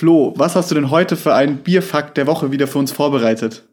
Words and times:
Flo, 0.00 0.32
was 0.34 0.56
hast 0.56 0.70
du 0.70 0.74
denn 0.74 0.90
heute 0.90 1.14
für 1.14 1.34
einen 1.34 1.58
Bierfakt 1.58 2.16
der 2.16 2.26
Woche 2.26 2.50
wieder 2.50 2.66
für 2.66 2.78
uns 2.78 2.90
vorbereitet? 2.90 3.68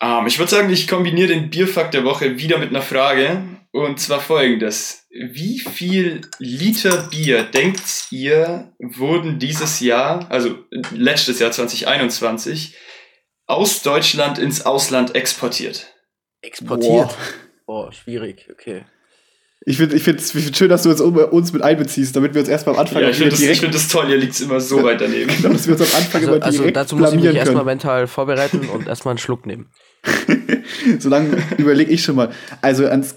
Um, 0.00 0.20
ähm, 0.20 0.26
ich 0.26 0.38
würde 0.38 0.50
sagen, 0.50 0.70
ich 0.70 0.88
kombiniere 0.88 1.28
den 1.28 1.50
Bierfakt 1.50 1.92
der 1.92 2.04
Woche 2.04 2.38
wieder 2.38 2.56
mit 2.56 2.70
einer 2.70 2.80
Frage. 2.80 3.42
Und 3.70 4.00
zwar 4.00 4.20
folgendes. 4.20 5.06
Wie 5.10 5.58
viel 5.58 6.22
Liter 6.38 7.08
Bier 7.10 7.42
denkt 7.42 7.82
ihr 8.10 8.72
wurden 8.78 9.38
dieses 9.38 9.80
Jahr, 9.80 10.26
also 10.30 10.56
letztes 10.90 11.38
Jahr 11.38 11.50
2021, 11.50 12.78
aus 13.44 13.82
Deutschland 13.82 14.38
ins 14.38 14.64
Ausland 14.64 15.14
exportiert? 15.14 15.94
Exportiert? 16.40 17.14
Boah, 17.66 17.88
oh, 17.88 17.90
schwierig, 17.90 18.48
okay. 18.50 18.86
Ich 19.66 19.76
finde 19.76 19.94
ich 19.94 20.02
find, 20.02 20.20
ich 20.20 20.26
find 20.26 20.56
schön, 20.56 20.70
dass 20.70 20.84
du 20.84 20.88
jetzt 20.88 21.02
uns 21.02 21.52
mit 21.52 21.62
einbeziehst, 21.62 22.16
damit 22.16 22.32
wir 22.32 22.40
uns 22.40 22.48
erstmal 22.48 22.76
am 22.76 22.80
Anfang 22.80 23.02
ja, 23.02 23.10
ich 23.10 23.16
finde 23.16 23.30
das, 23.30 23.58
find 23.58 23.74
das 23.74 23.88
toll, 23.88 24.08
ihr 24.08 24.16
liegt 24.16 24.40
immer 24.40 24.58
so 24.58 24.82
weit 24.82 25.02
daneben. 25.02 25.30
genau, 25.36 25.52
dass 25.52 25.66
wir 25.66 25.78
uns 25.78 25.94
am 25.94 26.00
Anfang 26.00 26.22
also, 26.22 26.34
immer 26.34 26.44
also 26.44 26.58
direkt 26.58 26.76
Also 26.78 26.94
dazu 26.94 26.96
muss 26.96 27.12
ich 27.12 27.20
mich 27.20 27.36
erstmal 27.36 27.64
mental 27.64 28.06
vorbereiten 28.06 28.60
und 28.70 28.88
erstmal 28.88 29.12
einen 29.12 29.18
Schluck 29.18 29.44
nehmen. 29.44 29.70
Solange 30.98 31.36
überlege 31.58 31.90
ich 31.90 32.02
schon 32.02 32.16
mal. 32.16 32.30
Also 32.62 32.86
ans, 32.86 33.14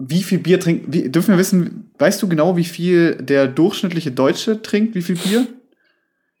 wie 0.00 0.24
viel 0.24 0.38
Bier 0.38 0.58
trinkt, 0.58 0.92
wie, 0.92 1.10
dürfen 1.10 1.30
wir 1.34 1.38
wissen, 1.38 1.92
weißt 1.98 2.20
du 2.22 2.28
genau, 2.28 2.56
wie 2.56 2.64
viel 2.64 3.14
der 3.14 3.46
durchschnittliche 3.46 4.10
Deutsche 4.10 4.60
trinkt, 4.62 4.96
wie 4.96 5.02
viel 5.02 5.16
Bier? 5.16 5.46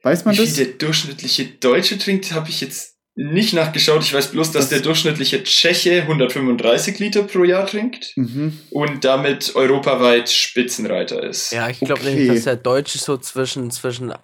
Weiß 0.02 0.24
man 0.24 0.34
wie 0.34 0.38
das? 0.38 0.48
Wie 0.48 0.54
viel 0.54 0.64
der 0.64 0.74
durchschnittliche 0.74 1.44
Deutsche 1.60 1.96
trinkt, 1.96 2.32
habe 2.32 2.48
ich 2.48 2.60
jetzt 2.60 2.97
nicht 3.20 3.52
nachgeschaut. 3.52 4.04
Ich 4.04 4.14
weiß 4.14 4.28
bloß, 4.28 4.52
dass 4.52 4.66
das 4.66 4.68
der 4.68 4.80
durchschnittliche 4.80 5.42
Tscheche 5.42 6.02
135 6.02 7.00
Liter 7.00 7.24
pro 7.24 7.42
Jahr 7.42 7.66
trinkt 7.66 8.12
mhm. 8.14 8.56
und 8.70 9.04
damit 9.04 9.56
europaweit 9.56 10.30
Spitzenreiter 10.30 11.24
ist. 11.24 11.50
Ja, 11.50 11.68
ich 11.68 11.80
glaube 11.80 12.00
okay. 12.00 12.14
nämlich, 12.14 12.28
dass 12.28 12.44
der 12.44 12.56
Deutsche 12.56 12.98
so 12.98 13.16
zwischen, 13.16 13.72
zwischen 13.72 14.14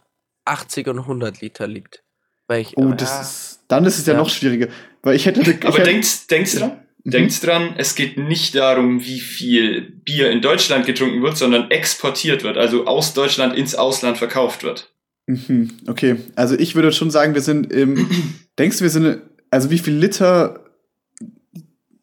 80 0.44 0.86
und 0.86 1.00
100 1.00 1.40
Liter 1.40 1.66
liegt. 1.66 2.04
Weil 2.46 2.60
ich, 2.60 2.76
oh, 2.76 2.92
das 2.92 3.10
ja, 3.10 3.20
ist, 3.22 3.60
dann 3.66 3.84
ist 3.84 3.98
es 3.98 4.06
ja, 4.06 4.12
ja, 4.12 4.20
noch 4.20 4.30
schwieriger. 4.30 4.68
Weil 5.02 5.16
ich 5.16 5.26
hätte. 5.26 5.40
Ich 5.40 5.66
Aber 5.66 5.76
hätte, 5.78 5.90
denkt, 5.90 6.30
denkt 6.30 6.60
dran? 6.60 6.80
Mhm. 7.02 7.10
Denkt 7.10 7.44
dran, 7.44 7.74
es 7.76 7.96
geht 7.96 8.16
nicht 8.16 8.54
darum, 8.54 9.04
wie 9.04 9.18
viel 9.18 9.80
Bier 10.04 10.30
in 10.30 10.40
Deutschland 10.40 10.86
getrunken 10.86 11.20
wird, 11.20 11.36
sondern 11.36 11.68
exportiert 11.72 12.44
wird, 12.44 12.56
also 12.56 12.86
aus 12.86 13.12
Deutschland 13.12 13.56
ins 13.56 13.74
Ausland 13.74 14.18
verkauft 14.18 14.62
wird. 14.62 14.93
Mhm, 15.26 15.70
okay, 15.86 16.16
also 16.36 16.54
ich 16.58 16.74
würde 16.74 16.92
schon 16.92 17.10
sagen, 17.10 17.34
wir 17.34 17.40
sind 17.40 17.72
im. 17.72 18.08
denkst 18.58 18.78
du, 18.78 18.82
wir 18.82 18.90
sind. 18.90 19.22
Also 19.50 19.70
wie 19.70 19.78
viel 19.78 19.94
Liter. 19.94 20.60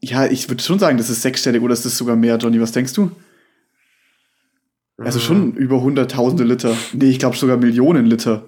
Ja, 0.04 0.26
ich 0.26 0.50
würde 0.50 0.64
schon 0.64 0.80
sagen, 0.80 0.98
das 0.98 1.10
ist 1.12 1.22
sechsstellig 1.22 1.62
oder 1.62 1.74
ist 1.74 1.86
das 1.86 1.98
sogar 1.98 2.16
mehr, 2.16 2.38
Johnny? 2.38 2.60
Was 2.60 2.72
denkst 2.72 2.94
du? 2.94 3.12
Also 4.98 5.20
schon 5.20 5.54
über 5.56 5.82
hunderttausende 5.82 6.44
Liter. 6.44 6.76
Nee, 6.94 7.10
ich 7.10 7.20
glaube 7.20 7.36
sogar 7.36 7.58
Millionen 7.58 8.06
Liter. 8.06 8.46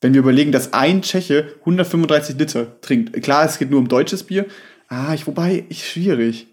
Wenn 0.00 0.14
wir 0.14 0.20
überlegen, 0.20 0.50
dass 0.50 0.72
ein 0.72 1.02
Tscheche 1.02 1.54
135 1.60 2.36
Liter 2.36 2.80
trinkt. 2.80 3.20
Klar, 3.22 3.44
es 3.46 3.58
geht 3.58 3.70
nur 3.70 3.78
um 3.78 3.88
deutsches 3.88 4.24
Bier. 4.24 4.46
Ah, 4.88 5.14
ich, 5.14 5.26
wobei, 5.26 5.64
ich, 5.68 5.88
schwierig. 5.88 6.48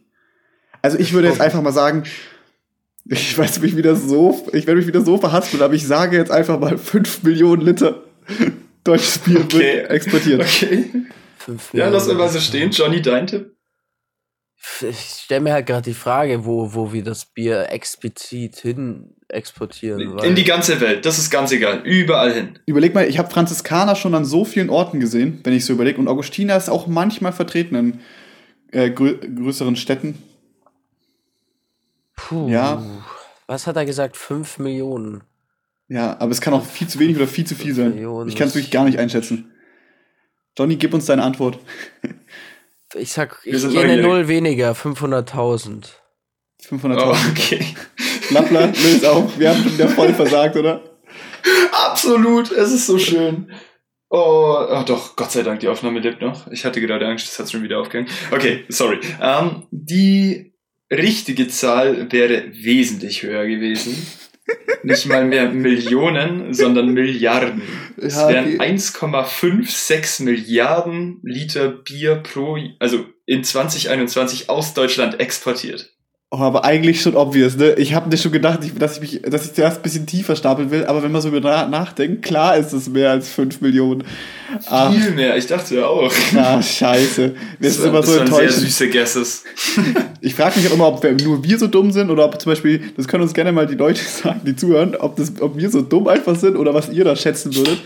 Also 0.82 0.98
ich 0.98 1.14
würde 1.14 1.28
jetzt 1.28 1.42
einfach 1.42 1.62
mal 1.62 1.74
sagen, 1.74 2.04
ich 3.06 3.38
weiß 3.38 3.62
mich 3.62 3.76
wieder 3.76 3.96
so, 3.96 4.48
ich 4.54 4.68
werde 4.68 4.80
mich 4.80 4.88
wieder 4.88 5.02
so 5.02 5.18
verhaspeln, 5.18 5.64
aber 5.64 5.74
ich 5.74 5.86
sage 5.86 6.18
jetzt 6.18 6.32
einfach 6.32 6.60
mal 6.60 6.78
5 6.78 7.24
Millionen 7.24 7.62
Liter 7.62 8.04
deutsches 8.84 9.20
Bier 9.20 9.42
okay. 9.42 9.60
wird 9.60 9.90
exportiert. 9.90 10.42
Okay. 10.42 10.86
Ja, 11.74 11.90
lass 11.90 12.08
mal 12.08 12.30
so 12.30 12.40
stehen. 12.40 12.72
Johnny, 12.72 13.02
dein 13.02 13.28
Tipp? 13.28 13.56
Ich 14.82 15.00
stelle 15.24 15.42
mir 15.42 15.54
halt 15.54 15.66
gerade 15.66 15.90
die 15.90 15.94
Frage, 15.94 16.46
wo, 16.46 16.74
wo 16.74 16.92
wir 16.92 17.04
das 17.04 17.26
Bier 17.26 17.72
explizit 17.72 18.58
hin 18.58 19.16
exportieren. 19.30 20.20
In 20.20 20.36
die 20.36 20.44
ganze 20.44 20.82
Welt, 20.82 21.06
das 21.06 21.18
ist 21.18 21.30
ganz 21.30 21.52
egal. 21.52 21.82
Überall 21.86 22.34
hin. 22.34 22.60
Überleg 22.66 22.94
mal, 22.94 23.08
ich 23.08 23.18
habe 23.18 23.30
Franziskaner 23.30 23.96
schon 23.96 24.16
an 24.16 24.26
so 24.26 24.44
vielen 24.44 24.70
Orten 24.70 25.00
gesehen, 25.00 25.40
wenn 25.44 25.54
ich 25.54 25.66
so 25.66 25.74
überlege. 25.74 26.00
Und 26.00 26.08
Augustiner 26.08 26.58
ist 26.58 26.70
auch 26.70 26.88
manchmal 26.88 27.32
vertreten 27.32 27.76
in 27.76 28.00
äh, 28.72 28.90
grö 28.90 29.18
größeren 29.18 29.76
Städten. 29.76 30.22
Puh. 32.28 32.50
Ja. 32.50 32.84
Was 33.48 33.66
hat 33.66 33.76
er 33.76 33.86
gesagt? 33.86 34.18
5 34.18 34.60
Millionen. 34.60 35.24
Ja, 35.88 36.18
aber 36.20 36.32
es 36.32 36.42
kann 36.42 36.54
auch 36.54 36.66
viel 36.66 36.88
zu 36.88 37.00
wenig 37.00 37.16
oder 37.16 37.28
viel 37.28 37.46
zu 37.46 37.56
viel 37.56 37.74
sein. 37.74 37.96
Millionen, 37.96 38.30
ich 38.30 38.36
kann 38.36 38.48
es 38.48 38.54
wirklich 38.54 38.72
gar 38.72 38.86
nicht 38.86 39.00
einschätzen. 39.00 39.52
Johnny, 40.58 40.76
gib 40.76 40.94
uns 40.94 41.06
deine 41.06 41.24
Antwort. 41.24 41.58
ich 42.94 43.12
sag, 43.12 43.40
ich 43.44 43.68
gehe 43.68 43.82
eine 43.82 44.02
Null 44.02 44.28
weniger, 44.28 44.74
500.000. 44.74 45.88
500.000. 46.64 46.98
Oh, 47.02 47.16
okay. 47.32 47.66
Lappler, 48.30 48.68
löse 48.68 49.12
auf. 49.12 49.40
Wir 49.40 49.50
haben 49.50 49.64
schon 49.64 49.74
wieder 49.74 49.90
voll 49.90 50.14
versagt, 50.14 50.56
oder? 50.56 50.84
Absolut, 51.72 52.52
es 52.52 52.72
ist 52.72 52.86
so 52.86 53.00
schön. 53.00 53.52
Oh, 54.10 54.68
oh, 54.70 54.84
doch, 54.86 55.16
Gott 55.16 55.32
sei 55.32 55.44
Dank, 55.44 55.60
die 55.62 55.68
Aufnahme 55.68 56.00
lebt 56.00 56.22
noch. 56.22 56.48
Ich 56.52 56.66
hatte 56.66 56.82
gerade 56.82 57.08
Angst, 57.08 57.28
das 57.28 57.40
hat 57.40 57.52
schon 57.52 57.64
wieder 57.64 57.80
aufgehängt. 57.80 58.12
Okay, 58.32 58.66
sorry. 58.70 59.00
Ähm, 59.22 59.68
die 59.72 60.49
richtige 60.92 61.48
Zahl 61.48 62.12
wäre 62.12 62.52
wesentlich 62.54 63.24
höher 63.24 63.46
gewesen. 63.46 63.96
Nicht 64.84 65.06
mal 65.06 65.26
mehr 65.26 65.52
Millionen, 65.52 66.54
sondern 66.54 66.90
Milliarden. 66.94 67.62
Es 67.98 68.16
ja, 68.16 68.30
wären 68.30 68.60
1,56 68.60 70.24
Milliarden 70.24 71.20
Liter 71.24 71.70
Bier 71.70 72.16
pro, 72.16 72.58
also 72.80 73.06
in 73.26 73.44
2021 73.44 74.50
aus 74.50 74.74
Deutschland 74.74 75.20
exportiert. 75.20 75.92
Oh, 76.32 76.38
aber 76.38 76.64
eigentlich 76.64 77.02
schon 77.02 77.16
obvious, 77.16 77.58
ne? 77.58 77.74
Ich 77.74 77.96
habe 77.96 78.08
mir 78.08 78.16
schon 78.16 78.32
gedacht, 78.32 78.60
dass 78.78 78.98
ich 78.98 79.02
mich, 79.02 79.22
dass 79.24 79.46
ich 79.46 79.54
zuerst 79.54 79.78
ein 79.78 79.82
bisschen 79.82 80.06
tiefer 80.06 80.36
stapeln 80.36 80.70
will, 80.70 80.86
aber 80.86 81.02
wenn 81.02 81.12
man 81.12 81.24
so 81.24 81.30
über 81.30 81.40
nachdenkt, 81.40 82.22
klar 82.22 82.56
ist 82.56 82.72
es 82.72 82.88
mehr 82.88 83.10
als 83.10 83.30
5 83.30 83.62
Millionen. 83.62 84.04
Ah. 84.68 84.92
Viel 84.92 85.10
mehr, 85.10 85.36
ich 85.38 85.48
dachte 85.48 85.78
ja 85.78 85.88
auch. 85.88 86.14
Ah, 86.36 86.62
scheiße. 86.62 87.34
Das 87.60 87.78
ist 87.78 87.84
immer 87.84 88.02
das 88.02 88.12
so 88.12 88.20
enttäuschend. 88.20 88.52
sehr 88.52 88.62
süße 88.62 88.90
Guesses. 88.90 89.44
ich 90.22 90.36
frage 90.36 90.60
mich 90.60 90.70
auch 90.70 90.74
immer, 90.76 90.88
ob 90.90 91.02
wir, 91.02 91.14
nur 91.14 91.44
wir 91.44 91.58
so 91.58 91.66
dumm 91.66 91.92
sind 91.92 92.12
oder 92.12 92.26
ob 92.26 92.40
zum 92.40 92.52
Beispiel, 92.52 92.80
das 92.96 93.08
können 93.08 93.24
uns 93.24 93.34
gerne 93.34 93.52
mal 93.52 93.66
die 93.66 93.76
Leute 93.76 94.02
sagen, 94.24 94.42
die 94.46 94.56
zuhören, 94.56 94.96
ob, 94.98 95.16
das, 95.16 95.34
ob 95.42 95.58
wir 95.58 95.72
so 95.72 95.82
dumm 95.82 96.08
einfach 96.08 96.36
sind 96.36 96.58
oder 96.58 96.76
was 96.76 96.90
ihr 96.90 97.06
da 97.06 97.16
schätzen 97.16 97.56
würdet. 97.56 97.82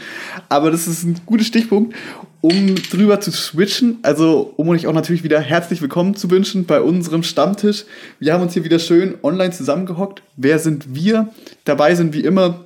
Aber 0.49 0.69
das 0.69 0.85
ist 0.85 1.05
ein 1.05 1.15
guter 1.25 1.45
Stichpunkt 1.45 1.95
um 2.43 2.75
drüber 2.75 3.21
zu 3.21 3.31
switchen, 3.31 3.99
also 4.01 4.53
um 4.57 4.67
euch 4.67 4.85
auch 4.85 4.93
natürlich 4.93 5.23
wieder 5.23 5.39
herzlich 5.39 5.81
willkommen 5.81 6.13
zu 6.13 6.29
wünschen 6.29 6.65
bei 6.65 6.81
unserem 6.81 7.23
Stammtisch. 7.23 7.85
Wir 8.19 8.33
haben 8.33 8.41
uns 8.41 8.51
hier 8.51 8.65
wieder 8.65 8.79
schön 8.79 9.15
online 9.23 9.51
zusammengehockt. 9.51 10.23
Wer 10.35 10.59
sind 10.59 10.93
wir? 10.93 11.29
Dabei 11.63 11.95
sind 11.95 12.13
wie 12.13 12.19
immer 12.19 12.65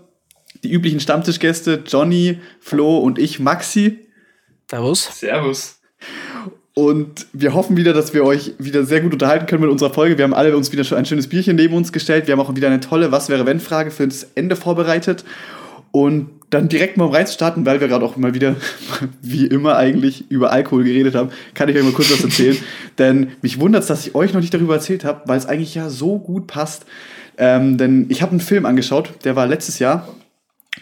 die 0.64 0.72
üblichen 0.72 1.00
Stammtischgäste 1.00 1.84
Johnny, 1.86 2.40
Flo 2.60 2.98
und 2.98 3.20
ich, 3.20 3.40
Maxi. 3.40 4.00
Servus. 4.68 5.12
Servus. 5.20 5.80
Und 6.74 7.28
wir 7.34 7.54
hoffen 7.54 7.78
wieder, 7.78 7.94
dass 7.94 8.16
wir 8.16 8.24
euch 8.24 8.54
wieder 8.58 8.84
sehr 8.84 9.02
gut 9.02 9.14
unterhalten 9.14 9.46
können 9.46 9.62
mit 9.62 9.70
unserer 9.70 9.94
Folge. 9.94 10.18
Wir 10.18 10.24
haben 10.24 10.34
alle 10.34 10.58
uns 10.58 10.72
wieder 10.72 10.86
schon 10.86 10.98
ein 10.98 11.06
schönes 11.06 11.28
Bierchen 11.28 11.56
neben 11.56 11.76
uns 11.76 11.92
gestellt. 11.92 12.26
Wir 12.26 12.32
haben 12.32 12.40
auch 12.40 12.56
wieder 12.56 12.68
eine 12.68 12.80
tolle 12.80 13.12
Was 13.12 13.30
wäre 13.30 13.46
wenn 13.46 13.60
Frage 13.60 13.92
für 13.92 14.08
das 14.08 14.28
Ende 14.34 14.56
vorbereitet. 14.56 15.24
Und 15.92 16.30
dann 16.50 16.70
direkt 16.70 16.96
mal 16.96 17.10
reinzustarten, 17.10 17.66
weil 17.66 17.82
wir 17.82 17.88
gerade 17.88 18.06
auch 18.06 18.16
mal 18.16 18.34
wieder, 18.34 18.56
wie 19.22 19.46
immer 19.48 19.76
eigentlich, 19.76 20.30
über 20.32 20.52
Alkohol 20.52 20.84
geredet 20.84 21.16
haben, 21.16 21.30
kann 21.54 21.70
ich 21.70 21.76
euch 21.76 21.84
mal 21.84 21.92
kurz 21.92 22.12
was 22.12 22.24
erzählen. 22.24 22.58
denn 22.98 23.32
mich 23.42 23.60
wundert 23.60 23.82
es, 23.82 23.88
dass 23.88 24.08
ich 24.08 24.16
euch 24.16 24.34
noch 24.34 24.42
nicht 24.42 24.54
darüber 24.54 24.76
erzählt 24.76 25.04
habe, 25.04 25.22
weil 25.26 25.38
es 25.38 25.46
eigentlich 25.46 25.76
ja 25.76 25.90
so 25.90 26.20
gut 26.20 26.48
passt. 26.48 26.86
Ähm, 27.38 27.78
denn 27.78 28.06
ich 28.10 28.22
habe 28.22 28.32
einen 28.32 28.40
Film 28.40 28.66
angeschaut, 28.66 29.12
der 29.24 29.36
war 29.36 29.46
letztes 29.46 29.80
Jahr 29.80 30.08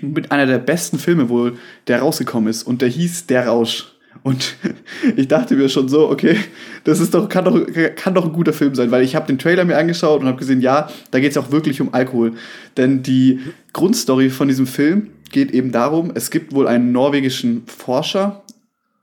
mit 0.01 0.31
einer 0.31 0.45
der 0.45 0.59
besten 0.59 0.99
Filme 0.99 1.29
wohl, 1.29 1.57
der 1.87 1.99
rausgekommen 1.99 2.49
ist. 2.49 2.63
Und 2.63 2.81
der 2.81 2.89
hieß 2.89 3.27
Der 3.27 3.47
Rausch. 3.47 3.94
Und 4.23 4.55
ich 5.15 5.27
dachte 5.27 5.55
mir 5.55 5.69
schon 5.69 5.89
so, 5.89 6.09
okay, 6.09 6.37
das 6.83 6.99
ist 6.99 7.13
doch, 7.13 7.29
kann, 7.29 7.45
doch, 7.45 7.59
kann 7.95 8.13
doch 8.13 8.25
ein 8.25 8.33
guter 8.33 8.53
Film 8.53 8.75
sein, 8.75 8.91
weil 8.91 9.03
ich 9.03 9.15
habe 9.15 9.27
den 9.27 9.37
Trailer 9.37 9.65
mir 9.65 9.77
angeschaut 9.77 10.21
und 10.21 10.27
habe 10.27 10.37
gesehen, 10.37 10.61
ja, 10.61 10.89
da 11.11 11.19
geht 11.19 11.31
es 11.31 11.37
auch 11.37 11.51
wirklich 11.51 11.81
um 11.81 11.93
Alkohol. 11.93 12.33
Denn 12.77 13.03
die 13.03 13.39
Grundstory 13.73 14.29
von 14.29 14.47
diesem 14.47 14.67
Film 14.67 15.09
geht 15.31 15.51
eben 15.51 15.71
darum, 15.71 16.11
es 16.15 16.31
gibt 16.31 16.53
wohl 16.53 16.67
einen 16.67 16.91
norwegischen 16.91 17.63
Forscher. 17.67 18.43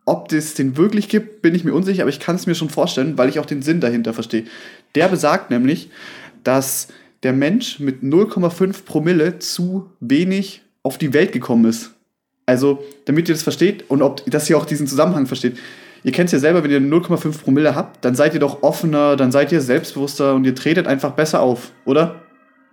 Ob 0.04 0.32
es 0.32 0.54
den 0.54 0.76
wirklich 0.76 1.08
gibt, 1.08 1.42
bin 1.42 1.54
ich 1.54 1.62
mir 1.62 1.74
unsicher, 1.74 2.02
aber 2.02 2.10
ich 2.10 2.18
kann 2.18 2.34
es 2.34 2.46
mir 2.46 2.56
schon 2.56 2.70
vorstellen, 2.70 3.16
weil 3.18 3.28
ich 3.28 3.38
auch 3.38 3.46
den 3.46 3.62
Sinn 3.62 3.80
dahinter 3.80 4.12
verstehe. 4.12 4.44
Der 4.96 5.08
besagt 5.08 5.50
nämlich, 5.50 5.90
dass 6.42 6.88
der 7.22 7.32
Mensch 7.32 7.78
mit 7.78 8.02
0,5 8.02 8.84
Promille 8.84 9.38
zu 9.38 9.90
wenig 10.00 10.62
auf 10.82 10.98
die 10.98 11.12
Welt 11.12 11.32
gekommen 11.32 11.66
ist. 11.66 11.92
Also, 12.46 12.82
damit 13.04 13.28
ihr 13.28 13.34
das 13.34 13.42
versteht 13.42 13.88
und 13.88 14.02
ob, 14.02 14.24
dass 14.30 14.50
ihr 14.50 14.56
auch 14.56 14.66
diesen 14.66 14.86
Zusammenhang 14.86 15.26
versteht. 15.26 15.58
Ihr 16.04 16.10
kennt 16.10 16.26
es 16.26 16.32
ja 16.32 16.38
selber, 16.40 16.64
wenn 16.64 16.70
ihr 16.70 16.80
0,5 16.80 17.42
Promille 17.42 17.76
habt, 17.76 18.04
dann 18.04 18.16
seid 18.16 18.34
ihr 18.34 18.40
doch 18.40 18.64
offener, 18.64 19.14
dann 19.14 19.30
seid 19.30 19.52
ihr 19.52 19.60
selbstbewusster 19.60 20.34
und 20.34 20.44
ihr 20.44 20.54
tretet 20.54 20.88
einfach 20.88 21.12
besser 21.12 21.40
auf, 21.40 21.70
oder? 21.84 22.22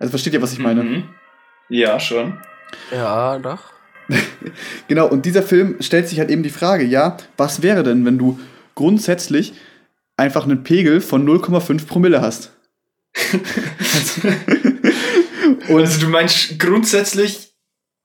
Also 0.00 0.10
versteht 0.10 0.32
ihr, 0.32 0.42
was 0.42 0.52
ich 0.52 0.58
meine? 0.58 0.82
Mhm. 0.82 1.04
Ja, 1.68 2.00
schon. 2.00 2.38
Ja, 2.90 3.38
doch. 3.38 3.72
genau, 4.88 5.06
und 5.06 5.24
dieser 5.26 5.42
Film 5.42 5.76
stellt 5.80 6.08
sich 6.08 6.18
halt 6.18 6.30
eben 6.30 6.42
die 6.42 6.50
Frage, 6.50 6.84
ja, 6.84 7.16
was 7.36 7.62
wäre 7.62 7.84
denn, 7.84 8.04
wenn 8.04 8.18
du 8.18 8.40
grundsätzlich 8.74 9.54
einfach 10.16 10.44
einen 10.44 10.64
Pegel 10.64 11.00
von 11.00 11.24
0,5 11.26 11.86
Promille 11.86 12.20
hast? 12.20 12.52
also, 15.68 16.00
du 16.00 16.08
meinst 16.08 16.58
grundsätzlich 16.58 17.49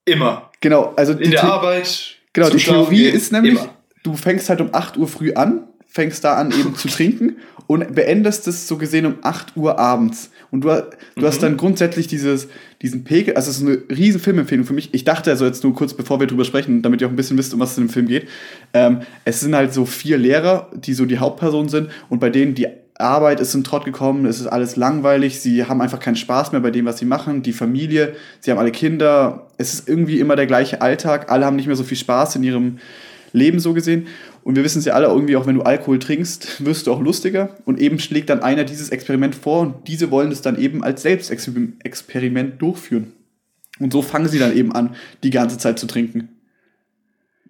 immer. 0.06 0.52
Genau, 0.62 0.94
also 0.96 1.13
in 1.13 1.31
der 1.31 1.44
Arbeit. 1.44 2.16
Genau, 2.34 2.50
die 2.50 2.57
Theorie 2.57 3.06
ist 3.06 3.31
nämlich, 3.31 3.54
immer. 3.54 3.69
du 4.04 4.16
fängst 4.16 4.50
halt 4.50 4.62
um 4.62 4.69
8 4.74 4.98
Uhr 4.98 5.07
früh 5.07 5.34
an, 5.34 5.68
fängst 5.88 6.24
da 6.24 6.36
an 6.36 6.52
eben 6.52 6.75
zu 6.75 6.88
trinken 6.90 7.38
und 7.68 7.96
beendest 7.96 8.48
es 8.48 8.68
so 8.68 8.78
gesehen 8.78 9.06
um 9.06 9.16
8 9.22 9.56
Uhr 9.56 9.80
abends. 9.80 10.31
Und 10.52 10.62
du, 10.62 10.68
du 10.68 11.22
mhm. 11.22 11.25
hast 11.25 11.42
dann 11.42 11.57
grundsätzlich 11.57 12.07
dieses, 12.07 12.48
diesen 12.81 13.04
Pegel, 13.04 13.36
also 13.36 13.50
es 13.50 13.57
ist 13.57 13.63
eine 13.63 13.81
riesen 13.90 14.22
Filmempfehlung 14.22 14.66
für 14.66 14.74
mich. 14.74 14.94
Ich 14.94 15.04
dachte 15.04 15.31
also 15.31 15.46
jetzt 15.46 15.63
nur 15.63 15.74
kurz, 15.74 15.94
bevor 15.94 16.19
wir 16.19 16.28
drüber 16.28 16.46
sprechen, 16.46 16.81
damit 16.81 17.02
ihr 17.02 17.07
auch 17.07 17.12
ein 17.12 17.16
bisschen 17.16 17.38
wisst, 17.38 17.54
um 17.54 17.60
was 17.60 17.72
es 17.72 17.78
in 17.78 17.86
dem 17.86 17.90
Film 17.90 18.07
geht. 18.07 18.28
Ähm, 18.74 19.02
es 19.24 19.40
sind 19.40 19.56
halt 19.56 19.74
so 19.74 19.86
vier 19.86 20.18
Lehrer, 20.18 20.69
die 20.75 20.94
so 20.94 21.06
die 21.06 21.18
Hauptpersonen 21.18 21.69
sind 21.69 21.90
und 22.10 22.19
bei 22.19 22.30
denen 22.30 22.54
die 22.54 22.68
Arbeit 22.97 23.42
ist 23.42 23.53
in 23.53 23.63
Trott 23.63 23.83
gekommen, 23.83 24.25
es 24.25 24.39
ist 24.39 24.47
alles 24.47 24.77
langweilig, 24.77 25.42
sie 25.42 25.65
haben 25.65 25.81
einfach 25.81 26.00
keinen 26.00 26.15
Spaß 26.15 26.53
mehr 26.53 26.62
bei 26.62 26.71
dem, 26.71 26.86
was 26.86 26.97
sie 26.97 27.06
machen, 27.06 27.44
die 27.44 27.51
Familie, 27.51 28.15
sie 28.39 28.51
haben 28.51 28.57
alle 28.57 28.71
Kinder, 28.71 29.47
es 29.57 29.74
ist 29.74 29.89
irgendwie 29.89 30.19
immer 30.19 30.36
der 30.36 30.47
gleiche 30.47 30.81
Alltag, 30.81 31.30
alle 31.30 31.45
haben 31.45 31.57
nicht 31.57 31.68
mehr 31.68 31.75
so 31.75 31.83
viel 31.83 31.97
Spaß 31.97 32.38
in 32.38 32.44
ihrem 32.44 32.80
Leben 33.33 33.59
so 33.59 33.74
gesehen. 33.74 34.07
Und 34.44 34.56
wir 34.56 34.63
wissen 34.63 34.80
es 34.80 34.86
ja 34.86 34.94
alle 34.94 35.07
irgendwie, 35.07 35.36
auch 35.36 35.45
wenn 35.45 35.56
du 35.56 35.63
Alkohol 35.63 36.00
trinkst, 36.00 36.63
wirst 36.65 36.88
du 36.88 36.94
auch 36.94 37.01
lustiger. 37.01 37.50
Und 37.65 37.80
eben 37.80 38.00
schlägt 38.00 38.30
dann 38.30 38.44
einer 38.44 38.63
dieses 38.63 38.89
Experiment 38.89 39.36
vor 39.36 39.62
und 39.62 39.88
diese 39.88 40.12
wollen 40.12 40.31
es 40.31 40.42
dann 40.42 40.57
eben 40.57 40.83
als 40.83 41.01
Selbstexperiment 41.01 42.62
durchführen. 42.62 43.12
Und 43.80 43.92
so 43.92 44.01
fangen 44.01 44.30
sie 44.30 44.39
dann 44.39 44.56
eben 44.56 44.71
an, 44.71 44.95
die 45.24 45.31
ganze 45.31 45.57
Zeit 45.57 45.80
zu 45.80 45.88
trinken. 45.88 46.30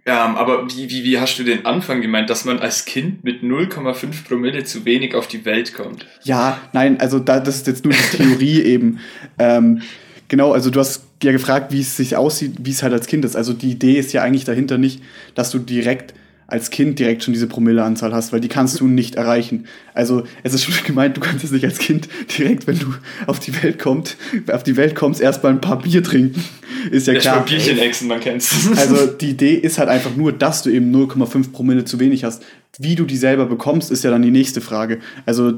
Ja, 0.08 0.28
ähm, 0.28 0.36
aber 0.36 0.70
wie, 0.70 0.90
wie, 0.90 1.04
wie 1.04 1.20
hast 1.20 1.40
du 1.40 1.44
den 1.44 1.66
Anfang 1.66 2.02
gemeint, 2.02 2.30
dass 2.30 2.46
man 2.46 2.60
als 2.60 2.86
Kind 2.86 3.24
mit 3.24 3.42
0,5 3.42 4.28
Promille 4.28 4.64
zu 4.64 4.86
wenig 4.86 5.16
auf 5.16 5.28
die 5.28 5.46
Welt 5.46 5.74
kommt? 5.74 6.06
Ja, 6.24 6.60
nein, 6.74 7.00
also 7.00 7.20
da, 7.20 7.40
das 7.40 7.58
ist 7.58 7.68
jetzt 7.68 7.86
nur 7.86 7.94
die 7.94 8.18
Theorie 8.18 8.62
eben. 8.64 9.00
Ähm, 9.40 9.82
genau, 10.28 10.52
also 10.52 10.70
du 10.70 10.80
hast 10.80 11.04
ja 11.24 11.32
gefragt, 11.32 11.72
wie 11.72 11.82
es 11.82 11.98
sich 11.98 12.16
aussieht, 12.16 12.54
wie 12.60 12.70
es 12.70 12.84
halt 12.84 12.94
als 12.94 13.08
Kind 13.08 13.26
ist. 13.26 13.36
Also 13.36 13.54
die 13.54 13.72
Idee 13.72 13.98
ist 13.98 14.14
ja 14.14 14.22
eigentlich 14.22 14.46
dahinter 14.46 14.78
nicht, 14.78 15.02
dass 15.34 15.50
du 15.50 15.58
direkt 15.58 16.14
als 16.48 16.70
Kind 16.70 17.00
direkt 17.00 17.24
schon 17.24 17.34
diese 17.34 17.48
Promilleanzahl 17.48 18.14
hast, 18.14 18.32
weil 18.32 18.40
die 18.40 18.48
kannst 18.48 18.80
du 18.80 18.88
nicht 18.88 19.16
erreichen. 19.16 19.66
Also 19.94 20.24
es 20.44 20.54
ist 20.54 20.64
schon 20.64 20.74
gemeint, 20.86 21.18
du 21.18 21.22
kannst 21.22 21.44
jetzt 21.44 21.52
nicht 21.52 21.66
als 21.66 21.80
Kind 21.80 22.08
direkt, 22.38 22.68
wenn 22.68 22.78
du 22.78 22.88
auf 23.26 23.40
die 23.40 23.64
Welt 23.64 23.80
kommst, 23.80 24.18
auf 24.52 24.64
die 24.64 24.78
Welt 24.78 24.96
kommst, 24.96 25.22
erstmal 25.22 25.54
ein 25.54 25.62
paar 25.62 25.80
Bier 25.82 26.04
trinken. 26.04 26.44
Ist 26.92 27.08
ja, 27.08 27.14
ja 27.14 27.20
klar. 27.20 27.46
Bierchen 27.46 27.80
exen, 27.80 28.08
man 28.08 28.20
kennt's. 28.20 28.70
Also 28.76 29.08
die 29.22 29.32
Idee 29.32 29.56
ist 29.56 29.80
halt 29.80 29.90
einfach 29.90 30.16
nur, 30.16 30.32
dass 30.32 30.62
du 30.62 30.70
eben 30.70 30.94
0,5 30.96 31.52
Promille 31.52 31.86
zu 31.86 32.00
wenig 32.00 32.24
hast. 32.24 32.44
Wie 32.78 32.96
du 32.96 33.06
die 33.06 33.18
selber 33.18 33.46
bekommst, 33.46 33.90
ist 33.92 34.04
ja 34.04 34.12
dann 34.12 34.22
die 34.22 34.32
nächste 34.32 34.62
Frage. 34.62 35.00
Also 35.26 35.54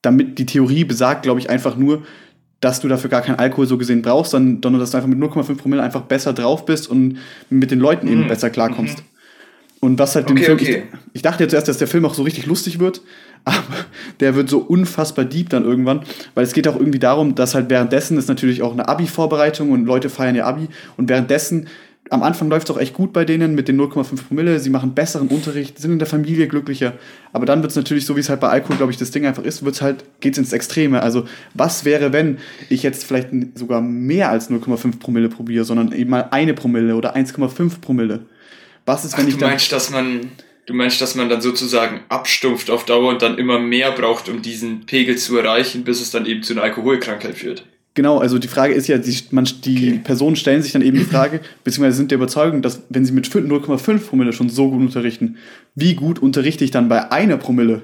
damit 0.00 0.38
die 0.38 0.46
Theorie 0.46 0.84
besagt, 0.84 1.22
glaube 1.22 1.38
ich, 1.38 1.48
einfach 1.48 1.76
nur, 1.76 2.02
dass 2.60 2.80
du 2.80 2.88
dafür 2.88 3.10
gar 3.10 3.22
keinen 3.22 3.38
Alkohol 3.38 3.66
so 3.66 3.76
gesehen 3.76 4.02
brauchst, 4.02 4.32
sondern 4.32 4.78
dass 4.78 4.90
du 4.92 4.96
einfach 4.96 5.08
mit 5.08 5.18
0,5 5.18 5.56
Promille 5.56 5.82
einfach 5.82 6.02
besser 6.02 6.32
drauf 6.32 6.64
bist 6.64 6.88
und 6.88 7.18
mit 7.50 7.70
den 7.70 7.80
Leuten 7.80 8.06
eben 8.06 8.24
mhm. 8.24 8.28
besser 8.28 8.50
klarkommst. 8.50 8.98
Mhm. 8.98 9.11
Und 9.84 9.98
was 9.98 10.14
halt 10.14 10.26
okay, 10.26 10.34
den 10.34 10.44
Film. 10.44 10.58
Okay. 10.58 10.82
Ich, 10.92 11.14
ich, 11.14 11.22
dachte 11.22 11.42
jetzt 11.42 11.52
erst, 11.52 11.66
dass 11.66 11.78
der 11.78 11.88
Film 11.88 12.04
auch 12.06 12.14
so 12.14 12.22
richtig 12.22 12.46
lustig 12.46 12.78
wird, 12.78 13.02
aber 13.44 13.56
der 14.20 14.36
wird 14.36 14.48
so 14.48 14.58
unfassbar 14.58 15.24
deep 15.24 15.48
dann 15.48 15.64
irgendwann, 15.64 16.02
weil 16.34 16.44
es 16.44 16.52
geht 16.52 16.68
auch 16.68 16.76
irgendwie 16.76 17.00
darum, 17.00 17.34
dass 17.34 17.56
halt 17.56 17.68
währenddessen 17.68 18.16
ist 18.16 18.28
natürlich 18.28 18.62
auch 18.62 18.72
eine 18.72 18.86
Abi-Vorbereitung 18.86 19.72
und 19.72 19.84
Leute 19.84 20.08
feiern 20.08 20.36
ihr 20.36 20.46
Abi 20.46 20.68
und 20.96 21.08
währenddessen 21.08 21.66
am 22.10 22.22
Anfang 22.22 22.48
läuft 22.50 22.68
es 22.68 22.74
auch 22.74 22.78
echt 22.78 22.94
gut 22.94 23.12
bei 23.12 23.24
denen 23.24 23.54
mit 23.54 23.68
den 23.68 23.80
0,5 23.80 24.28
Promille. 24.28 24.58
Sie 24.60 24.68
machen 24.68 24.92
besseren 24.92 25.28
Unterricht, 25.28 25.78
sind 25.78 25.92
in 25.92 25.98
der 25.98 26.06
Familie 26.06 26.46
glücklicher. 26.46 26.92
Aber 27.32 27.46
dann 27.46 27.62
wird 27.62 27.70
es 27.70 27.76
natürlich, 27.76 28.04
so 28.04 28.16
wie 28.16 28.20
es 28.20 28.28
halt 28.28 28.40
bei 28.40 28.50
Alkohol, 28.50 28.76
glaube 28.76 28.92
ich, 28.92 28.98
das 28.98 29.12
Ding 29.12 29.24
einfach 29.24 29.44
ist, 29.44 29.64
wird's 29.64 29.80
halt, 29.80 30.04
geht's 30.20 30.36
ins 30.36 30.52
Extreme. 30.52 31.02
Also, 31.02 31.24
was 31.54 31.86
wäre, 31.86 32.12
wenn 32.12 32.36
ich 32.68 32.82
jetzt 32.82 33.04
vielleicht 33.04 33.30
sogar 33.54 33.80
mehr 33.80 34.28
als 34.28 34.50
0,5 34.50 34.98
Promille 34.98 35.30
probiere, 35.30 35.64
sondern 35.64 35.92
eben 35.92 36.10
mal 36.10 36.28
eine 36.32 36.52
Promille 36.52 36.96
oder 36.96 37.16
1,5 37.16 37.80
Promille? 37.80 38.20
Was 38.86 39.04
ist, 39.04 39.16
wenn 39.16 39.24
Ach, 39.24 39.28
ich 39.28 39.36
du 39.36 39.44
meinst, 39.44 39.72
dass 39.72 39.90
man, 39.90 40.32
du 40.66 40.74
meinst, 40.74 41.00
dass 41.00 41.14
man 41.14 41.28
dann 41.28 41.40
sozusagen 41.40 42.00
abstumpft 42.08 42.70
auf 42.70 42.84
Dauer 42.84 43.08
und 43.10 43.22
dann 43.22 43.38
immer 43.38 43.58
mehr 43.58 43.92
braucht, 43.92 44.28
um 44.28 44.42
diesen 44.42 44.86
Pegel 44.86 45.16
zu 45.16 45.36
erreichen, 45.36 45.84
bis 45.84 46.00
es 46.00 46.10
dann 46.10 46.26
eben 46.26 46.42
zu 46.42 46.52
einer 46.54 46.62
Alkoholkrankheit 46.62 47.36
führt? 47.36 47.64
Genau, 47.94 48.18
also 48.18 48.38
die 48.38 48.48
Frage 48.48 48.72
ist 48.72 48.88
ja, 48.88 48.96
die, 48.96 49.14
man, 49.32 49.44
die 49.64 49.90
okay. 49.90 50.00
Personen 50.02 50.36
stellen 50.36 50.62
sich 50.62 50.72
dann 50.72 50.80
eben 50.80 50.96
die 50.96 51.04
Frage, 51.04 51.40
beziehungsweise 51.64 51.98
sind 51.98 52.10
der 52.10 52.16
Überzeugung, 52.16 52.62
dass 52.62 52.82
wenn 52.88 53.04
sie 53.04 53.12
mit 53.12 53.26
0,5 53.26 53.98
Promille 53.98 54.32
schon 54.32 54.48
so 54.48 54.70
gut 54.70 54.80
unterrichten, 54.80 55.36
wie 55.74 55.94
gut 55.94 56.18
unterrichte 56.18 56.64
ich 56.64 56.70
dann 56.70 56.88
bei 56.88 57.12
einer 57.12 57.36
Promille? 57.36 57.82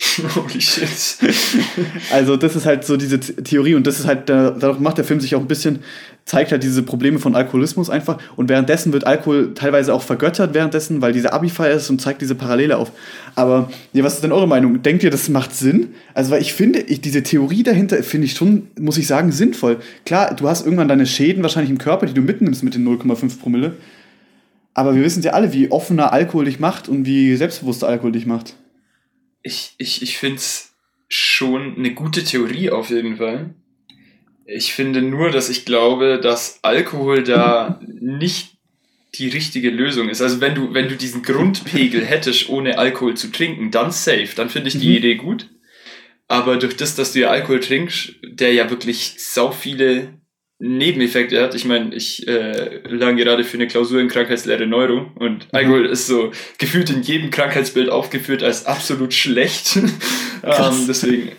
Holy 0.36 0.60
shit. 0.60 0.88
also, 2.12 2.36
das 2.36 2.54
ist 2.54 2.66
halt 2.66 2.84
so 2.84 2.96
diese 2.96 3.18
Theorie 3.18 3.74
und 3.74 3.86
das 3.86 3.98
ist 3.98 4.06
halt, 4.06 4.28
dadurch 4.28 4.78
macht 4.78 4.98
der 4.98 5.04
Film 5.04 5.18
sich 5.18 5.34
auch 5.34 5.40
ein 5.40 5.48
bisschen, 5.48 5.80
zeigt 6.24 6.52
halt 6.52 6.62
diese 6.62 6.84
Probleme 6.84 7.18
von 7.18 7.34
Alkoholismus 7.34 7.90
einfach 7.90 8.18
und 8.36 8.48
währenddessen 8.48 8.92
wird 8.92 9.06
Alkohol 9.06 9.54
teilweise 9.54 9.92
auch 9.92 10.02
vergöttert 10.02 10.54
währenddessen, 10.54 11.02
weil 11.02 11.12
diese 11.12 11.32
Abi-Feier 11.32 11.74
ist 11.74 11.90
und 11.90 12.00
zeigt 12.00 12.22
diese 12.22 12.36
Parallele 12.36 12.76
auf. 12.76 12.92
Aber, 13.34 13.72
ja, 13.92 14.04
was 14.04 14.14
ist 14.14 14.22
denn 14.22 14.30
eure 14.30 14.46
Meinung? 14.46 14.82
Denkt 14.82 15.02
ihr, 15.02 15.10
das 15.10 15.28
macht 15.28 15.52
Sinn? 15.54 15.88
Also, 16.14 16.30
weil 16.30 16.42
ich 16.42 16.52
finde, 16.52 16.78
ich, 16.78 17.00
diese 17.00 17.24
Theorie 17.24 17.64
dahinter 17.64 18.00
finde 18.04 18.26
ich 18.26 18.34
schon, 18.34 18.68
muss 18.78 18.98
ich 18.98 19.08
sagen, 19.08 19.32
sinnvoll. 19.32 19.78
Klar, 20.06 20.34
du 20.34 20.48
hast 20.48 20.64
irgendwann 20.64 20.88
deine 20.88 21.06
Schäden 21.06 21.42
wahrscheinlich 21.42 21.70
im 21.70 21.78
Körper, 21.78 22.06
die 22.06 22.14
du 22.14 22.20
mitnimmst 22.20 22.62
mit 22.62 22.74
den 22.74 22.86
0,5 22.86 23.40
Promille. 23.40 23.72
Aber 24.74 24.94
wir 24.94 25.02
wissen 25.02 25.24
ja 25.24 25.32
alle, 25.32 25.52
wie 25.52 25.72
offener 25.72 26.12
Alkohol 26.12 26.44
dich 26.44 26.60
macht 26.60 26.88
und 26.88 27.04
wie 27.04 27.34
selbstbewusster 27.34 27.88
Alkohol 27.88 28.12
dich 28.12 28.26
macht 28.26 28.54
ich, 29.48 29.74
ich, 29.78 30.02
ich 30.02 30.18
finde 30.18 30.36
es 30.36 30.74
schon 31.08 31.76
eine 31.76 31.94
gute 31.94 32.22
Theorie 32.22 32.70
auf 32.70 32.90
jeden 32.90 33.16
Fall. 33.16 33.54
Ich 34.44 34.74
finde 34.74 35.02
nur, 35.02 35.30
dass 35.30 35.48
ich 35.48 35.64
glaube, 35.64 36.20
dass 36.22 36.60
Alkohol 36.62 37.22
da 37.22 37.80
nicht 37.86 38.56
die 39.14 39.28
richtige 39.28 39.70
Lösung 39.70 40.10
ist. 40.10 40.20
Also 40.20 40.40
wenn 40.40 40.54
du, 40.54 40.74
wenn 40.74 40.88
du 40.88 40.96
diesen 40.96 41.22
Grundpegel 41.22 42.04
hättest, 42.04 42.50
ohne 42.50 42.78
Alkohol 42.78 43.14
zu 43.14 43.32
trinken, 43.32 43.70
dann 43.70 43.90
safe, 43.90 44.30
dann 44.36 44.50
finde 44.50 44.68
ich 44.68 44.78
die 44.78 44.90
mhm. 44.90 44.96
Idee 44.96 45.14
gut. 45.16 45.48
Aber 46.28 46.58
durch 46.58 46.76
das, 46.76 46.94
dass 46.94 47.14
du 47.14 47.20
ja 47.20 47.30
Alkohol 47.30 47.60
trinkst, 47.60 48.16
der 48.22 48.52
ja 48.52 48.68
wirklich 48.68 49.14
sau 49.16 49.50
viele 49.50 50.12
Nebeneffekte 50.60 51.40
hat. 51.40 51.54
Ich 51.54 51.64
meine, 51.64 51.94
ich 51.94 52.26
äh, 52.26 52.78
lerne 52.88 53.22
gerade 53.22 53.44
für 53.44 53.56
eine 53.56 53.68
Klausur 53.68 54.00
in 54.00 54.08
Krankheitslehre 54.08 54.66
Neuro 54.66 55.10
und 55.14 55.44
mhm. 55.44 55.50
Alkohol 55.52 55.86
ist 55.86 56.06
so 56.06 56.32
gefühlt 56.58 56.90
in 56.90 57.02
jedem 57.02 57.30
Krankheitsbild 57.30 57.90
aufgeführt 57.90 58.42
als 58.42 58.66
absolut 58.66 59.14
schlecht. 59.14 59.76
ähm, 60.42 60.84
deswegen, 60.88 61.32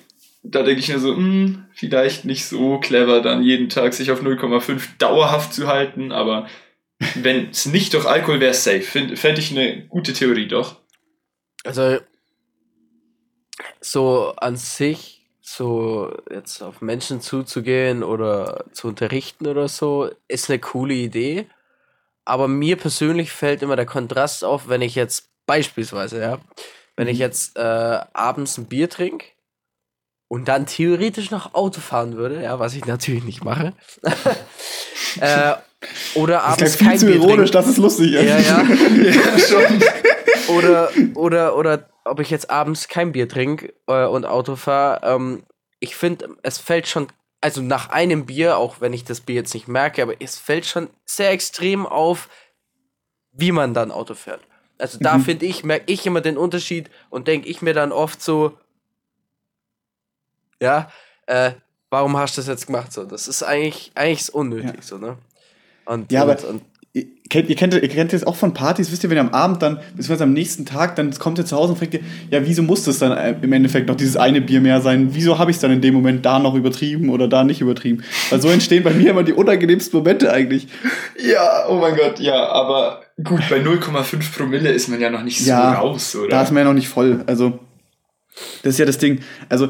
da 0.43 0.63
denke 0.63 0.79
ich 0.79 0.87
mir 0.87 0.99
so, 0.99 1.13
mh, 1.13 1.17
hm, 1.17 1.65
vielleicht 1.73 2.23
nicht 2.23 2.45
so 2.45 2.79
clever, 2.79 3.21
dann 3.21 3.43
jeden 3.43 3.67
Tag 3.67 3.93
sich 3.93 4.11
auf 4.11 4.23
0,5 4.23 4.81
dauerhaft 4.99 5.53
zu 5.53 5.67
halten, 5.67 6.13
aber 6.13 6.47
wenn 7.15 7.49
es 7.49 7.65
nicht 7.65 7.93
durch 7.93 8.05
Alkohol 8.05 8.39
wäre, 8.39 8.53
safe. 8.53 8.81
Fände 8.81 9.39
ich 9.39 9.51
eine 9.51 9.85
gute 9.87 10.13
Theorie, 10.13 10.47
doch. 10.47 10.77
Also, 11.63 11.99
so 13.81 14.33
an 14.37 14.55
sich 14.55 15.18
so 15.55 16.11
jetzt 16.29 16.61
auf 16.61 16.81
Menschen 16.81 17.21
zuzugehen 17.21 18.03
oder 18.03 18.65
zu 18.71 18.87
unterrichten 18.87 19.47
oder 19.47 19.67
so, 19.67 20.09
ist 20.27 20.49
eine 20.49 20.59
coole 20.59 20.93
Idee. 20.93 21.47
Aber 22.25 22.47
mir 22.47 22.75
persönlich 22.75 23.31
fällt 23.31 23.61
immer 23.61 23.75
der 23.75 23.85
Kontrast 23.85 24.43
auf, 24.43 24.69
wenn 24.69 24.81
ich 24.81 24.95
jetzt 24.95 25.29
beispielsweise, 25.47 26.21
ja, 26.21 26.39
wenn 26.95 27.07
ich 27.07 27.15
mhm. 27.15 27.21
jetzt 27.21 27.57
äh, 27.57 27.61
abends 28.13 28.57
ein 28.57 28.65
Bier 28.65 28.89
trinke 28.89 29.25
und 30.27 30.47
dann 30.47 30.67
theoretisch 30.67 31.31
noch 31.31 31.55
Auto 31.55 31.81
fahren 31.81 32.15
würde, 32.15 32.43
ja, 32.43 32.59
was 32.59 32.75
ich 32.75 32.85
natürlich 32.85 33.23
nicht 33.23 33.43
mache. 33.43 33.73
äh, 35.19 35.53
oder 36.13 36.43
abends 36.43 36.73
das 36.73 36.77
kein 36.77 36.91
viel 36.91 36.99
zu 36.99 37.05
Bier 37.07 37.15
ironisch, 37.15 37.51
dass 37.51 37.67
es 37.67 37.77
lustig 37.77 38.13
ist. 38.13 38.23
Ja, 38.23 38.37
ja. 38.37 38.61
ja 38.63 39.39
schon. 39.39 39.83
Oder, 40.49 40.89
oder, 41.15 41.55
oder 41.55 41.89
ob 42.05 42.19
ich 42.19 42.29
jetzt 42.29 42.49
abends 42.49 42.87
kein 42.87 43.11
Bier 43.11 43.27
trinke 43.29 43.73
äh, 43.87 44.05
und 44.05 44.25
Auto 44.25 44.55
fahre, 44.55 45.01
ähm, 45.03 45.43
ich 45.79 45.95
finde, 45.95 46.29
es 46.43 46.57
fällt 46.57 46.87
schon, 46.87 47.07
also 47.41 47.61
nach 47.61 47.89
einem 47.89 48.25
Bier, 48.25 48.57
auch 48.57 48.81
wenn 48.81 48.93
ich 48.93 49.03
das 49.03 49.21
Bier 49.21 49.35
jetzt 49.35 49.53
nicht 49.53 49.67
merke, 49.67 50.01
aber 50.01 50.13
es 50.19 50.37
fällt 50.37 50.65
schon 50.65 50.89
sehr 51.05 51.31
extrem 51.31 51.85
auf, 51.85 52.29
wie 53.31 53.51
man 53.51 53.73
dann 53.73 53.91
Auto 53.91 54.15
fährt. 54.15 54.41
Also 54.77 54.97
da 54.99 55.17
mhm. 55.17 55.23
finde 55.23 55.45
ich, 55.45 55.63
merke 55.63 55.91
ich 55.91 56.05
immer 56.05 56.21
den 56.21 56.37
Unterschied 56.37 56.89
und 57.09 57.27
denke 57.27 57.47
ich 57.47 57.61
mir 57.61 57.73
dann 57.73 57.91
oft 57.91 58.21
so, 58.21 58.57
ja, 60.61 60.91
äh, 61.27 61.51
warum 61.89 62.17
hast 62.17 62.37
du 62.37 62.41
das 62.41 62.47
jetzt 62.47 62.67
gemacht? 62.67 62.91
So, 62.91 63.05
das 63.05 63.27
ist 63.27 63.43
eigentlich, 63.43 63.91
eigentlich 63.95 64.33
unnötig, 64.33 64.75
ja. 64.75 64.81
so, 64.81 64.97
ne? 64.97 65.17
Und, 65.85 66.11
ja, 66.11 66.23
und, 66.23 66.29
aber 66.29 66.49
und, 66.49 66.63
ihr 66.93 67.05
kennt, 67.29 67.49
ihr, 67.49 67.55
kennt, 67.55 67.73
ihr 67.75 67.87
kennt 67.87 68.13
das 68.13 68.23
auch 68.23 68.35
von 68.35 68.53
Partys, 68.53 68.91
wisst 68.91 69.03
ihr, 69.03 69.09
wenn 69.09 69.17
ihr 69.17 69.21
am 69.21 69.33
Abend 69.33 69.61
dann, 69.61 69.77
beziehungsweise 69.95 70.23
am 70.23 70.33
nächsten 70.33 70.65
Tag, 70.65 70.95
dann 70.95 71.11
kommt 71.19 71.37
ihr 71.37 71.45
zu 71.45 71.55
Hause 71.55 71.73
und 71.73 71.77
fragt 71.77 71.93
ihr, 71.93 71.99
ja, 72.31 72.45
wieso 72.45 72.63
muss 72.63 72.83
das 72.83 72.99
dann 72.99 73.11
äh, 73.11 73.35
im 73.41 73.53
Endeffekt 73.53 73.87
noch 73.87 73.95
dieses 73.95 74.17
eine 74.17 74.41
Bier 74.41 74.61
mehr 74.61 74.81
sein? 74.81 75.09
Wieso 75.13 75.37
habe 75.37 75.51
ich 75.51 75.57
es 75.57 75.61
dann 75.61 75.71
in 75.71 75.81
dem 75.81 75.93
Moment 75.93 76.25
da 76.25 76.39
noch 76.39 76.55
übertrieben 76.55 77.09
oder 77.09 77.27
da 77.27 77.43
nicht 77.43 77.61
übertrieben? 77.61 78.03
Weil 78.29 78.41
so 78.41 78.49
entstehen 78.49 78.83
bei 78.83 78.91
mir 78.91 79.11
immer 79.11 79.23
die 79.23 79.33
unangenehmsten 79.33 79.97
Momente 79.99 80.33
eigentlich. 80.33 80.67
Ja, 81.23 81.67
oh 81.69 81.77
mein 81.79 81.95
Gott, 81.95 82.19
ja, 82.19 82.47
aber 82.47 83.01
gut, 83.23 83.41
bei 83.49 83.57
0,5 83.57 84.35
Promille 84.35 84.71
ist 84.71 84.87
man 84.87 84.99
ja 84.99 85.09
noch 85.09 85.23
nicht 85.23 85.43
so 85.43 85.49
ja, 85.49 85.73
raus, 85.73 86.15
oder? 86.15 86.29
Da 86.29 86.41
ist 86.41 86.51
man 86.51 86.59
ja 86.59 86.65
noch 86.65 86.73
nicht 86.73 86.89
voll. 86.89 87.23
Also, 87.27 87.59
das 88.63 88.73
ist 88.73 88.79
ja 88.79 88.85
das 88.85 88.97
Ding. 88.97 89.19
Also, 89.49 89.69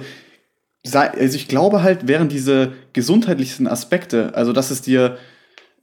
also 0.94 1.36
ich 1.36 1.48
glaube 1.50 1.84
halt, 1.84 2.08
während 2.08 2.32
diese 2.32 2.72
gesundheitlichen 2.94 3.68
Aspekte, 3.68 4.32
also 4.34 4.54
dass 4.54 4.72
es 4.72 4.82
dir 4.82 5.18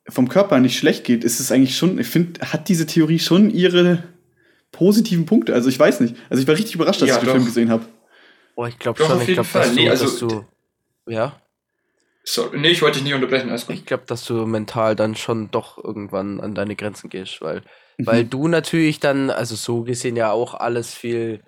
vom 0.08 0.28
Körper 0.28 0.58
nicht 0.60 0.78
schlecht 0.78 1.04
geht, 1.04 1.25
ist 1.25 1.40
es 1.40 1.50
eigentlich 1.52 1.76
schon, 1.76 1.98
ich 1.98 2.06
finde, 2.06 2.40
hat 2.52 2.68
diese 2.68 2.86
Theorie 2.86 3.18
schon 3.18 3.50
ihre 3.50 4.02
positiven 4.72 5.26
Punkte. 5.26 5.54
Also 5.54 5.68
ich 5.68 5.78
weiß 5.78 6.00
nicht. 6.00 6.14
Also 6.30 6.42
ich 6.42 6.46
war 6.48 6.54
richtig 6.54 6.75
überrascht, 6.75 7.00
dass 7.02 7.08
Ja, 7.08 7.14
ich 7.16 7.20
den 7.20 7.26
doch. 7.26 7.32
Film 7.34 7.44
gesehen 7.44 7.70
habe. 7.70 7.84
Boah, 8.54 8.68
ich 8.68 8.78
glaube 8.78 8.98
schon, 9.02 9.12
auf 9.12 9.22
ich 9.22 9.28
jeden 9.28 9.42
glaube, 9.42 9.48
dass, 9.52 9.66
Fall. 9.66 9.75
du, 9.75 9.80
Nee, 9.82 9.90
also- 9.90 10.04
dass 10.04 10.18
du. 10.18 10.44
Ja, 11.08 11.40
Sorry, 12.28 12.58
nee, 12.58 12.70
ich 12.70 12.82
wollte 12.82 12.96
dich 12.98 13.04
nicht 13.04 13.14
unterbrechen, 13.14 13.50
alles 13.50 13.66
gut. 13.68 13.76
ich 13.76 13.86
glaube, 13.86 14.02
dass 14.08 14.25
du 14.25 14.46
mental 14.46 14.96
dann 14.96 15.14
schon 15.14 15.48
doch 15.52 15.78
irgendwann 15.82 16.40
an 16.40 16.56
deine 16.56 16.75
Grenzen 16.75 17.08
gehst, 17.08 17.40
weil, 17.40 17.62
Mhm. 17.98 18.06
weil 18.06 18.25
du 18.25 18.48
natürlich 18.48 18.98
dann, 18.98 19.30
also 19.30 19.54
so 19.54 19.84
gesehen 19.84 20.16
ja 20.16 20.32
auch 20.32 20.54
alles 20.54 20.92
viel 20.92 21.44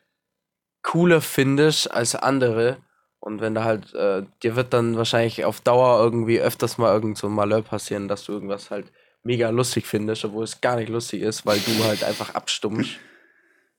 cooler 0.85 1.21
findest 1.21 1.91
als 1.91 2.15
andere. 2.15 2.77
Und 3.21 3.41
wenn 3.41 3.55
da 3.55 3.65
halt, 3.65 3.95
äh, 3.95 4.23
dir 4.43 4.57
wird 4.57 4.73
dann 4.73 4.97
wahrscheinlich 4.97 5.45
auf 5.45 5.61
Dauer 5.61 6.03
irgendwie 6.03 6.41
öfters 6.41 6.79
mal 6.79 6.93
irgend 6.95 7.19
so 7.19 7.27
ein 7.27 7.33
Malheur 7.35 7.63
passieren, 7.63 8.09
dass 8.09 8.25
du 8.25 8.33
irgendwas 8.33 8.71
halt 8.71 8.87
mega 9.25 9.51
lustig 9.51 9.87
findest, 9.87 10.25
obwohl 10.25 10.45
es 10.45 10.61
gar 10.61 10.77
nicht 10.77 10.89
lustig 10.89 11.23
ist, 11.23 11.45
weil 11.45 11.59
du 11.59 11.85
halt 11.85 12.05
einfach 12.05 12.35
abstumpfst 12.35 12.99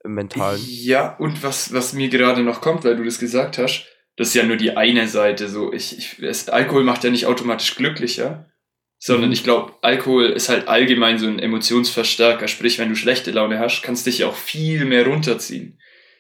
im 0.03 0.13
Mentalen. 0.13 0.62
Ja, 0.65 1.15
und 1.17 1.41
was, 1.43 1.74
was 1.74 1.93
mir 1.93 2.10
gerade 2.10 2.43
noch 2.43 2.62
kommt, 2.62 2.84
weil 2.84 2.98
du 2.98 3.03
das 3.03 3.19
gesagt 3.19 3.58
hast, 3.58 3.86
das 4.17 4.29
ist 4.29 4.34
ja 4.34 4.43
nur 4.43 4.58
die 4.58 4.75
eine 4.75 5.08
Seite. 5.08 5.48
So, 5.48 5.72
ich, 5.72 5.98
ich, 5.98 6.19
es, 6.22 6.50
Alkohol 6.50 6.84
macht 6.84 7.03
ja 7.05 7.10
nicht 7.10 7.25
automatisch 7.25 7.75
glücklicher, 7.75 8.50
sondern 8.98 9.29
Mhm. 9.29 9.34
ich 9.34 9.43
glaube, 9.46 9.74
Alkohol 9.81 10.25
ist 10.25 10.50
halt 10.50 10.67
allgemein 10.67 11.17
so 11.17 11.27
ein 11.27 11.39
Emotionsverstärker. 11.39 12.50
Sprich, 12.50 12.77
wenn 12.79 12.89
du 12.89 12.96
schlechte 12.96 13.31
Laune 13.31 13.60
hast, 13.60 13.81
kannst 13.81 14.05
dich 14.05 14.19
ja 14.19 14.27
auch 14.27 14.36
viel 14.36 14.84
mehr 14.84 15.08
runterziehen. 15.08 15.79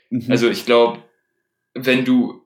Mhm. 0.09 0.25
Also 0.29 0.49
ich 0.49 0.65
glaube, 0.65 1.03
wenn 1.73 2.05
du, 2.05 2.41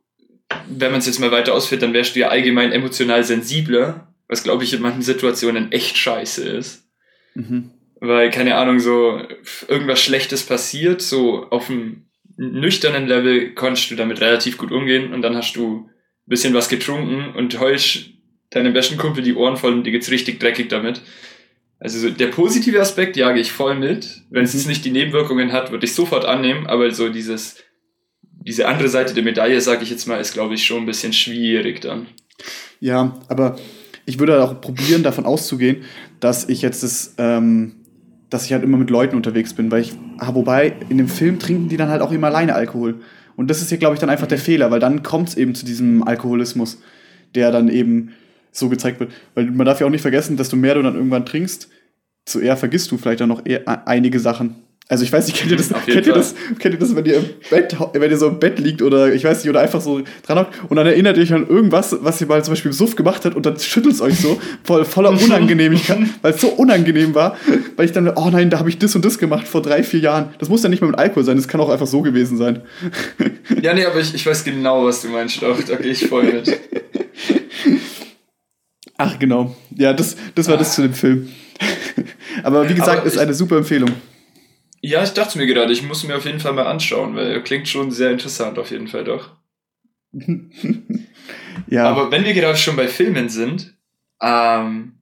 wenn 0.68 0.92
man 0.92 1.00
es 1.00 1.06
jetzt 1.06 1.20
mal 1.20 1.32
weiter 1.32 1.54
ausführt, 1.54 1.82
dann 1.82 1.94
wärst 1.94 2.16
du 2.16 2.20
ja 2.20 2.30
allgemein 2.30 2.72
emotional 2.72 3.24
sensibler, 3.24 4.14
was 4.28 4.44
glaube 4.44 4.64
ich 4.64 4.74
in 4.74 4.82
manchen 4.82 5.02
Situationen 5.02 5.72
echt 5.72 5.98
scheiße 5.98 6.48
ist. 6.48 6.88
Mhm. 7.36 7.72
Weil, 8.00 8.30
keine 8.32 8.56
Ahnung, 8.56 8.80
so 8.80 9.22
irgendwas 9.68 10.02
Schlechtes 10.02 10.44
passiert, 10.44 11.02
so 11.02 11.48
auf 11.50 11.70
einem 11.70 12.06
nüchternen 12.38 13.08
Level 13.08 13.54
konntest 13.54 13.92
du 13.92 13.96
damit 13.96 14.20
relativ 14.22 14.58
gut 14.58 14.72
umgehen 14.72 15.14
und 15.14 15.22
dann 15.22 15.36
hast 15.38 15.56
du 15.56 15.86
ein 15.86 15.90
bisschen 16.26 16.54
was 16.54 16.70
getrunken 16.70 17.34
und 17.36 17.60
heulst 17.60 18.10
deinem 18.50 18.74
besten 18.74 18.98
Kumpel 18.98 19.24
die 19.24 19.36
Ohren 19.36 19.58
voll 19.58 19.74
und 19.74 19.84
dir 19.84 19.92
geht's 19.92 20.12
richtig 20.12 20.40
dreckig 20.40 20.70
damit. 20.70 21.02
Also 21.80 22.00
so 22.00 22.10
der 22.10 22.28
positive 22.28 22.80
Aspekt 22.80 23.18
jage 23.18 23.40
ich 23.40 23.52
voll 23.52 23.76
mit. 23.76 24.22
Wenn 24.30 24.46
es 24.46 24.54
Mhm. 24.54 24.70
nicht 24.70 24.86
die 24.86 24.92
Nebenwirkungen 24.92 25.52
hat, 25.52 25.72
würde 25.72 25.86
ich 25.86 25.94
sofort 25.94 26.26
annehmen, 26.26 26.66
aber 26.68 26.92
so 26.92 27.10
dieses, 27.10 27.58
diese 28.46 28.68
andere 28.68 28.90
Seite 28.90 29.14
der 29.14 29.24
Medaille, 29.24 29.60
sage 29.62 29.84
ich 29.84 29.90
jetzt 29.90 30.08
mal, 30.08 30.20
ist, 30.20 30.34
glaube 30.34 30.54
ich, 30.54 30.66
schon 30.66 30.84
ein 30.84 30.86
bisschen 30.86 31.14
schwierig 31.14 31.82
dann. 31.82 32.08
Ja, 32.80 33.18
aber 33.28 33.56
ich 34.06 34.20
würde 34.20 34.44
auch 34.44 34.60
probieren, 34.60 35.04
davon 35.04 35.26
auszugehen, 35.26 35.84
dass 36.20 36.50
ich 36.50 36.62
jetzt 36.62 36.84
das, 36.84 37.16
ähm, 37.18 37.76
dass 38.30 38.46
ich 38.46 38.54
halt 38.54 38.64
immer 38.64 38.78
mit 38.78 38.90
Leuten 38.90 39.16
unterwegs 39.16 39.54
bin, 39.54 39.72
weil 39.72 39.82
ich, 39.82 39.94
ah, 40.18 40.34
wobei 40.36 40.76
in 40.90 40.98
dem 40.98 41.08
Film 41.08 41.40
trinken 41.40 41.70
die 41.70 41.78
dann 41.78 41.90
halt 41.90 42.02
auch 42.02 42.12
immer 42.12 42.28
alleine 42.28 42.56
Alkohol. 42.56 43.02
Und 43.36 43.50
das 43.50 43.62
ist 43.62 43.70
hier, 43.70 43.78
glaube 43.78 43.96
ich, 43.96 44.00
dann 44.00 44.10
einfach 44.10 44.28
der 44.28 44.38
Fehler, 44.38 44.72
weil 44.72 44.80
dann 44.80 45.04
kommt 45.04 45.30
es 45.30 45.38
eben 45.38 45.56
zu 45.56 45.66
diesem 45.66 46.04
Alkoholismus, 46.04 46.82
der 47.36 47.52
dann 47.52 47.70
eben 47.70 48.12
so 48.52 48.70
gezeigt 48.70 49.00
wird. 49.00 49.12
Weil 49.34 49.46
man 49.46 49.66
darf 49.66 49.80
ja 49.80 49.88
auch 49.88 49.92
nicht 49.92 50.02
vergessen, 50.02 50.38
desto 50.38 50.56
mehr 50.56 50.76
du 50.76 50.84
dann 50.84 50.96
irgendwann 50.96 51.26
trinkst, 51.26 51.70
so 52.28 52.40
eher 52.40 52.58
vergisst 52.58 52.92
du 52.92 52.98
vielleicht 52.98 53.22
dann 53.22 53.30
noch 53.30 53.46
e- 53.46 53.66
einige 53.66 54.20
Sachen. 54.20 54.56
Also 54.90 55.06
ich 55.06 55.14
weiß 55.14 55.28
nicht, 55.28 55.38
kennt 55.38 55.50
ihr 55.50 55.56
das, 55.58 55.72
Auf 55.72 55.88
jeden 55.88 55.94
kennt 55.94 56.08
ihr 56.08 56.14
das, 56.14 56.36
kennt 56.60 56.76
ihr 56.76 56.80
das, 56.80 56.94
wenn 56.94 57.06
ihr 57.06 57.16
im 57.16 57.26
Bett, 57.50 57.78
wenn 57.94 58.12
ihr 58.12 58.18
so 58.18 58.28
im 58.28 58.40
Bett 58.40 58.60
liegt 58.60 58.82
oder 58.82 59.14
ich 59.14 59.24
weiß 59.24 59.42
nicht, 59.42 59.50
oder 59.50 59.62
einfach 59.62 59.80
so 59.80 60.02
dran 60.26 60.40
hockt 60.40 60.60
und 60.68 60.76
dann 60.76 60.86
erinnert 60.86 61.16
ihr 61.16 61.24
euch 61.24 61.34
an 61.34 61.48
irgendwas, 61.48 61.96
was 62.02 62.20
ihr 62.20 62.28
mal 62.28 62.44
zum 62.44 62.52
Beispiel 62.52 62.70
im 62.70 62.78
Suff 62.78 62.98
gemacht 62.98 63.24
habt 63.24 63.36
und 63.36 63.46
dann 63.46 63.58
schüttelt 63.58 63.96
es 63.96 64.02
euch 64.02 64.20
so 64.20 64.40
voll, 64.64 64.84
voller 64.84 65.12
Unangenehmigkeit, 65.24 66.00
weil 66.22 66.34
es 66.34 66.42
so 66.42 66.50
unangenehm 66.50 67.16
war, 67.16 67.38
weil 67.78 67.86
ich 67.86 67.94
dann, 67.94 68.10
oh 68.10 68.30
nein, 68.30 68.50
da 68.50 68.60
habe 68.60 68.68
ich 68.68 68.78
das 68.78 68.94
und 68.94 69.06
das 69.06 69.18
gemacht 69.18 69.48
vor 69.48 69.62
drei, 69.62 69.84
vier 69.84 70.02
Jahren. 70.02 70.34
Das 70.40 70.50
muss 70.50 70.64
ja 70.64 70.70
nicht 70.70 70.82
mal 70.82 70.88
mit 70.88 71.00
Alkohol 71.00 71.24
sein, 71.24 71.38
das 71.38 71.48
kann 71.48 71.62
auch 71.62 71.70
einfach 71.70 71.88
so 71.88 72.02
gewesen 72.02 72.38
sein. 72.38 72.62
Ja, 73.62 73.74
nee, 73.74 73.86
aber 73.86 74.02
ich, 74.02 74.14
ich 74.14 74.26
weiß 74.26 74.44
genau, 74.44 74.86
was 74.86 75.02
du 75.02 75.08
meinst. 75.08 75.42
Doch, 75.42 75.62
da 75.64 75.76
gehe 75.76 75.94
ich 75.94 76.08
voll 76.08 76.24
mit. 76.24 76.60
Ach 78.98 79.18
genau, 79.18 79.56
ja, 79.76 79.94
das, 79.94 80.18
das 80.36 80.50
war 80.50 80.58
das 80.58 80.76
zu 80.76 80.82
dem 80.82 80.94
Film. 80.94 81.30
Aber 82.44 82.68
wie 82.70 82.74
gesagt, 82.74 83.00
Aber 83.00 83.08
ist 83.08 83.18
eine 83.18 83.34
super 83.34 83.58
Empfehlung. 83.58 83.90
Ja, 84.86 85.02
ich 85.02 85.12
dachte 85.12 85.38
mir 85.38 85.48
gerade, 85.48 85.72
ich 85.72 85.82
muss 85.82 86.04
mir 86.04 86.18
auf 86.18 86.26
jeden 86.26 86.42
Fall 86.42 86.52
mal 86.52 86.68
anschauen, 86.68 87.16
weil 87.16 87.28
er 87.28 87.42
klingt 87.42 87.70
schon 87.70 87.90
sehr 87.90 88.12
interessant, 88.12 88.60
auf 88.60 88.70
jeden 88.70 88.90
Fall 88.90 89.06
doch. 89.06 89.30
ja, 91.68 91.86
Aber 91.86 92.12
wenn 92.12 92.26
wir 92.26 92.34
gerade 92.34 92.58
schon 92.58 92.76
bei 92.76 92.90
Filmen 92.90 93.30
sind, 93.30 93.74
ähm, 94.22 94.96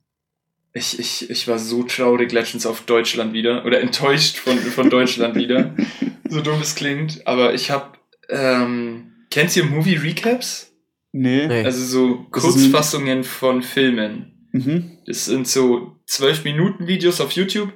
ich, 0.74 1.00
ich, 1.00 1.32
ich 1.32 1.48
war 1.48 1.58
so 1.58 1.82
traurig 1.82 2.32
letztens 2.32 2.68
auf 2.68 2.82
Deutschland 2.82 3.34
wieder 3.34 3.66
oder 3.66 3.82
enttäuscht 3.82 4.38
von, 4.38 4.56
von 4.60 4.90
Deutschland 4.90 5.36
wieder. 5.36 5.76
So 6.30 6.40
dumm 6.40 6.62
es 6.62 6.76
klingt, 6.76 7.28
aber 7.28 7.54
ich 7.54 7.72
habe, 7.72 7.98
ähm, 8.30 9.12
kennt 9.30 9.54
ihr 9.58 9.66
Movie 9.66 9.98
Recaps? 9.98 10.72
nee. 11.12 11.46
Nee. 11.46 11.66
Also 11.66 11.84
so 11.84 12.26
Kurzfassungen 12.32 13.26
von 13.26 13.62
Filmen. 13.64 14.48
Mhm. 14.54 15.00
Das 15.06 15.26
sind 15.26 15.46
so 15.46 15.98
12 16.06 16.46
Minuten 16.46 16.88
Videos 16.88 17.20
auf 17.20 17.34
YouTube, 17.34 17.74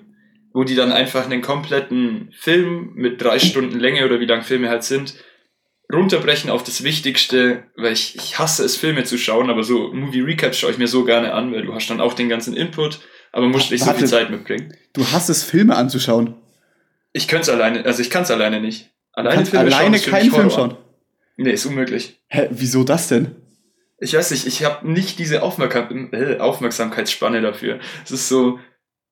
wo 0.56 0.64
die 0.64 0.76
dann 0.76 0.94
einfach 0.94 1.26
einen 1.26 1.42
kompletten 1.42 2.32
Film 2.40 2.94
mit 2.96 3.22
drei 3.22 3.40
Stunden 3.40 3.78
Länge 3.78 4.06
oder 4.06 4.22
wie 4.22 4.26
lang 4.26 4.42
Filme 4.42 4.70
halt 4.70 4.86
sind, 4.86 5.14
runterbrechen 5.92 6.50
auf 6.50 6.64
das 6.64 6.82
Wichtigste, 6.82 7.66
weil 7.76 7.92
ich, 7.92 8.16
ich 8.16 8.40
hasse 8.40 8.64
es, 8.64 8.78
Filme 8.78 9.04
zu 9.04 9.18
schauen, 9.18 9.50
aber 9.50 9.66
so 9.66 9.92
Movie 9.92 10.22
Recaps 10.22 10.58
schaue 10.58 10.72
ich 10.72 10.78
mir 10.78 10.88
so 10.88 11.04
gerne 11.04 11.34
an, 11.34 11.52
weil 11.52 11.64
du 11.64 11.74
hast 11.76 11.90
dann 11.90 12.00
auch 12.00 12.14
den 12.14 12.30
ganzen 12.30 12.56
Input, 12.56 13.02
aber 13.34 13.48
musst 13.48 13.70
nicht 13.70 13.84
so 13.84 13.92
viel 13.92 14.08
Zeit 14.08 14.30
mitbringen. 14.30 14.74
Du 14.94 15.06
hast 15.12 15.28
es, 15.28 15.44
Filme 15.44 15.76
anzuschauen. 15.76 16.36
Ich 17.12 17.28
könnte 17.28 17.44
es 17.44 17.50
alleine, 17.50 17.84
also 17.86 18.02
ich 18.02 18.10
kann 18.10 18.24
es 18.24 18.32
alleine 18.32 18.62
nicht. 18.62 18.92
Alleine 19.12 19.36
Kannst 19.36 19.56
alleine 19.56 20.00
für 20.00 20.12
keinen 20.12 20.32
Film 20.32 20.50
schauen. 20.50 20.78
Nee, 21.36 21.52
ist 21.52 21.66
unmöglich. 21.66 22.18
Hä, 22.28 22.48
wieso 22.52 22.86
das 22.86 23.10
denn? 23.10 23.36
Ich 24.00 24.14
weiß 24.14 24.32
nicht, 24.32 24.48
ich 24.48 24.64
habe 24.64 24.90
nicht 24.90 25.20
diese 25.20 25.44
Aufmerksam 25.44 26.14
äh, 26.14 26.38
Aufmerksamkeitsspanne 26.38 27.42
dafür. 27.42 27.80
Es 28.06 28.12
ist 28.12 28.30
so, 28.30 28.60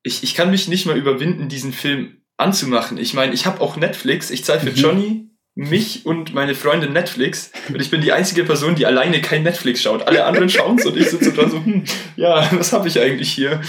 ich, 0.04 0.24
ich 0.24 0.36
kann 0.36 0.52
mich 0.52 0.68
nicht 0.68 0.86
mal 0.86 0.98
überwinden, 0.98 1.48
diesen 1.50 1.74
Film 1.74 2.18
anzumachen. 2.38 2.98
Ich 2.98 3.14
meine, 3.14 3.34
ich 3.34 3.46
habe 3.46 3.62
auch 3.62 3.78
Netflix, 3.78 4.30
ich 4.32 4.44
zahle 4.44 4.60
für 4.60 4.70
Mhm. 4.72 4.76
Johnny, 4.76 5.30
mich 5.56 6.08
und 6.08 6.34
meine 6.34 6.56
Freundin 6.56 6.94
Netflix 6.94 7.52
und 7.70 7.80
ich 7.80 7.92
bin 7.92 8.02
die 8.02 8.12
einzige 8.12 8.44
Person, 8.44 8.74
die 8.74 8.88
alleine 8.88 9.22
kein 9.22 9.44
Netflix 9.44 9.84
schaut. 9.84 10.08
Alle 10.08 10.26
anderen 10.26 10.50
schauen 10.50 10.82
und 10.84 10.98
ich 10.98 11.10
sitze 11.10 11.32
dran 11.32 11.52
so, 11.52 11.58
hm, 11.64 11.84
ja, 12.16 12.50
was 12.54 12.74
habe 12.74 12.88
ich 12.88 13.00
eigentlich 13.00 13.32
hier? 13.32 13.62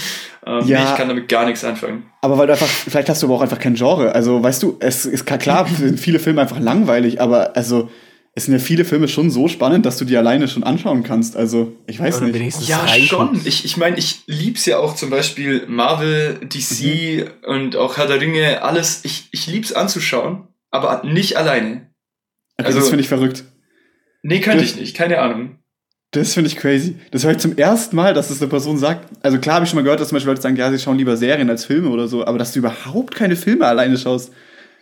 Ähm, 0.47 0.65
Ja. 0.67 0.79
nee, 0.83 0.89
ich 0.89 0.95
kann 0.95 1.07
damit 1.09 1.27
gar 1.29 1.45
nichts 1.45 1.63
anfangen. 1.63 2.09
Aber 2.21 2.39
weil 2.39 2.47
du 2.47 2.53
einfach, 2.53 2.67
vielleicht 2.67 3.07
hast 3.09 3.21
du 3.21 3.27
aber 3.27 3.35
auch 3.35 3.41
einfach 3.41 3.59
kein 3.59 3.75
Genre. 3.75 4.13
Also, 4.15 4.41
weißt 4.41 4.63
du, 4.63 4.77
es 4.79 5.05
ist 5.05 5.25
klar, 5.25 5.67
sind 5.77 5.99
viele 5.99 6.17
Filme 6.17 6.41
einfach 6.41 6.59
langweilig, 6.59 7.21
aber 7.21 7.55
also, 7.55 7.91
es 8.37 8.45
sind 8.45 8.53
ja 8.53 8.59
viele 8.59 8.83
Filme 8.83 9.07
schon 9.07 9.31
so 9.31 9.47
spannend, 9.47 9.85
dass 9.85 9.97
du 9.97 10.03
die 10.03 10.17
alleine 10.17 10.49
schon 10.49 10.63
anschauen 10.63 11.03
kannst. 11.03 11.37
Also, 11.37 11.73
ich 11.87 12.01
weiß 12.01 12.17
Oder 12.17 12.27
nicht. 12.27 12.67
Ja, 12.67 12.85
schon. 12.87 13.39
Ich, 13.45 13.63
ich 13.63 13.77
meine, 13.77 13.97
ich 13.97 14.23
lieb's 14.27 14.65
ja 14.65 14.77
auch 14.77 14.93
zum 14.95 15.09
Beispiel 15.09 15.65
Marvel, 15.67 16.41
DC 16.43 17.31
und 17.47 17.77
auch 17.77 17.95
Herr 17.95 18.07
der 18.07 18.19
Ringe, 18.19 18.61
alles. 18.61 18.99
Ich, 19.03 19.29
ich 19.31 19.47
lieb's 19.47 19.71
anzuschauen, 19.71 20.49
aber 20.69 21.03
nicht 21.05 21.37
alleine. 21.37 21.89
Okay, 22.57 22.67
also- 22.67 22.79
das 22.79 22.89
finde 22.89 23.03
ich 23.03 23.07
verrückt. 23.07 23.45
Nee, 24.21 24.41
könnte 24.41 24.63
ich 24.63 24.75
nicht, 24.75 24.97
keine 24.97 25.19
Ahnung. 25.19 25.59
Das 26.11 26.33
finde 26.33 26.49
ich 26.49 26.55
crazy. 26.55 26.95
Das 27.11 27.23
höre 27.23 27.31
ich 27.31 27.37
zum 27.37 27.57
ersten 27.57 27.95
Mal, 27.95 28.13
dass 28.13 28.29
das 28.29 28.41
eine 28.41 28.49
Person 28.49 28.77
sagt. 28.77 29.07
Also 29.21 29.37
klar 29.37 29.55
habe 29.55 29.65
ich 29.65 29.69
schon 29.69 29.77
mal 29.77 29.83
gehört, 29.83 29.99
dass 29.99 30.09
zum 30.09 30.15
Beispiel 30.15 30.31
Leute 30.31 30.41
sagen, 30.41 30.55
ja, 30.55 30.71
sie 30.71 30.79
schauen 30.79 30.97
lieber 30.97 31.15
Serien 31.15 31.49
als 31.49 31.65
Filme 31.65 31.89
oder 31.89 32.07
so, 32.07 32.25
aber 32.25 32.37
dass 32.37 32.53
du 32.53 32.59
überhaupt 32.59 33.13
keine 33.15 33.35
Filme 33.35 33.65
alleine 33.65 33.97
schaust. 33.97 34.31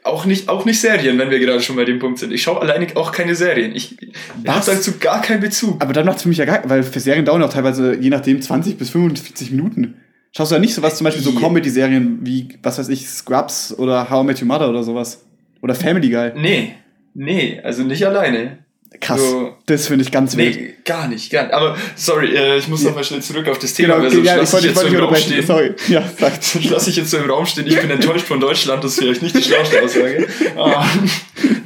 Auch 0.04 0.26
nicht, 0.26 0.50
auch 0.50 0.66
nicht 0.66 0.82
Serien, 0.82 1.18
wenn 1.18 1.30
wir 1.30 1.40
gerade 1.40 1.62
schon 1.62 1.76
bei 1.76 1.86
dem 1.86 2.00
Punkt 2.00 2.20
sind. 2.20 2.34
Ich 2.34 2.42
schaue 2.42 2.62
alleine 2.62 2.88
auch 2.96 3.12
keine 3.12 3.36
Serien. 3.36 3.74
Ich, 3.74 4.02
ich 4.02 4.14
habe 4.48 4.66
dazu 4.66 4.98
gar 5.00 5.22
keinen 5.22 5.40
Bezug. 5.40 5.82
Aber 5.82 5.94
dann 5.94 6.06
macht 6.06 6.18
es 6.18 6.24
für 6.24 6.30
mich 6.30 6.38
ja 6.38 6.46
gar, 6.46 6.68
weil 6.70 6.84
für 6.84 7.00
Serien 7.00 7.24
dauern 7.24 7.42
auch 7.42 7.54
teilweise, 7.54 7.96
je 7.96 8.10
nachdem, 8.10 8.42
20 8.42 8.78
bis 8.78 8.90
45 8.90 9.52
Minuten. 9.52 9.96
Schaust 10.36 10.52
du 10.52 10.56
ja 10.56 10.62
nicht 10.62 10.74
sowas, 10.74 10.98
zum 10.98 11.06
Beispiel 11.06 11.24
so. 11.24 11.34
Comedy-Serien 11.34 12.20
wie, 12.24 12.50
was 12.64 12.80
weiß 12.80 12.90
ich, 12.90 13.08
Scrubs 13.08 13.78
oder 13.78 14.10
How 14.10 14.24
I 14.24 14.28
Met 14.28 14.42
Your 14.42 14.48
Mother 14.48 14.70
oder 14.70 14.84
sowas. 14.84 15.26
Oder 15.62 15.76
Family 15.76 16.10
Guy. 16.10 16.32
Nee, 16.36 16.74
nee, 17.14 17.62
also 17.64 17.84
nicht 17.84 18.06
alleine. 18.06 18.63
Krass. 19.02 19.20
So- 19.22 19.58
Das 19.66 19.88
finde 19.88 20.04
ich 20.04 20.12
ganz 20.12 20.38
wild. 20.38 20.56
Nee, 20.56 20.74
gar 20.86 21.08
nicht, 21.08 21.30
gar 21.32 21.44
nicht. 21.44 21.54
Aber 21.54 21.78
sorry, 21.96 22.36
äh, 22.36 22.58
ich 22.58 22.68
muss 22.68 22.84
Ja. 22.84 22.90
noch 22.90 22.96
mal 22.98 23.04
schnell 23.04 23.22
zurück 23.22 23.48
auf 23.50 23.60
das 23.60 23.74
Thema, 23.74 23.98
Genau, 23.98 24.10
sonst 24.10 24.26
ja, 24.26 24.42
ich 24.42 24.52
wollte 24.54 24.56
ich 24.58 24.60
ich 24.60 24.64
jetzt 24.66 24.76
wollte 24.78 24.90
so 24.90 24.96
unterbrechen. 24.98 25.32
stehen. 25.32 25.46
Sorry. 25.46 25.74
Ja, 25.90 26.10
sagt. 26.20 26.44
Sonst 26.44 26.70
lasse 26.70 26.90
ich 26.90 26.96
jetzt 26.96 27.10
so 27.12 27.18
im 27.18 27.30
Raum 27.30 27.46
stehen, 27.46 27.68
ich 27.68 27.80
bin 27.80 27.90
enttäuscht 27.90 28.26
von 28.26 28.40
Deutschland, 28.40 28.84
das 28.84 28.94
ist 28.94 29.00
vielleicht 29.00 29.22
nicht 29.22 29.36
die 29.36 29.44
schlauste 29.44 29.82
Aussage. 29.82 30.28
Ähm, 30.56 31.10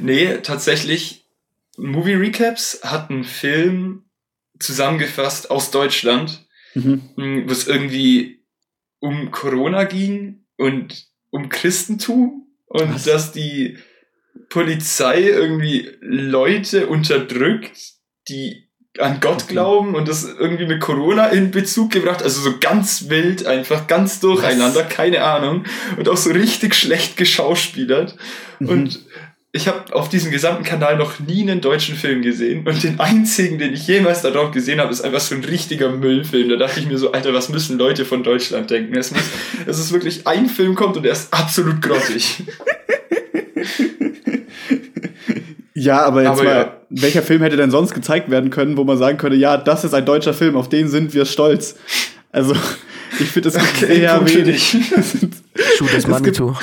nee, 0.00 0.38
tatsächlich, 0.42 1.24
Movie 1.76 2.14
Recaps 2.14 2.80
hat 2.82 3.10
einen 3.10 3.24
Film 3.24 4.04
zusammengefasst 4.58 5.50
aus 5.50 5.70
Deutschland, 5.70 6.46
Mhm. 6.74 7.02
mh, 7.16 7.42
wo 7.46 7.52
es 7.52 7.66
irgendwie 7.66 8.40
um 9.00 9.30
Corona 9.30 9.84
ging 9.84 10.44
und 10.56 11.06
um 11.30 11.48
Christentum 11.48 12.46
und 12.66 12.94
Was? 12.94 13.04
dass 13.04 13.32
die 13.32 13.78
Polizei 14.48 15.22
irgendwie 15.22 15.90
Leute 16.00 16.86
unterdrückt, 16.86 17.76
die 18.28 18.68
an 18.98 19.20
Gott 19.20 19.48
glauben 19.48 19.94
und 19.94 20.08
das 20.08 20.24
irgendwie 20.24 20.66
mit 20.66 20.80
Corona 20.80 21.26
in 21.28 21.50
Bezug 21.50 21.92
gebracht. 21.92 22.22
Also 22.22 22.40
so 22.40 22.54
ganz 22.58 23.08
wild, 23.08 23.46
einfach 23.46 23.86
ganz 23.86 24.20
durcheinander, 24.20 24.86
Was? 24.86 24.88
keine 24.88 25.22
Ahnung. 25.22 25.64
Und 25.96 26.08
auch 26.08 26.16
so 26.16 26.30
richtig 26.30 26.74
schlecht 26.74 27.16
geschauspielert. 27.16 28.16
Mhm. 28.58 28.68
Und 28.68 29.00
ich 29.52 29.66
habe 29.66 29.94
auf 29.94 30.08
diesem 30.08 30.30
gesamten 30.30 30.62
Kanal 30.62 30.98
noch 30.98 31.20
nie 31.20 31.42
einen 31.42 31.60
deutschen 31.60 31.96
Film 31.96 32.20
gesehen 32.20 32.66
und 32.66 32.82
den 32.82 33.00
einzigen, 33.00 33.58
den 33.58 33.72
ich 33.72 33.86
jemals 33.86 34.20
darauf 34.20 34.50
gesehen 34.52 34.78
habe, 34.78 34.92
ist 34.92 35.00
einfach 35.00 35.20
so 35.20 35.34
ein 35.34 35.42
richtiger 35.42 35.90
Müllfilm. 35.90 36.50
Da 36.50 36.56
dachte 36.56 36.80
ich 36.80 36.86
mir 36.86 36.98
so, 36.98 37.12
Alter, 37.12 37.32
was 37.32 37.48
müssen 37.48 37.78
Leute 37.78 38.04
von 38.04 38.22
Deutschland 38.22 38.70
denken? 38.70 38.94
Es, 38.96 39.10
muss, 39.10 39.22
es 39.66 39.78
ist 39.78 39.92
wirklich 39.92 40.26
ein 40.26 40.48
Film 40.48 40.74
kommt 40.74 40.96
und 40.98 41.06
er 41.06 41.12
ist 41.12 41.32
absolut 41.32 41.80
grottig. 41.80 42.42
Ja, 45.78 46.02
aber 46.04 46.22
jetzt 46.22 46.30
aber 46.30 46.42
mal, 46.42 46.56
ja. 46.56 46.76
welcher 46.90 47.22
Film 47.22 47.40
hätte 47.42 47.56
denn 47.56 47.70
sonst 47.70 47.94
gezeigt 47.94 48.30
werden 48.30 48.50
können, 48.50 48.76
wo 48.76 48.82
man 48.82 48.98
sagen 48.98 49.16
könnte, 49.16 49.36
ja, 49.36 49.56
das 49.56 49.84
ist 49.84 49.94
ein 49.94 50.04
deutscher 50.04 50.34
Film, 50.34 50.56
auf 50.56 50.68
den 50.68 50.88
sind 50.88 51.14
wir 51.14 51.24
stolz. 51.24 51.76
Also, 52.32 52.54
ich 53.20 53.28
finde 53.30 53.50
das 53.50 53.62
okay, 53.62 53.94
sehr 53.94 54.26
wenig. 54.26 54.70
Shoot 55.76 55.94
is 55.94 56.06
Manitou. 56.08 56.56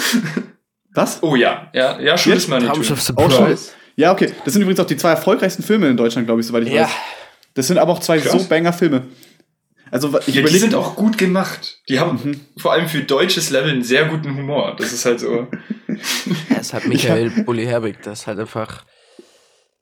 Was? 0.94 1.24
Oh 1.24 1.36
ja, 1.36 1.70
ja, 1.74 2.00
ja, 2.00 2.18
Shoot 2.18 2.36
is 2.36 2.48
Manitou. 2.50 2.82
Auch 3.16 3.32
schon. 3.32 3.58
Ja, 3.96 4.12
okay. 4.12 4.32
Das 4.44 4.54
sind 4.54 4.62
übrigens 4.62 4.82
auch 4.82 4.88
die 4.88 4.98
zwei 4.98 5.12
erfolgreichsten 5.12 5.64
Filme 5.64 5.88
in 5.88 5.96
Deutschland, 5.96 6.28
glaube 6.28 6.42
ich, 6.42 6.48
soweit 6.48 6.64
ich 6.64 6.74
ja. 6.74 6.84
weiß. 6.84 6.92
Das 7.54 7.68
sind 7.68 7.78
aber 7.78 7.94
auch 7.94 8.00
zwei 8.00 8.18
Krass. 8.18 8.34
so 8.34 8.50
banger 8.50 8.74
Filme. 8.74 9.04
Also, 9.92 10.18
ich 10.26 10.36
ja, 10.36 10.42
die 10.42 10.58
sind 10.58 10.76
auch 10.76 10.96
gut 10.96 11.18
gemacht. 11.18 11.80
Die 11.88 12.00
haben 12.00 12.20
mhm. 12.24 12.42
vor 12.58 12.74
allem 12.74 12.88
für 12.88 13.04
deutsches 13.04 13.50
Level 13.50 13.70
einen 13.70 13.84
sehr 13.84 14.06
guten 14.06 14.36
Humor. 14.36 14.76
Das 14.78 14.92
ist 14.92 15.06
halt 15.06 15.20
so. 15.20 15.48
ja, 15.88 16.58
es 16.60 16.74
hat 16.74 16.88
Michael 16.88 17.30
Bulli 17.46 17.66
Herbig, 17.66 18.02
das 18.04 18.22
ist 18.22 18.28
halt 18.28 18.40
einfach 18.40 18.84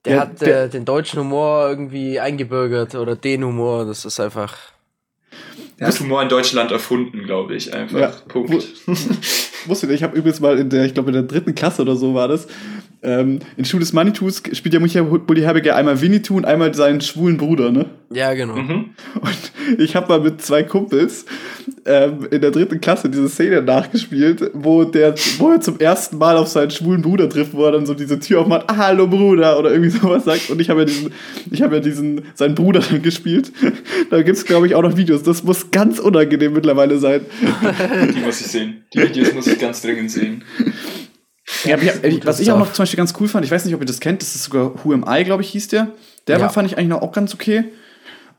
der 0.04 0.16
ja, 0.16 0.20
hat 0.20 0.40
der, 0.40 0.64
äh, 0.64 0.68
den 0.68 0.84
deutschen 0.84 1.20
Humor 1.20 1.68
irgendwie 1.68 2.20
eingebürgert 2.20 2.94
oder 2.94 3.16
den 3.16 3.44
Humor, 3.44 3.86
das 3.86 4.04
ist 4.04 4.20
einfach. 4.20 4.54
Der 5.78 5.88
hat 5.88 5.98
Humor 5.98 6.22
in 6.22 6.28
Deutschland 6.28 6.70
erfunden, 6.70 7.24
glaube 7.24 7.54
ich, 7.56 7.72
einfach. 7.72 7.98
Ja, 7.98 8.12
Punkt. 8.28 8.52
Wusste 9.66 9.86
ich, 9.86 9.92
ich 9.92 10.02
habe 10.02 10.16
übrigens 10.16 10.40
mal 10.40 10.58
in 10.58 10.68
der, 10.68 10.84
ich 10.84 10.94
glaube 10.94 11.08
in 11.08 11.14
der 11.14 11.22
dritten 11.22 11.54
Klasse 11.54 11.82
oder 11.82 11.96
so 11.96 12.14
war 12.14 12.28
das, 12.28 12.46
ähm, 13.04 13.38
in 13.56 13.64
Schuh 13.64 13.78
des 13.78 13.92
Manitus 13.92 14.42
spielt 14.52 14.74
ja 14.74 14.80
Michael 14.80 15.04
Bulli 15.04 15.42
Herbig 15.42 15.66
ja 15.66 15.76
einmal 15.76 16.00
Winnetou 16.00 16.36
und 16.36 16.44
einmal 16.44 16.74
seinen 16.74 17.00
schwulen 17.00 17.36
Bruder, 17.36 17.70
ne? 17.70 17.86
Ja, 18.10 18.32
genau. 18.34 18.56
Mhm. 18.56 18.90
Und 19.20 19.52
ich 19.78 19.94
habe 19.94 20.08
mal 20.08 20.20
mit 20.20 20.40
zwei 20.40 20.62
Kumpels 20.62 21.26
ähm, 21.84 22.26
in 22.30 22.40
der 22.40 22.50
dritten 22.50 22.80
Klasse 22.80 23.10
diese 23.10 23.28
Szene 23.28 23.62
nachgespielt, 23.62 24.50
wo, 24.54 24.84
der, 24.84 25.14
wo 25.38 25.50
er 25.50 25.60
zum 25.60 25.78
ersten 25.78 26.18
Mal 26.18 26.36
auf 26.36 26.48
seinen 26.48 26.70
schwulen 26.70 27.02
Bruder 27.02 27.28
trifft, 27.28 27.54
wo 27.54 27.64
er 27.64 27.72
dann 27.72 27.86
so 27.86 27.94
diese 27.94 28.18
Tür 28.18 28.40
aufmacht, 28.40 28.64
ah, 28.68 28.76
hallo 28.76 29.06
Bruder, 29.06 29.58
oder 29.58 29.70
irgendwie 29.70 29.90
sowas 29.90 30.24
sagt. 30.24 30.50
Und 30.50 30.60
ich 30.60 30.70
habe 30.70 30.80
ja 30.80 30.86
diesen, 30.86 31.12
ich 31.50 31.62
habe 31.62 31.76
ja 31.76 31.80
diesen, 31.80 32.22
seinen 32.34 32.54
Bruder 32.54 32.80
dann 32.80 33.02
gespielt. 33.02 33.52
da 34.10 34.22
gibt 34.22 34.36
es, 34.36 34.44
glaube 34.44 34.66
ich, 34.66 34.74
auch 34.74 34.82
noch 34.82 34.96
Videos. 34.96 35.22
Das 35.22 35.42
muss 35.42 35.70
ganz 35.70 35.98
unangenehm 35.98 36.52
mittlerweile 36.52 36.98
sein. 36.98 37.22
Die 38.14 38.20
muss 38.20 38.40
ich 38.40 38.46
sehen. 38.46 38.84
Die 38.94 39.00
Videos 39.00 39.34
muss 39.34 39.46
ich 39.46 39.58
ganz 39.58 39.82
dringend 39.82 40.10
sehen. 40.10 40.42
Ja, 41.64 41.76
ich, 42.02 42.26
was 42.26 42.40
ich 42.40 42.50
auch 42.52 42.58
noch 42.58 42.72
zum 42.72 42.82
Beispiel 42.82 42.98
ganz 42.98 43.14
cool 43.20 43.28
fand, 43.28 43.44
ich 43.44 43.50
weiß 43.50 43.64
nicht, 43.64 43.74
ob 43.74 43.80
ihr 43.80 43.86
das 43.86 44.00
kennt, 44.00 44.22
das 44.22 44.34
ist 44.34 44.44
sogar 44.44 44.72
Who 44.84 44.92
Am 44.92 45.04
I, 45.08 45.24
glaube 45.24 45.42
ich, 45.42 45.50
hieß 45.50 45.68
der. 45.68 45.88
Der 46.26 46.38
ja. 46.38 46.48
fand 46.48 46.70
ich 46.70 46.78
eigentlich 46.78 46.88
noch 46.88 47.02
auch 47.02 47.12
ganz 47.12 47.34
okay. 47.34 47.64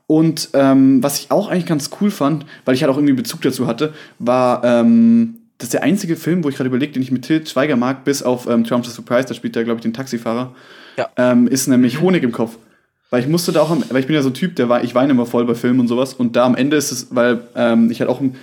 Und 0.06 0.50
ähm, 0.52 1.02
was 1.02 1.18
ich 1.18 1.30
auch 1.30 1.48
eigentlich 1.48 1.66
ganz 1.66 1.90
cool 2.00 2.10
fand, 2.10 2.46
weil 2.64 2.74
ich 2.74 2.82
halt 2.82 2.92
auch 2.92 2.96
irgendwie 2.96 3.14
Bezug 3.14 3.42
dazu 3.42 3.66
hatte, 3.66 3.92
war, 4.18 4.62
ähm, 4.64 5.36
das 5.58 5.66
ist 5.66 5.74
der 5.74 5.82
einzige 5.82 6.16
Film, 6.16 6.44
wo 6.44 6.48
ich 6.48 6.56
gerade 6.56 6.68
überlegt, 6.68 6.94
den 6.94 7.02
ich 7.02 7.10
mit 7.10 7.22
Til 7.22 7.44
Schweiger 7.46 7.76
mag, 7.76 8.04
bis 8.04 8.22
auf 8.22 8.46
ähm, 8.48 8.64
Trumps 8.64 8.94
Surprise, 8.94 9.26
da 9.26 9.34
spielt 9.34 9.56
er, 9.56 9.64
glaube 9.64 9.78
ich, 9.78 9.82
den 9.82 9.94
Taxifahrer, 9.94 10.54
ja. 10.96 11.08
ähm, 11.16 11.48
ist 11.48 11.66
nämlich 11.66 12.00
Honig 12.00 12.22
im 12.22 12.32
Kopf. 12.32 12.56
Weil 13.10 13.20
ich 13.20 13.28
musste 13.28 13.52
da 13.52 13.62
auch, 13.62 13.70
weil 13.70 14.00
ich 14.00 14.06
bin 14.06 14.14
ja 14.14 14.22
so 14.22 14.30
ein 14.30 14.34
Typ, 14.34 14.56
der 14.56 14.68
war, 14.68 14.82
ich 14.82 14.94
weine 14.94 15.12
immer 15.12 15.26
voll 15.26 15.44
bei 15.44 15.54
Filmen 15.54 15.80
und 15.80 15.88
sowas. 15.88 16.14
Und 16.14 16.34
da 16.34 16.44
am 16.44 16.56
Ende 16.56 16.76
ist 16.76 16.90
es, 16.90 17.08
weil 17.14 17.40
ähm, 17.54 17.90
ich 17.90 18.00
halt 18.00 18.10
auch 18.10 18.20
ein 18.20 18.34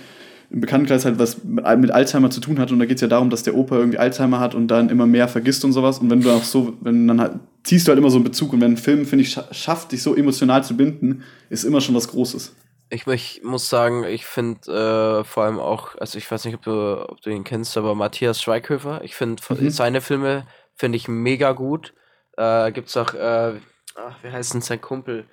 im 0.54 0.60
Bekanntenkreis 0.60 1.04
halt 1.04 1.18
was 1.18 1.42
mit 1.42 1.90
Alzheimer 1.90 2.30
zu 2.30 2.38
tun 2.38 2.60
hat 2.60 2.70
und 2.70 2.78
da 2.78 2.84
geht 2.84 2.98
es 2.98 3.00
ja 3.00 3.08
darum, 3.08 3.28
dass 3.28 3.42
der 3.42 3.56
Opa 3.56 3.74
irgendwie 3.74 3.98
Alzheimer 3.98 4.38
hat 4.38 4.54
und 4.54 4.68
dann 4.68 4.88
immer 4.88 5.04
mehr 5.04 5.26
vergisst 5.26 5.64
und 5.64 5.72
sowas 5.72 5.98
und 5.98 6.10
wenn 6.10 6.20
du 6.20 6.30
auch 6.30 6.44
so, 6.44 6.74
wenn 6.80 7.08
dann 7.08 7.20
halt, 7.20 7.32
ziehst 7.64 7.88
du 7.88 7.90
halt 7.90 7.98
immer 7.98 8.10
so 8.10 8.18
einen 8.18 8.24
Bezug 8.24 8.52
und 8.52 8.60
wenn 8.60 8.74
ein 8.74 8.76
Film, 8.76 9.04
finde 9.04 9.24
ich, 9.24 9.36
schafft, 9.50 9.90
dich 9.90 10.00
so 10.00 10.14
emotional 10.14 10.62
zu 10.62 10.76
binden, 10.76 11.24
ist 11.50 11.64
immer 11.64 11.80
schon 11.80 11.96
was 11.96 12.06
Großes. 12.06 12.54
Ich, 12.88 13.04
ich 13.08 13.40
muss 13.42 13.68
sagen, 13.68 14.04
ich 14.04 14.26
finde 14.26 14.70
äh, 14.70 15.24
vor 15.24 15.42
allem 15.42 15.58
auch, 15.58 15.96
also 15.96 16.18
ich 16.18 16.30
weiß 16.30 16.44
nicht, 16.44 16.54
ob 16.54 16.62
du, 16.62 17.04
ob 17.08 17.20
du 17.20 17.30
ihn 17.30 17.42
kennst, 17.42 17.76
aber 17.76 17.96
Matthias 17.96 18.40
Schweighöfer, 18.40 19.00
ich 19.02 19.16
finde 19.16 19.42
mhm. 19.48 19.70
seine 19.70 20.00
Filme 20.00 20.46
finde 20.76 20.96
ich 20.96 21.08
mega 21.08 21.50
gut. 21.50 21.94
Äh, 22.36 22.70
gibt's 22.70 22.96
auch, 22.96 23.12
äh, 23.14 23.54
ach, 23.96 24.16
wie 24.22 24.30
heißt 24.30 24.54
denn 24.54 24.60
sein 24.60 24.80
Kumpel? 24.80 25.24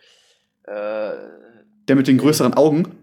Äh, 0.63 1.11
der 1.87 1.95
mit 1.95 2.07
den 2.07 2.17
größeren 2.17 2.55
Augen? 2.55 2.95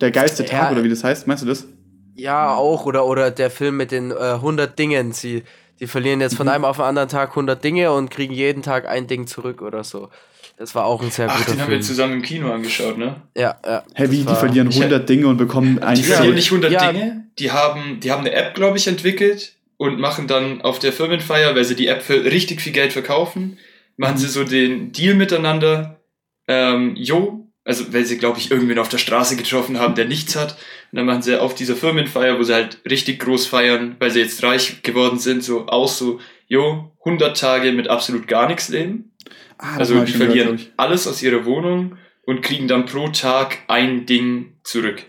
Der 0.00 0.10
geilste 0.10 0.44
Tag, 0.44 0.52
ja, 0.52 0.72
oder 0.72 0.84
wie 0.84 0.88
das 0.88 1.04
heißt, 1.04 1.26
meinst 1.26 1.42
du 1.42 1.48
das? 1.48 1.66
Ja, 2.14 2.54
auch. 2.54 2.86
Oder, 2.86 3.06
oder 3.06 3.30
der 3.30 3.50
Film 3.50 3.76
mit 3.76 3.92
den 3.92 4.10
äh, 4.10 4.14
100 4.14 4.78
Dingen. 4.78 5.12
Sie, 5.12 5.42
die 5.78 5.86
verlieren 5.86 6.20
jetzt 6.20 6.36
von 6.36 6.46
mhm. 6.46 6.52
einem 6.52 6.64
auf 6.64 6.76
den 6.76 6.84
anderen 6.84 7.08
Tag 7.08 7.30
100 7.30 7.62
Dinge 7.62 7.92
und 7.92 8.10
kriegen 8.10 8.34
jeden 8.34 8.62
Tag 8.62 8.88
ein 8.88 9.06
Ding 9.06 9.26
zurück 9.26 9.62
oder 9.62 9.84
so. 9.84 10.10
Das 10.56 10.74
war 10.74 10.84
auch 10.84 11.02
ein 11.02 11.10
sehr 11.10 11.26
Ach, 11.28 11.38
guter 11.38 11.46
den 11.46 11.54
Film. 11.54 11.62
haben 11.62 11.70
wir 11.72 11.80
zusammen 11.80 12.12
im 12.14 12.22
Kino 12.22 12.52
angeschaut, 12.52 12.98
ne? 12.98 13.22
Ja, 13.34 13.56
ja. 13.64 13.82
Hä, 13.94 14.10
wie? 14.10 14.24
Die 14.24 14.34
verlieren 14.34 14.68
100 14.68 15.08
Dinge 15.08 15.26
und 15.26 15.38
bekommen 15.38 15.78
ein 15.82 15.94
Die 15.94 16.02
verlieren 16.02 16.34
nicht 16.34 16.52
100 16.52 16.70
ja. 16.70 16.92
Dinge. 16.92 17.24
Die 17.38 17.50
haben, 17.50 18.00
die 18.00 18.10
haben 18.10 18.20
eine 18.20 18.32
App, 18.32 18.54
glaube 18.54 18.76
ich, 18.76 18.86
entwickelt 18.86 19.54
und 19.78 19.98
machen 19.98 20.26
dann 20.26 20.60
auf 20.60 20.78
der 20.78 20.92
Firmenfeier, 20.92 21.54
weil 21.54 21.64
sie 21.64 21.76
die 21.76 21.86
App 21.86 22.02
für 22.02 22.24
richtig 22.24 22.60
viel 22.60 22.74
Geld 22.74 22.92
verkaufen, 22.92 23.56
machen 23.96 24.18
sie 24.18 24.28
so 24.28 24.44
den 24.44 24.92
Deal 24.92 25.14
miteinander. 25.14 26.00
Ähm, 26.46 26.94
jo, 26.96 27.49
also 27.64 27.92
weil 27.92 28.04
sie, 28.04 28.18
glaube 28.18 28.38
ich, 28.38 28.50
irgendwen 28.50 28.78
auf 28.78 28.88
der 28.88 28.98
Straße 28.98 29.36
getroffen 29.36 29.78
haben, 29.78 29.94
der 29.94 30.06
nichts 30.06 30.36
hat. 30.36 30.52
Und 30.90 30.96
dann 30.96 31.06
machen 31.06 31.22
sie 31.22 31.40
auf 31.40 31.54
dieser 31.54 31.76
Firmenfeier, 31.76 32.38
wo 32.38 32.42
sie 32.42 32.54
halt 32.54 32.80
richtig 32.88 33.20
groß 33.20 33.46
feiern, 33.46 33.96
weil 33.98 34.10
sie 34.10 34.20
jetzt 34.20 34.42
reich 34.42 34.82
geworden 34.82 35.18
sind, 35.18 35.44
so 35.44 35.66
aus 35.66 35.98
so, 35.98 36.20
jo, 36.46 36.92
100 37.00 37.38
Tage 37.38 37.72
mit 37.72 37.88
absolut 37.88 38.26
gar 38.26 38.48
nichts 38.48 38.68
leben. 38.68 39.12
Ah, 39.58 39.76
also 39.76 40.02
die 40.04 40.12
verlieren 40.12 40.56
gehört, 40.56 40.72
alles 40.78 41.06
aus 41.06 41.22
ihrer 41.22 41.44
Wohnung 41.44 41.98
und 42.24 42.42
kriegen 42.42 42.66
dann 42.66 42.86
pro 42.86 43.08
Tag 43.08 43.58
ein 43.68 44.06
Ding 44.06 44.54
zurück. 44.64 45.04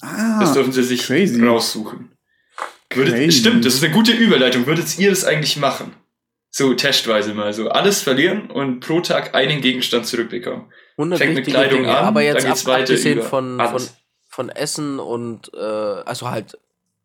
Ah, 0.00 0.40
das 0.40 0.52
dürfen 0.52 0.72
sie 0.72 0.82
sich 0.82 1.02
crazy. 1.02 1.44
raussuchen. 1.44 2.12
Würdet, 2.92 3.32
stimmt, 3.32 3.64
das 3.64 3.74
ist 3.74 3.84
eine 3.84 3.92
gute 3.92 4.12
Überleitung. 4.12 4.66
Würdet 4.66 4.98
ihr 4.98 5.10
das 5.10 5.24
eigentlich 5.24 5.56
machen? 5.56 5.92
So 6.50 6.72
testweise 6.74 7.34
mal 7.34 7.52
so. 7.52 7.68
Alles 7.68 8.02
verlieren 8.02 8.50
und 8.50 8.80
pro 8.80 9.00
Tag 9.00 9.34
einen 9.34 9.60
Gegenstand 9.60 10.06
zurückbekommen. 10.06 10.72
100 10.98 11.18
Fängt 11.18 11.34
mit 11.34 11.46
Kleidung 11.46 11.82
Dinge, 11.82 11.96
an, 11.96 12.04
aber 12.04 12.22
jetzt 12.22 12.44
dann 12.44 12.52
ab, 12.52 12.80
abgesehen 12.80 13.22
von, 13.22 13.60
von, 13.60 13.82
von 14.28 14.48
Essen 14.50 14.98
und 14.98 15.50
äh, 15.54 15.60
also 15.60 16.30
halt 16.30 16.58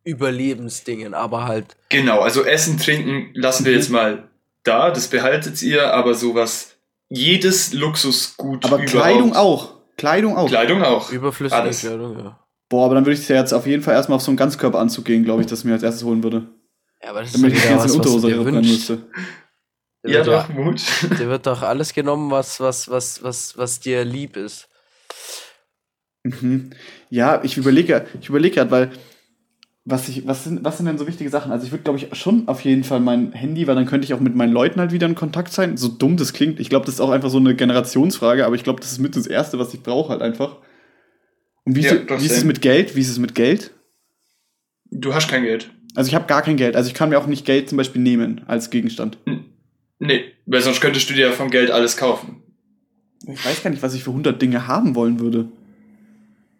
Überlebensdingen, 0.03 1.13
aber 1.13 1.45
halt. 1.45 1.77
Genau, 1.89 2.19
also 2.19 2.43
Essen, 2.43 2.77
Trinken 2.77 3.29
lassen 3.33 3.65
wir 3.65 3.71
mhm. 3.71 3.77
jetzt 3.77 3.89
mal 3.89 4.23
da, 4.63 4.91
das 4.91 5.07
behaltet 5.07 5.61
ihr, 5.61 5.93
aber 5.93 6.15
sowas, 6.15 6.75
jedes 7.09 7.73
Luxusgut. 7.73 8.65
Aber 8.65 8.79
Kleidung 8.79 9.35
auch. 9.35 9.73
Kleidung 9.97 10.35
auch. 10.35 10.47
Kleidung 10.47 10.83
auch. 10.83 11.11
Überflüssige 11.11 11.61
Alles. 11.61 11.81
Kleidung, 11.81 12.17
ja. 12.17 12.39
Boah, 12.69 12.85
aber 12.85 12.95
dann 12.95 13.05
würde 13.05 13.19
ich 13.19 13.29
ja 13.29 13.35
jetzt 13.35 13.53
auf 13.53 13.67
jeden 13.67 13.83
Fall 13.83 13.93
erstmal 13.93 14.15
auf 14.15 14.23
so 14.23 14.31
einen 14.31 14.37
Ganzkörperanzug 14.37 15.05
gehen, 15.05 15.23
glaube 15.23 15.41
ich, 15.41 15.47
dass 15.47 15.59
ich 15.59 15.65
mir 15.65 15.73
als 15.73 15.83
erstes 15.83 16.03
holen 16.03 16.23
würde. 16.23 16.47
Ja, 17.03 17.11
aber 17.11 17.21
das 17.21 17.33
Damit 17.33 17.53
ist 17.53 17.65
ja 17.65 17.77
was, 17.77 17.99
was 17.99 18.21
du 18.21 18.27
dir 18.27 18.37
müsste. 18.37 18.97
Der 20.03 20.11
ja, 20.11 20.23
doch, 20.23 20.49
Mut. 20.49 20.81
Der 21.19 21.29
wird 21.29 21.47
doch 21.47 21.61
alles 21.61 21.93
genommen, 21.93 22.29
was, 22.29 22.59
was, 22.59 22.89
was, 22.89 23.23
was, 23.23 23.57
was 23.57 23.79
dir 23.79 24.03
lieb 24.03 24.35
ist. 24.35 24.67
Mhm. 26.23 26.71
Ja, 27.09 27.41
ich 27.43 27.57
überlege, 27.57 28.05
ich 28.19 28.29
überlege 28.29 28.55
gerade, 28.55 28.71
weil 28.71 28.91
was, 29.85 30.07
ich, 30.07 30.25
was, 30.25 30.45
sind, 30.45 30.63
was 30.63 30.77
sind 30.77 30.85
denn 30.85 30.97
so 30.97 31.07
wichtige 31.07 31.29
Sachen? 31.29 31.51
Also 31.51 31.65
ich 31.65 31.71
würde, 31.71 31.83
glaube 31.83 31.99
ich, 31.99 32.07
schon 32.17 32.47
auf 32.47 32.61
jeden 32.61 32.85
Fall 32.85 33.01
mein 33.01 33.33
Handy, 33.33 33.67
weil 33.67 33.75
dann 33.75 33.85
könnte 33.85 34.05
ich 34.05 34.13
auch 34.13 34.21
mit 34.21 34.33
meinen 34.33 34.53
Leuten 34.53 34.79
halt 34.79 34.93
wieder 34.93 35.07
in 35.07 35.15
Kontakt 35.15 35.51
sein. 35.51 35.75
So 35.75 35.89
dumm 35.89 36.15
das 36.15 36.31
klingt. 36.31 36.59
Ich 36.59 36.69
glaube, 36.69 36.85
das 36.85 36.95
ist 36.95 37.01
auch 37.01 37.09
einfach 37.09 37.29
so 37.29 37.37
eine 37.37 37.53
Generationsfrage, 37.53 38.45
aber 38.45 38.55
ich 38.55 38.63
glaube, 38.63 38.79
das 38.79 38.93
ist 38.93 38.99
mit 38.99 39.15
das 39.15 39.27
Erste, 39.27 39.59
was 39.59 39.73
ich 39.73 39.83
brauche 39.83 40.09
halt 40.09 40.21
einfach. 40.21 40.57
Und 41.65 41.75
wie, 41.75 41.81
ja, 41.81 41.93
ist, 41.93 42.09
wie 42.09 42.25
ist 42.25 42.37
es 42.37 42.43
mit 42.45 42.61
Geld? 42.61 42.95
Wie 42.95 43.01
ist 43.01 43.09
es 43.09 43.19
mit 43.19 43.35
Geld? 43.35 43.71
Du 44.89 45.13
hast 45.13 45.29
kein 45.29 45.43
Geld. 45.43 45.69
Also 45.95 46.07
ich 46.07 46.15
habe 46.15 46.27
gar 46.27 46.41
kein 46.41 46.55
Geld. 46.55 46.75
Also 46.77 46.87
ich 46.87 46.93
kann 46.93 47.09
mir 47.09 47.19
auch 47.19 47.27
nicht 47.27 47.45
Geld 47.45 47.67
zum 47.67 47.77
Beispiel 47.77 48.01
nehmen 48.01 48.41
als 48.47 48.69
Gegenstand. 48.69 49.17
Hm. 49.25 49.52
Nee, 49.99 50.33
weil 50.45 50.61
sonst 50.61 50.81
könntest 50.81 51.09
du 51.09 51.13
dir 51.13 51.31
vom 51.31 51.49
Geld 51.49 51.71
alles 51.71 51.97
kaufen. 51.97 52.43
Ich 53.25 53.45
weiß 53.45 53.63
gar 53.63 53.69
nicht, 53.69 53.81
was 53.81 53.93
ich 53.93 54.03
für 54.03 54.09
100 54.09 54.41
Dinge 54.41 54.67
haben 54.67 54.95
wollen 54.95 55.19
würde. 55.19 55.47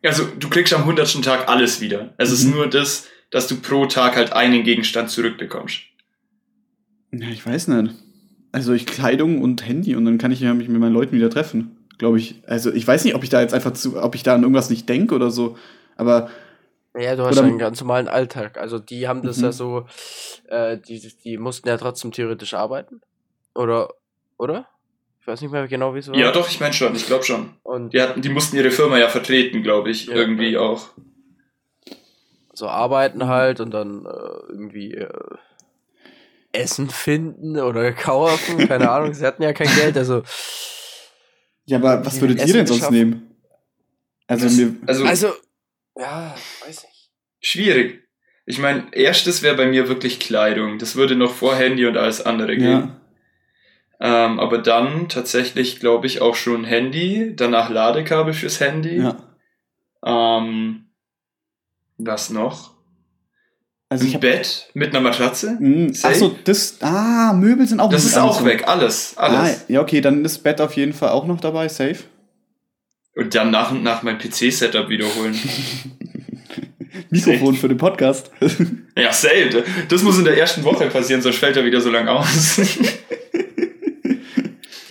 Also, 0.04 0.26
du 0.40 0.50
kriegst 0.50 0.74
am 0.74 0.82
100. 0.82 1.24
Tag 1.24 1.50
alles 1.50 1.82
wieder. 1.82 2.14
Es 2.18 2.30
mhm. 2.30 2.36
ist 2.36 2.56
nur 2.56 2.70
das, 2.70 3.08
dass 3.32 3.48
du 3.48 3.58
pro 3.58 3.86
Tag 3.86 4.16
halt 4.16 4.34
einen 4.34 4.64
Gegenstand 4.64 5.10
zurückbekommst. 5.10 5.82
Ja, 7.12 7.28
ich 7.30 7.46
weiß 7.46 7.68
nicht. 7.70 7.96
Also, 8.52 8.74
ich 8.74 8.86
Kleidung 8.86 9.42
und 9.42 9.68
Handy 9.68 9.96
und 9.96 10.06
dann 10.06 10.18
kann 10.18 10.32
ich 10.32 10.40
ja 10.40 10.54
mich 10.54 10.70
mit 10.70 10.80
meinen 10.80 10.94
Leuten 10.94 11.16
wieder 11.16 11.30
treffen. 11.30 11.78
Glaube 11.98 12.20
ich. 12.20 12.36
Also, 12.48 12.72
ich 12.72 12.88
weiß 12.88 13.04
nicht, 13.04 13.16
ob 13.16 13.24
ich 13.24 13.30
da 13.30 13.42
jetzt 13.42 13.54
einfach 13.54 13.74
zu, 13.74 14.02
ob 14.02 14.16
ich 14.16 14.24
da 14.24 14.36
an 14.36 14.42
irgendwas 14.44 14.70
nicht 14.70 14.88
denke 14.88 15.16
oder 15.16 15.32
so. 15.32 15.58
Aber 15.96 16.30
ja, 16.96 17.16
du 17.16 17.24
hast 17.24 17.38
ja 17.38 17.44
einen 17.44 17.58
ganz 17.58 17.80
normalen 17.82 18.08
Alltag. 18.08 18.58
Also 18.60 18.78
die 18.78 19.08
haben 19.08 19.24
das 19.24 19.38
mhm. 19.38 19.44
ja 19.46 19.52
so, 19.52 19.86
äh, 20.48 20.78
die, 20.78 21.12
die 21.24 21.38
mussten 21.38 21.68
ja 21.68 21.78
trotzdem 21.78 22.12
theoretisch 22.12 22.54
arbeiten. 22.54 23.02
Oder? 23.56 23.90
Oder? 24.38 24.68
Ich 25.22 25.28
weiß 25.28 25.42
nicht 25.42 25.52
mehr 25.52 25.68
genau, 25.68 25.96
wie 25.96 26.00
es 26.00 26.08
war. 26.10 26.16
Ja, 26.18 26.32
doch, 26.32 26.50
ich 26.50 26.60
meine 26.60 26.74
schon, 26.74 26.96
ich 26.96 27.06
glaube 27.06 27.24
schon. 27.24 27.54
Und 27.64 27.94
Die, 27.94 28.02
hatten, 28.02 28.22
die 28.22 28.30
mussten 28.30 28.58
ihre 28.58 28.72
Firma 28.72 28.98
ja 28.98 29.08
vertreten, 29.08 29.64
glaube 29.64 29.90
ich, 29.90 30.08
Ja. 30.08 30.16
irgendwie 30.16 30.58
auch. 30.58 30.90
so 32.54 32.68
arbeiten 32.68 33.28
halt 33.28 33.60
und 33.62 33.72
dann 33.72 34.06
äh, 34.06 34.10
irgendwie 34.50 34.94
äh, 34.94 35.10
Essen 36.52 36.90
finden 36.90 37.58
oder 37.60 37.94
kaufen, 37.94 38.58
keine 38.68 38.92
Ahnung. 38.92 39.14
Sie 39.14 39.26
hatten 39.26 39.42
ja 39.44 39.54
kein 39.54 39.74
Geld, 39.76 39.98
also. 39.98 40.24
Ja, 41.66 41.78
aber 41.78 42.06
was 42.06 42.16
Die 42.16 42.22
würdet 42.22 42.46
ihr 42.46 42.54
denn 42.54 42.68
sonst 42.68 42.92
nehmen? 42.92 43.36
Also, 44.28 44.46
Das- 44.46 44.56
mir, 44.58 44.76
also, 44.86 45.06
Also, 45.06 45.34
ja, 45.98 46.36
weiß 46.66 46.84
nicht. 46.84 47.12
schwierig. 47.42 48.04
Ich 48.46 48.60
meine, 48.60 48.88
erstes 48.94 49.42
wäre 49.42 49.56
bei 49.56 49.66
mir 49.68 49.88
wirklich 49.88 50.20
Kleidung. 50.20 50.78
Das 50.78 50.96
würde 50.98 51.16
noch 51.16 51.34
vor 51.34 51.56
Handy 51.56 51.86
und 51.86 51.96
alles 51.96 52.20
andere 52.26 52.58
gehen. 52.58 52.70
ja, 52.72 53.02
Ähm, 54.06 54.38
aber 54.42 54.58
dann 54.58 55.08
tatsächlich, 55.08 55.80
glaube 55.80 56.08
ich, 56.08 56.22
auch 56.22 56.36
schon 56.36 56.66
Handy, 56.66 57.34
danach 57.38 57.70
Ladekabel 57.70 58.34
fürs 58.34 58.60
Handy. 58.60 58.98
ja. 58.98 59.18
Ähm, 60.06 60.88
was 61.98 62.30
noch? 62.30 62.74
Also 63.88 64.06
Ein 64.06 64.20
Bett 64.20 64.70
mit 64.74 64.90
einer 64.90 65.00
Matratze. 65.00 65.56
Mh, 65.58 65.94
Safe. 65.94 66.14
achso, 66.14 66.36
das, 66.44 66.82
ah, 66.82 67.32
Möbel 67.34 67.66
sind 67.66 67.80
auch 67.80 67.90
Das 67.90 68.04
ist 68.04 68.18
auch 68.18 68.44
weg, 68.44 68.68
alles, 68.68 69.14
alles. 69.16 69.62
Ah, 69.62 69.66
ja, 69.70 69.80
okay, 69.82 70.02
dann 70.02 70.26
ist 70.26 70.40
Bett 70.40 70.60
auf 70.60 70.74
jeden 70.74 70.92
Fall 70.94 71.10
auch 71.10 71.26
noch 71.26 71.40
dabei, 71.40 71.70
safe. 71.70 72.00
Und 73.16 73.34
dann 73.36 73.52
nach 73.52 73.72
und 73.72 73.84
nach 73.84 74.04
mein 74.04 74.18
PC-Setup 74.18 74.90
wiederholen. 74.90 75.40
Mikrofon 77.10 77.56
für 77.56 77.70
den 77.70 77.78
Podcast. 77.78 78.32
ja, 78.98 79.14
safe. 79.14 79.64
Das 79.88 80.04
muss 80.04 80.18
in 80.18 80.26
der 80.26 80.38
ersten 80.38 80.64
Woche 80.66 80.88
passieren, 80.88 81.22
sonst 81.22 81.38
fällt 81.38 81.56
er 81.56 81.64
wieder 81.64 81.80
so 81.80 81.90
lang 81.90 82.08
aus. 82.10 82.60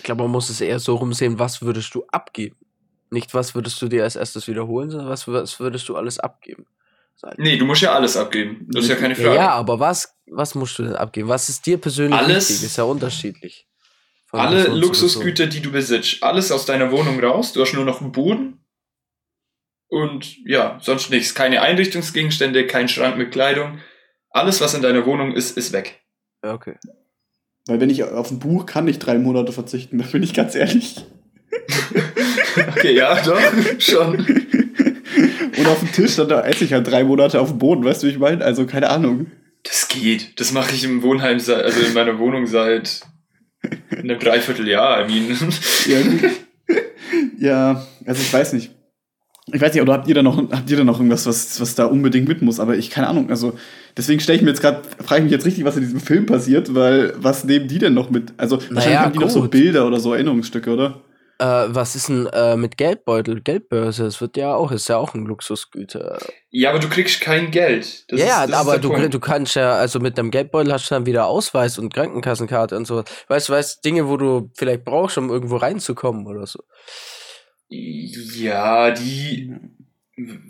Ich 0.03 0.05
glaube, 0.05 0.23
man 0.23 0.31
muss 0.31 0.49
es 0.49 0.59
eher 0.59 0.79
so 0.79 0.95
rumsehen, 0.95 1.39
was 1.39 1.61
würdest 1.61 1.95
du 1.95 2.03
abgeben? 2.11 2.57
Nicht, 3.09 3.33
was 3.33 3.55
würdest 3.55 3.81
du 3.81 3.87
dir 3.87 4.03
als 4.03 4.17
erstes 4.17 4.49
wiederholen, 4.49 4.89
sondern 4.89 5.07
was, 5.07 5.25
was 5.29 5.61
würdest 5.61 5.87
du 5.87 5.95
alles 5.95 6.19
abgeben? 6.19 6.65
Nee, 7.37 7.55
du 7.55 7.63
musst 7.63 7.83
ja 7.83 7.93
alles 7.93 8.17
abgeben. 8.17 8.67
Das 8.69 8.83
ist 8.83 8.89
ja 8.89 8.97
keine 8.97 9.15
Frage. 9.15 9.35
ja, 9.35 9.51
aber 9.51 9.79
was, 9.79 10.13
was 10.25 10.55
musst 10.55 10.77
du 10.77 10.83
denn 10.83 10.97
abgeben? 10.97 11.29
Was 11.29 11.47
ist 11.47 11.65
dir 11.65 11.77
persönlich 11.77 12.19
Alles- 12.19 12.49
wichtig? 12.49 12.65
Ist 12.65 12.77
ja 12.77 12.83
unterschiedlich. 12.83 13.65
Alle 14.33 14.67
Luxusgüter, 14.67 15.47
die 15.47 15.61
du 15.61 15.71
besitzt, 15.71 16.21
alles 16.21 16.51
aus 16.51 16.65
deiner 16.65 16.91
Wohnung 16.91 17.23
raus. 17.23 17.53
Du 17.53 17.61
hast 17.61 17.73
nur 17.73 17.85
noch 17.85 18.01
einen 18.01 18.11
Boden. 18.11 18.65
Und 19.87 20.35
ja, 20.45 20.79
sonst 20.81 21.11
nichts. 21.11 21.33
Keine 21.33 21.61
Einrichtungsgegenstände, 21.61 22.67
kein 22.67 22.89
Schrank 22.89 23.15
mit 23.15 23.31
Kleidung. 23.31 23.79
Alles, 24.31 24.59
was 24.59 24.73
in 24.73 24.81
deiner 24.81 25.05
Wohnung 25.05 25.31
ist, 25.33 25.55
ist 25.55 25.71
weg. 25.71 26.01
Okay. 26.41 26.75
Weil 27.65 27.79
wenn 27.79 27.89
ich 27.89 28.03
auf 28.03 28.29
ein 28.31 28.39
Buch 28.39 28.65
kann 28.65 28.87
ich 28.87 28.99
drei 28.99 29.17
Monate 29.17 29.51
verzichten, 29.51 29.97
da 29.97 30.05
bin 30.05 30.21
ich 30.23 30.33
ganz 30.33 30.55
ehrlich. 30.55 31.05
Okay, 32.75 32.93
ja, 32.95 33.21
doch, 33.23 33.39
schon. 33.79 34.17
Und 35.57 35.67
auf 35.67 35.79
dem 35.79 35.91
Tisch, 35.91 36.15
dann 36.17 36.27
da 36.29 36.41
esse 36.41 36.65
ich 36.65 36.73
halt 36.73 36.87
drei 36.87 37.03
Monate 37.03 37.39
auf 37.39 37.49
dem 37.49 37.59
Boden, 37.59 37.83
weißt 37.85 38.03
du, 38.03 38.07
wie 38.07 38.11
ich 38.11 38.19
meine? 38.19 38.43
Also 38.43 38.65
keine 38.65 38.89
Ahnung. 38.89 39.27
Das 39.63 39.87
geht. 39.87 40.39
Das 40.39 40.51
mache 40.51 40.73
ich 40.75 40.83
im 40.83 41.03
Wohnheim, 41.03 41.39
seit- 41.39 41.63
also 41.63 41.79
in 41.81 41.93
meiner 41.93 42.19
Wohnung 42.19 42.47
seit 42.47 43.01
einem 43.91 44.19
Dreivierteljahr. 44.19 45.07
I 45.07 45.11
mean. 45.21 45.37
Ja, 45.87 45.97
ja, 47.39 47.87
also 48.05 48.21
ich 48.21 48.33
weiß 48.33 48.53
nicht. 48.53 48.71
Ich 49.51 49.59
weiß 49.59 49.73
nicht, 49.73 49.81
oder 49.81 49.93
habt 49.93 50.07
ihr 50.07 50.15
da 50.15 50.23
noch, 50.23 50.37
habt 50.37 50.69
ihr 50.69 50.77
da 50.77 50.83
noch 50.85 50.99
irgendwas, 50.99 51.25
was, 51.25 51.59
was 51.59 51.75
da 51.75 51.85
unbedingt 51.85 52.27
mit 52.29 52.41
muss? 52.41 52.61
Aber 52.61 52.77
ich 52.77 52.89
keine 52.89 53.07
Ahnung. 53.07 53.29
Also 53.29 53.53
deswegen 53.97 54.21
stelle 54.21 54.37
ich 54.37 54.43
mir 54.43 54.51
jetzt 54.51 54.61
gerade, 54.61 54.81
frage 55.03 55.19
ich 55.19 55.23
mich 55.23 55.31
jetzt 55.33 55.45
richtig, 55.45 55.65
was 55.65 55.75
in 55.75 55.81
diesem 55.81 55.99
Film 55.99 56.25
passiert, 56.25 56.73
weil 56.73 57.13
was 57.17 57.43
nehmen 57.43 57.67
die 57.67 57.79
denn 57.79 57.93
noch 57.93 58.09
mit? 58.09 58.33
Also 58.37 58.55
wahrscheinlich 58.55 58.85
Naja, 58.85 59.01
haben 59.01 59.13
die 59.13 59.19
noch 59.19 59.29
so 59.29 59.41
gut. 59.41 59.51
Bilder 59.51 59.85
oder 59.85 59.99
so 59.99 60.13
Erinnerungsstücke, 60.13 60.71
oder? 60.71 61.01
Äh, 61.39 61.45
was 61.45 61.95
ist 61.95 62.07
denn 62.07 62.27
äh, 62.27 62.55
mit 62.55 62.77
Geldbeutel, 62.77 63.41
Geldbörse? 63.41 64.03
Das 64.03 64.21
wird 64.21 64.37
ja 64.37 64.55
auch, 64.55 64.71
ist 64.71 64.87
ja 64.87 64.97
auch 64.97 65.13
ein 65.13 65.25
Luxusgüter. 65.25 66.19
Ja, 66.51 66.69
aber 66.69 66.79
du 66.79 66.87
kriegst 66.87 67.19
kein 67.19 67.51
Geld. 67.51 68.09
Das 68.09 68.21
ja, 68.21 68.45
ist, 68.45 68.53
aber 68.53 68.77
du, 68.77 69.09
du 69.09 69.19
kannst 69.19 69.55
ja, 69.55 69.73
also 69.73 69.99
mit 69.99 70.17
dem 70.17 70.31
Geldbeutel 70.31 70.71
hast 70.71 70.89
du 70.89 70.95
dann 70.95 71.05
wieder 71.05 71.25
Ausweis 71.25 71.77
und 71.77 71.93
Krankenkassenkarte 71.93 72.77
und 72.77 72.85
so. 72.85 73.03
Weißt 73.27 73.49
du, 73.49 73.53
weißt 73.53 73.83
Dinge, 73.83 74.07
wo 74.07 74.15
du 74.15 74.51
vielleicht 74.53 74.85
brauchst, 74.85 75.17
um 75.17 75.29
irgendwo 75.29 75.57
reinzukommen 75.57 76.27
oder 76.27 76.45
so. 76.47 76.59
Ja, 77.75 78.91
die 78.91 79.51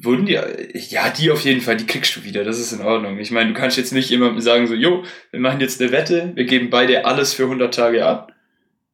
wurden 0.01 0.25
die, 0.25 0.33
ja, 0.33 1.09
die 1.09 1.31
auf 1.31 1.45
jeden 1.45 1.62
Fall, 1.62 1.77
die 1.77 1.86
kriegst 1.86 2.15
du 2.15 2.23
wieder, 2.23 2.43
das 2.43 2.59
ist 2.59 2.73
in 2.73 2.81
Ordnung. 2.81 3.17
Ich 3.19 3.31
meine, 3.31 3.53
du 3.53 3.59
kannst 3.59 3.77
jetzt 3.77 3.93
nicht 3.93 4.09
jemandem 4.09 4.41
sagen 4.41 4.67
so, 4.67 4.73
jo, 4.73 5.03
wir 5.31 5.39
machen 5.39 5.62
jetzt 5.62 5.81
eine 5.81 5.91
Wette, 5.91 6.33
wir 6.36 6.43
geben 6.45 6.69
beide 6.69 7.05
alles 7.05 7.33
für 7.33 7.43
100 7.43 7.73
Tage 7.73 8.05
ab. 8.05 8.33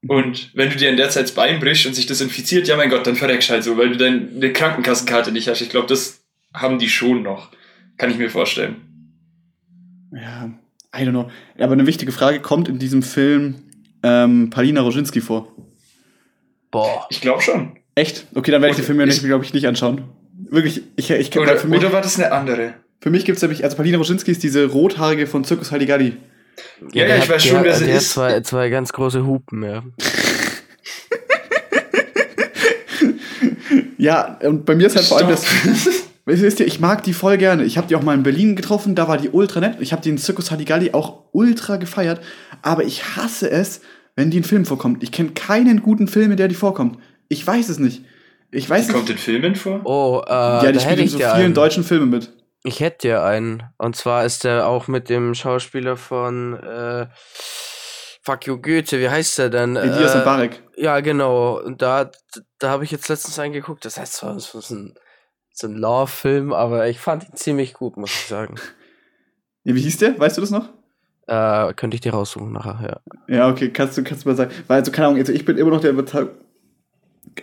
Und 0.08 0.52
wenn 0.54 0.70
du 0.70 0.78
dir 0.78 0.90
in 0.90 0.98
der 0.98 1.10
Zeit 1.10 1.24
das 1.24 1.34
Bein 1.34 1.60
brichst 1.60 1.86
und 1.86 1.96
sich 1.96 2.06
das 2.06 2.22
infiziert, 2.22 2.68
ja 2.68 2.78
mein 2.78 2.90
Gott, 2.90 3.06
dann 3.06 3.16
verreckst 3.16 3.50
halt 3.50 3.64
so, 3.64 3.78
weil 3.78 3.90
du 3.90 3.98
deine 3.98 4.54
Krankenkassenkarte 4.54 5.32
nicht 5.32 5.48
hast. 5.48 5.62
Ich 5.62 5.70
glaube, 5.70 5.88
das 5.88 6.24
haben 6.54 6.78
die 6.78 6.90
schon 6.90 7.24
noch. 7.24 7.52
Kann 7.98 8.12
ich 8.12 8.18
mir 8.18 8.30
vorstellen. 8.30 8.78
Ja, 10.14 10.52
I 10.96 11.02
don't 11.02 11.10
know. 11.10 11.30
Aber 11.58 11.74
eine 11.74 11.86
wichtige 11.86 12.12
Frage, 12.12 12.40
kommt 12.40 12.70
in 12.70 12.80
diesem 12.80 13.04
Film 13.04 13.56
ähm, 14.04 14.50
Palina 14.50 14.82
Roginski 14.82 15.20
vor? 15.20 15.54
Boah. 16.72 17.08
Ich 17.10 17.20
glaube 17.20 17.42
schon. 17.42 17.79
Echt? 18.00 18.26
Okay, 18.34 18.52
dann 18.52 18.62
werde 18.62 18.72
ich 18.72 18.78
den 18.78 18.86
Film 18.86 19.00
ja 19.00 19.06
ich- 19.06 19.14
nicht, 19.16 19.26
glaube 19.26 19.44
ich, 19.44 19.54
nicht 19.54 19.68
anschauen. 19.68 20.04
Wirklich, 20.50 20.84
ich, 20.96 21.12
ich, 21.12 21.38
Oder, 21.38 21.58
für 21.58 21.68
mich, 21.68 21.80
oder 21.80 21.92
war 21.94 22.02
das 22.02 22.18
eine 22.18 22.32
andere? 22.32 22.74
für 23.02 23.10
mich 23.10 23.24
gibt 23.26 23.36
es 23.38 23.42
nämlich, 23.42 23.64
also 23.64 23.78
Palina 23.78 23.98
Roginski 23.98 24.32
ist 24.32 24.42
diese 24.42 24.66
rothaarige 24.66 25.28
von 25.28 25.44
Zirkus 25.44 25.72
Halligalli. 25.72 26.18
Ja, 26.94 27.06
ja, 27.06 27.16
ich 27.18 27.22
hat- 27.24 27.30
weiß 27.30 27.44
der, 27.44 27.50
schon, 27.50 27.64
wer 27.64 27.76
sie 27.76 27.86
der 27.86 27.96
ist. 27.98 28.16
Hat 28.18 28.32
zwei, 28.32 28.42
zwei 28.42 28.70
ganz 28.70 28.92
große 28.94 29.26
Hupen, 29.26 29.64
ja. 29.64 29.84
Ja, 33.98 34.40
und 34.44 34.66
bei 34.66 34.76
mir 34.76 34.88
ist 34.88 34.96
halt 34.96 35.06
vor 35.06 35.18
allem 35.18 35.30
das. 35.30 35.46
Stopp. 35.46 35.94
Wisst 36.26 36.60
ihr, 36.60 36.68
ich 36.68 36.80
mag 36.80 37.04
die 37.04 37.14
voll 37.14 37.38
gerne. 37.38 37.64
Ich 37.64 37.78
habe 37.78 37.88
die 37.88 37.96
auch 37.96 38.04
mal 38.04 38.14
in 38.14 38.22
Berlin 38.24 38.56
getroffen, 38.56 38.94
da 38.96 39.08
war 39.08 39.18
die 39.18 39.30
ultra 39.30 39.60
nett. 39.62 39.78
Ich 39.80 39.92
habe 39.92 40.02
den 40.04 40.18
Zirkus 40.20 40.52
Halligalli 40.52 40.92
auch 40.94 41.24
ultra 41.32 41.78
gefeiert. 41.78 42.22
Aber 42.62 42.84
ich 42.84 43.16
hasse 43.16 43.50
es, 43.50 43.82
wenn 44.16 44.30
die 44.30 44.38
in 44.38 44.44
Filmen 44.44 44.66
vorkommt. 44.66 45.02
Ich 45.04 45.12
kenne 45.12 45.30
keinen 45.32 45.82
guten 45.82 46.08
Film, 46.08 46.30
in 46.32 46.38
der 46.38 46.48
die 46.48 46.56
vorkommt. 46.56 46.98
Ich 47.30 47.46
weiß 47.46 47.70
es 47.70 47.80
nicht. 47.80 48.04
Ich 48.52 48.70
weiß 48.70 48.88
Die 48.88 48.94
kommt 48.94 49.04
nicht. 49.10 49.12
in 49.12 49.18
Filmen 49.18 49.56
vor? 49.56 49.82
Oh, 49.86 50.22
äh, 50.26 50.30
ja, 50.32 50.62
da 50.62 50.72
die 50.72 50.80
hätte 50.80 50.80
spielt 50.82 51.00
in 51.00 51.06
ich 51.06 51.12
so 51.12 51.18
vielen 51.20 51.30
einen. 51.32 51.54
deutschen 51.54 51.84
Filmen 51.84 52.10
mit. 52.10 52.32
Ich 52.64 52.80
hätte 52.82 53.08
dir 53.08 53.24
einen. 53.24 53.64
Und 53.78 53.96
zwar 53.96 54.26
ist 54.26 54.44
der 54.44 54.68
auch 54.68 54.88
mit 54.88 55.10
dem 55.10 55.34
Schauspieler 55.36 55.96
von 55.96 56.56
äh, 56.62 57.08
Fuck 58.24 58.48
you 58.48 58.58
Goethe, 58.62 59.00
wie 59.00 59.10
heißt 59.10 59.38
der 59.38 59.50
denn? 59.50 59.76
Elias 59.76 60.16
äh, 60.16 60.20
Mbarek. 60.22 60.62
Ja, 60.76 61.00
genau. 61.00 61.60
Und 61.60 61.82
da, 61.82 62.12
da 62.60 62.70
habe 62.70 62.84
ich 62.84 62.92
jetzt 62.92 63.08
letztens 63.08 63.40
eingeguckt. 63.40 63.86
Das 63.86 63.98
heißt 64.00 64.14
zwar, 64.14 64.36
es 64.36 64.54
ist 64.54 64.72
ein, 64.72 64.96
so 65.54 65.68
ein 65.68 65.76
Love-Film, 65.76 66.52
aber 66.52 66.88
ich 66.90 67.00
fand 67.00 67.24
ihn 67.30 67.36
ziemlich 67.36 67.74
gut, 67.74 67.96
muss 67.98 68.10
ich 68.12 68.28
sagen. 68.28 68.56
Ja, 69.66 69.76
wie 69.76 69.82
hieß 69.82 69.98
der? 69.98 70.18
Weißt 70.18 70.38
du 70.38 70.42
das 70.42 70.52
noch? 70.52 70.70
Äh, 71.28 71.74
könnte 71.74 71.94
ich 71.94 72.02
dir 72.02 72.14
raussuchen 72.14 72.54
nachher, 72.54 73.02
ja. 73.28 73.36
Ja, 73.36 73.50
okay, 73.50 73.70
kannst 73.72 73.98
du, 73.98 74.04
kannst 74.06 74.24
du 74.24 74.30
mal 74.30 74.36
sagen. 74.36 74.52
Weil, 74.68 74.78
also, 74.80 74.90
keine 74.92 75.08
Ahnung, 75.08 75.20
also 75.20 75.34
ich 75.34 75.44
bin 75.44 75.58
immer 75.58 75.70
noch 75.72 75.82
der 75.82 75.92
Überzeugung, 75.92 76.32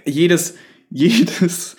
jedes, 0.05 0.55
jedes, 0.91 1.77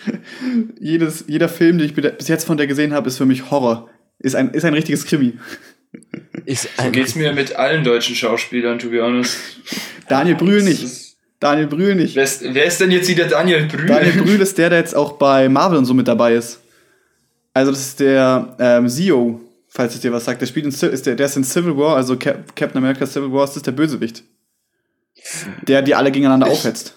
jedes, 0.80 1.26
jeder 1.28 1.50
Film, 1.50 1.78
den 1.78 1.88
ich 1.88 1.94
bis 1.96 2.28
jetzt 2.28 2.46
von 2.46 2.58
der 2.58 2.68
gesehen 2.68 2.94
habe, 2.94 3.08
ist 3.08 3.18
für 3.18 3.26
mich 3.26 3.50
Horror. 3.52 3.90
Ist 4.20 4.36
ein, 4.36 4.52
ist 4.52 4.66
ein 4.66 4.74
richtiges 4.74 5.06
Krimi. 5.06 5.34
Ist 6.46 6.64
So 6.76 6.84
ein, 6.84 6.92
geht's 6.92 7.16
mir 7.16 7.34
mit 7.34 7.56
allen 7.56 7.84
deutschen 7.84 8.16
Schauspielern, 8.16 8.80
to 8.80 8.90
be 8.90 9.02
honest. 9.02 9.38
Daniel 10.10 10.36
Brühl 10.36 10.64
nicht. 10.64 10.84
ist- 10.84 11.18
Daniel 11.40 11.68
Brühl 11.68 11.94
nicht. 11.94 12.16
Wer 12.16 12.24
ist, 12.24 12.42
wer 12.52 12.66
ist 12.66 12.82
denn 12.82 12.90
jetzt 12.90 13.08
wieder 13.10 13.26
Daniel 13.26 13.68
Brühl? 13.68 13.86
Daniel 13.86 14.14
Brühl 14.24 14.42
ist 14.42 14.58
der, 14.58 14.72
der 14.72 14.80
jetzt 14.80 14.96
auch 14.96 15.14
bei 15.14 15.48
Marvel 15.50 15.78
und 15.78 15.86
so 15.86 15.94
mit 15.94 16.08
dabei 16.08 16.34
ist. 16.34 16.60
Also 17.54 17.72
das 17.72 17.82
ist 17.82 18.00
der 18.00 18.56
ähm, 18.60 18.90
Zio, 18.90 19.40
falls 19.68 19.94
es 19.94 20.02
dir 20.02 20.12
was 20.12 20.26
sagt. 20.26 20.42
Der 20.42 20.48
spielt 20.48 20.66
in, 20.66 20.72
ist 20.72 21.06
der, 21.06 21.16
der 21.16 21.26
ist 21.28 21.38
in 21.38 21.44
Civil 21.44 21.78
War, 21.78 21.96
also 21.96 22.18
Cap 22.18 22.56
Captain 22.56 22.78
America 22.80 23.06
Civil 23.06 23.32
War, 23.32 23.46
das 23.46 23.56
ist 23.56 23.68
der 23.68 23.72
Bösewicht. 23.72 24.24
Der 25.68 25.84
die 25.84 25.94
alle 25.94 26.12
gegeneinander 26.12 26.48
Ich- 26.48 26.54
aufhetzt. 26.54 26.96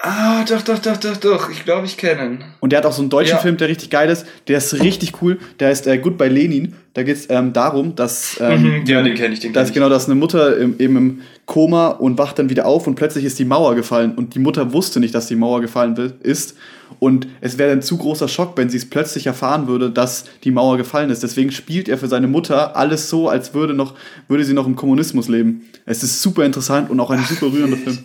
Ah, 0.00 0.44
doch, 0.44 0.62
doch, 0.62 0.78
doch, 0.78 0.96
doch, 0.96 1.16
doch. 1.16 1.50
Ich 1.50 1.64
glaube, 1.64 1.84
ich 1.86 1.96
kenne 1.96 2.24
ihn. 2.26 2.44
Und 2.60 2.70
der 2.70 2.78
hat 2.78 2.86
auch 2.86 2.92
so 2.92 3.02
einen 3.02 3.10
deutschen 3.10 3.32
Ja. 3.36 3.38
Film, 3.42 3.56
der 3.56 3.68
richtig 3.68 3.90
geil 3.90 4.08
ist. 4.08 4.26
Der 4.46 4.58
ist 4.58 4.80
richtig 4.80 5.20
cool. 5.22 5.38
Der 5.58 5.68
heißt 5.68 5.88
äh, 5.88 5.98
Goodbye 5.98 6.28
Lenin. 6.28 6.74
Da 6.94 7.02
geht 7.02 7.16
es 7.16 7.28
ähm, 7.30 7.52
darum, 7.52 7.96
dass, 7.96 8.38
ähm, 8.40 8.62
Mhm, 8.62 8.86
ja, 8.86 9.02
den 9.02 9.14
kenne 9.16 9.34
ich, 9.34 9.40
den 9.40 9.52
kenne 9.52 9.66
ich. 9.66 9.72
genau, 9.74 9.88
dass 9.88 10.06
eine 10.06 10.14
Mutter 10.14 10.56
im, 10.56 10.76
eben 10.78 10.96
im 10.96 11.20
Koma 11.46 11.88
und 11.88 12.16
wacht 12.16 12.38
dann 12.38 12.48
wieder 12.48 12.66
auf 12.66 12.86
und 12.86 12.94
plötzlich 12.94 13.24
ist 13.24 13.38
die 13.40 13.44
Mauer 13.44 13.74
gefallen 13.74 14.14
und 14.14 14.34
die 14.34 14.38
Mutter 14.38 14.72
wusste 14.72 15.00
nicht, 15.00 15.14
dass 15.14 15.26
die 15.26 15.36
Mauer 15.36 15.60
gefallen 15.60 15.96
ist. 16.22 16.56
Und 17.00 17.26
es 17.40 17.58
wäre 17.58 17.72
ein 17.72 17.82
zu 17.82 17.98
großer 17.98 18.28
Schock, 18.28 18.56
wenn 18.56 18.70
sie 18.70 18.78
es 18.78 18.88
plötzlich 18.88 19.26
erfahren 19.26 19.66
würde, 19.68 19.90
dass 19.90 20.24
die 20.44 20.50
Mauer 20.50 20.76
gefallen 20.76 21.10
ist. 21.10 21.22
Deswegen 21.22 21.50
spielt 21.52 21.88
er 21.88 21.98
für 21.98 22.08
seine 22.08 22.26
Mutter 22.28 22.76
alles 22.76 23.08
so, 23.10 23.28
als 23.28 23.52
würde, 23.54 23.74
noch, 23.74 23.94
würde 24.26 24.44
sie 24.44 24.54
noch 24.54 24.66
im 24.66 24.74
Kommunismus 24.76 25.28
leben. 25.28 25.62
Es 25.86 26.02
ist 26.02 26.22
super 26.22 26.44
interessant 26.44 26.88
und 26.90 26.98
auch 27.00 27.10
ein 27.10 27.22
super 27.24 27.52
rührender 27.52 27.76
Film. 27.76 27.98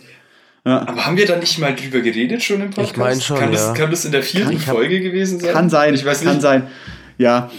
Ja. 0.66 0.80
Aber 0.88 1.04
haben 1.04 1.16
wir 1.16 1.26
da 1.26 1.36
nicht 1.36 1.58
mal 1.58 1.74
drüber 1.74 2.00
geredet 2.00 2.42
schon 2.42 2.60
im 2.62 2.70
Podcast? 2.70 2.92
Ich 2.92 2.96
mein 2.96 3.20
schon, 3.20 3.38
kann 3.38 3.52
das, 3.52 3.66
ja. 3.66 3.74
Kann 3.74 3.90
das 3.90 4.04
in 4.04 4.12
der 4.12 4.22
vierten 4.22 4.52
Kann- 4.58 4.74
Folge 4.76 5.00
gewesen 5.00 5.38
sein? 5.40 5.52
Kann 5.52 5.68
sein, 5.70 5.94
Ich 5.94 6.04
weiß 6.04 6.22
kann 6.22 6.34
nicht. 6.34 6.42
sein. 6.42 6.68
Ja. 7.18 7.50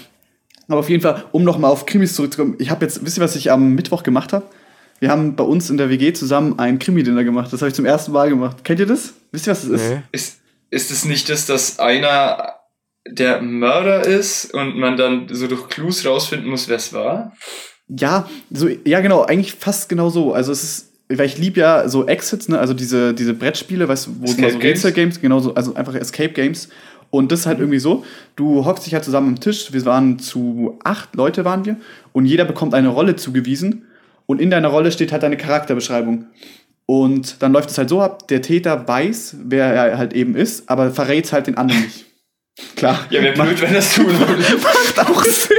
Aber 0.67 0.79
auf 0.79 0.89
jeden 0.89 1.03
Fall, 1.03 1.25
um 1.31 1.43
nochmal 1.43 1.69
auf 1.71 1.85
Krimis 1.85 2.15
zurückzukommen, 2.15 2.55
ich 2.57 2.71
habe 2.71 2.83
jetzt, 2.83 3.05
wisst 3.05 3.17
ihr, 3.17 3.23
was 3.23 3.35
ich 3.35 3.51
am 3.51 3.75
Mittwoch 3.75 4.01
gemacht 4.01 4.33
habe? 4.33 4.45
Wir 4.99 5.09
haben 5.11 5.35
bei 5.35 5.43
uns 5.43 5.69
in 5.69 5.77
der 5.77 5.89
WG 5.89 6.13
zusammen 6.13 6.57
ein 6.57 6.79
Krimi-Dinner 6.79 7.23
gemacht. 7.23 7.53
Das 7.53 7.61
habe 7.61 7.69
ich 7.69 7.75
zum 7.75 7.85
ersten 7.85 8.11
Mal 8.13 8.29
gemacht. 8.29 8.63
Kennt 8.63 8.79
ihr 8.79 8.85
das? 8.87 9.13
Wisst 9.31 9.45
ihr, 9.47 9.51
was 9.51 9.61
das 9.61 9.69
ist? 9.81 9.89
Nee. 9.89 10.01
Ist, 10.11 10.37
ist 10.71 10.89
es 10.89 11.05
nicht 11.05 11.29
das, 11.29 11.45
dass 11.45 11.77
einer 11.79 12.53
der 13.07 13.39
Mörder 13.41 14.03
ist 14.07 14.51
und 14.53 14.77
man 14.77 14.97
dann 14.97 15.27
so 15.29 15.45
durch 15.47 15.67
Clues 15.69 16.03
rausfinden 16.05 16.49
muss, 16.49 16.67
wer 16.69 16.77
es 16.77 16.91
war? 16.93 17.33
Ja, 17.87 18.27
so, 18.49 18.67
ja, 18.83 19.01
genau, 19.01 19.21
eigentlich 19.23 19.53
fast 19.53 19.89
genau 19.89 20.09
so. 20.09 20.33
Also 20.33 20.51
es 20.51 20.63
ist, 20.63 20.91
weil 21.09 21.25
ich 21.25 21.37
liebe 21.37 21.59
ja 21.59 21.87
so 21.87 22.05
Exits, 22.07 22.49
ne, 22.49 22.59
also 22.59 22.73
diese, 22.73 23.13
diese 23.13 23.33
Brettspiele, 23.33 23.87
weißt 23.87 24.07
du, 24.07 24.11
wo 24.19 24.25
Escape 24.25 24.51
so 24.51 24.59
Games? 24.59 24.63
Rätsel-Games, 24.63 25.21
genau 25.21 25.39
so, 25.39 25.53
also 25.53 25.75
einfach 25.75 25.95
Escape 25.95 26.29
Games. 26.29 26.69
Und 27.11 27.31
das 27.31 27.41
ist 27.41 27.45
halt 27.45 27.59
irgendwie 27.59 27.79
so, 27.79 28.03
du 28.35 28.65
hockst 28.65 28.85
dich 28.85 28.93
halt 28.93 29.03
zusammen 29.03 29.29
am 29.29 29.39
Tisch, 29.39 29.71
wir 29.71 29.85
waren 29.85 30.19
zu 30.19 30.79
acht 30.83 31.15
Leute 31.15 31.45
waren 31.45 31.63
wir, 31.65 31.77
und 32.13 32.25
jeder 32.25 32.45
bekommt 32.45 32.73
eine 32.73 32.89
Rolle 32.89 33.15
zugewiesen 33.15 33.85
und 34.25 34.41
in 34.41 34.49
deiner 34.49 34.69
Rolle 34.69 34.91
steht 34.91 35.11
halt 35.11 35.23
deine 35.23 35.37
Charakterbeschreibung. 35.37 36.25
Und 36.87 37.41
dann 37.41 37.51
läuft 37.51 37.69
es 37.69 37.77
halt 37.77 37.89
so 37.89 38.01
ab, 38.01 38.27
der 38.27 38.41
Täter 38.41 38.87
weiß, 38.87 39.37
wer 39.45 39.65
er 39.65 39.97
halt 39.97 40.13
eben 40.13 40.35
ist, 40.35 40.69
aber 40.69 40.91
verrät 40.91 41.31
halt 41.31 41.47
den 41.47 41.57
anderen 41.57 41.81
nicht. 41.83 42.05
Klar. 42.75 43.05
Ja, 43.09 43.21
wäre 43.21 43.33
blöd, 43.33 43.61
wenn 43.61 43.73
das 43.73 43.95
tun 43.95 44.07
würde. 44.19 44.43
Macht 44.61 44.99
auch 44.99 45.23
Sinn. 45.23 45.57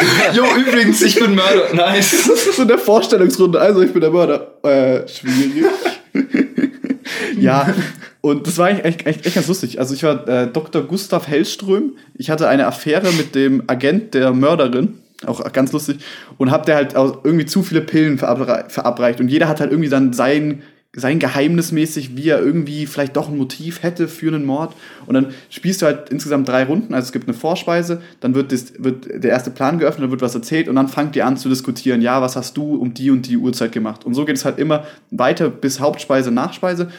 Jo, 0.34 0.44
übrigens, 0.56 1.02
ich 1.02 1.18
bin 1.18 1.34
Mörder. 1.34 1.74
Nice. 1.74 2.24
Das 2.28 2.46
ist 2.46 2.56
so 2.56 2.62
eine 2.62 2.78
Vorstellungsrunde. 2.78 3.60
Also, 3.60 3.82
ich 3.82 3.92
bin 3.92 4.00
der 4.00 4.10
Mörder. 4.10 4.54
Äh, 4.62 5.08
schwierig. 5.08 5.64
ja, 7.38 7.72
und 8.20 8.46
das 8.46 8.58
war 8.58 8.68
eigentlich 8.68 9.06
echt, 9.06 9.26
echt, 9.26 9.34
ganz 9.34 9.48
lustig. 9.48 9.78
Also, 9.78 9.94
ich 9.94 10.02
war 10.02 10.26
äh, 10.28 10.46
Dr. 10.48 10.82
Gustav 10.82 11.28
Hellström. 11.28 11.96
Ich 12.14 12.30
hatte 12.30 12.48
eine 12.48 12.66
Affäre 12.66 13.12
mit 13.12 13.34
dem 13.34 13.62
Agent 13.66 14.14
der 14.14 14.32
Mörderin. 14.32 14.98
Auch 15.26 15.52
ganz 15.52 15.72
lustig. 15.72 15.98
Und 16.38 16.50
hab 16.50 16.64
der 16.64 16.76
halt 16.76 16.96
auch 16.96 17.24
irgendwie 17.24 17.44
zu 17.44 17.62
viele 17.62 17.82
Pillen 17.82 18.16
verabrei 18.18 18.64
verabreicht. 18.68 19.20
Und 19.20 19.28
jeder 19.28 19.48
hat 19.48 19.60
halt 19.60 19.70
irgendwie 19.70 19.90
dann 19.90 20.14
sein, 20.14 20.62
sein 20.92 21.20
Geheimnismäßig, 21.20 22.16
wie 22.16 22.28
er 22.28 22.40
irgendwie 22.40 22.86
vielleicht 22.86 23.16
doch 23.16 23.28
ein 23.28 23.38
Motiv 23.38 23.84
hätte 23.84 24.08
für 24.08 24.26
einen 24.28 24.44
Mord. 24.44 24.74
Und 25.06 25.14
dann 25.14 25.28
spielst 25.48 25.82
du 25.82 25.86
halt 25.86 26.10
insgesamt 26.10 26.48
drei 26.48 26.64
Runden. 26.64 26.94
Also 26.94 27.06
es 27.06 27.12
gibt 27.12 27.28
eine 27.28 27.36
Vorspeise, 27.36 28.02
dann 28.18 28.34
wird, 28.34 28.50
das, 28.50 28.72
wird 28.78 29.06
der 29.06 29.30
erste 29.30 29.52
Plan 29.52 29.78
geöffnet, 29.78 30.04
dann 30.04 30.10
wird 30.10 30.22
was 30.22 30.34
erzählt 30.34 30.68
und 30.68 30.74
dann 30.74 30.88
fangt 30.88 31.14
ihr 31.14 31.26
an 31.26 31.36
zu 31.36 31.48
diskutieren, 31.48 32.02
ja, 32.02 32.20
was 32.20 32.34
hast 32.34 32.56
du 32.56 32.74
um 32.74 32.92
die 32.92 33.10
und 33.10 33.28
die 33.28 33.36
Uhrzeit 33.36 33.70
gemacht? 33.70 34.04
Und 34.04 34.14
so 34.14 34.24
geht 34.24 34.36
es 34.36 34.44
halt 34.44 34.58
immer 34.58 34.84
weiter 35.12 35.48
bis 35.48 35.78
Hauptspeise, 35.78 36.32
Nachspeise. 36.32 36.90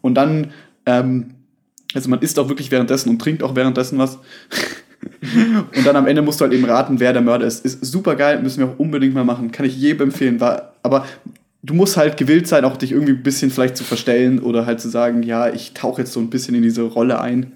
Und 0.00 0.14
dann, 0.14 0.52
ähm, 0.84 1.34
also 1.94 2.10
man 2.10 2.20
isst 2.22 2.40
auch 2.40 2.48
wirklich 2.48 2.72
währenddessen 2.72 3.10
und 3.10 3.20
trinkt 3.20 3.44
auch 3.44 3.54
währenddessen 3.54 3.96
was. 3.98 4.18
und 5.76 5.86
dann 5.86 5.94
am 5.94 6.08
Ende 6.08 6.22
musst 6.22 6.40
du 6.40 6.44
halt 6.44 6.52
eben 6.52 6.64
raten, 6.64 6.98
wer 6.98 7.12
der 7.12 7.22
Mörder 7.22 7.46
ist. 7.46 7.64
Ist 7.64 7.84
super 7.84 8.16
geil, 8.16 8.42
müssen 8.42 8.58
wir 8.58 8.66
auch 8.70 8.78
unbedingt 8.78 9.14
mal 9.14 9.24
machen. 9.24 9.52
Kann 9.52 9.66
ich 9.66 9.76
jedem 9.76 10.08
empfehlen. 10.08 10.40
War, 10.40 10.72
aber 10.82 11.06
du 11.66 11.74
musst 11.74 11.96
halt 11.96 12.16
gewillt 12.16 12.46
sein, 12.48 12.64
auch 12.64 12.76
dich 12.76 12.92
irgendwie 12.92 13.12
ein 13.12 13.22
bisschen 13.22 13.50
vielleicht 13.50 13.76
zu 13.76 13.84
verstellen 13.84 14.38
oder 14.38 14.66
halt 14.66 14.80
zu 14.80 14.88
sagen, 14.88 15.22
ja, 15.22 15.52
ich 15.52 15.74
tauche 15.74 16.02
jetzt 16.02 16.12
so 16.12 16.20
ein 16.20 16.30
bisschen 16.30 16.54
in 16.54 16.62
diese 16.62 16.82
Rolle 16.82 17.20
ein. 17.20 17.52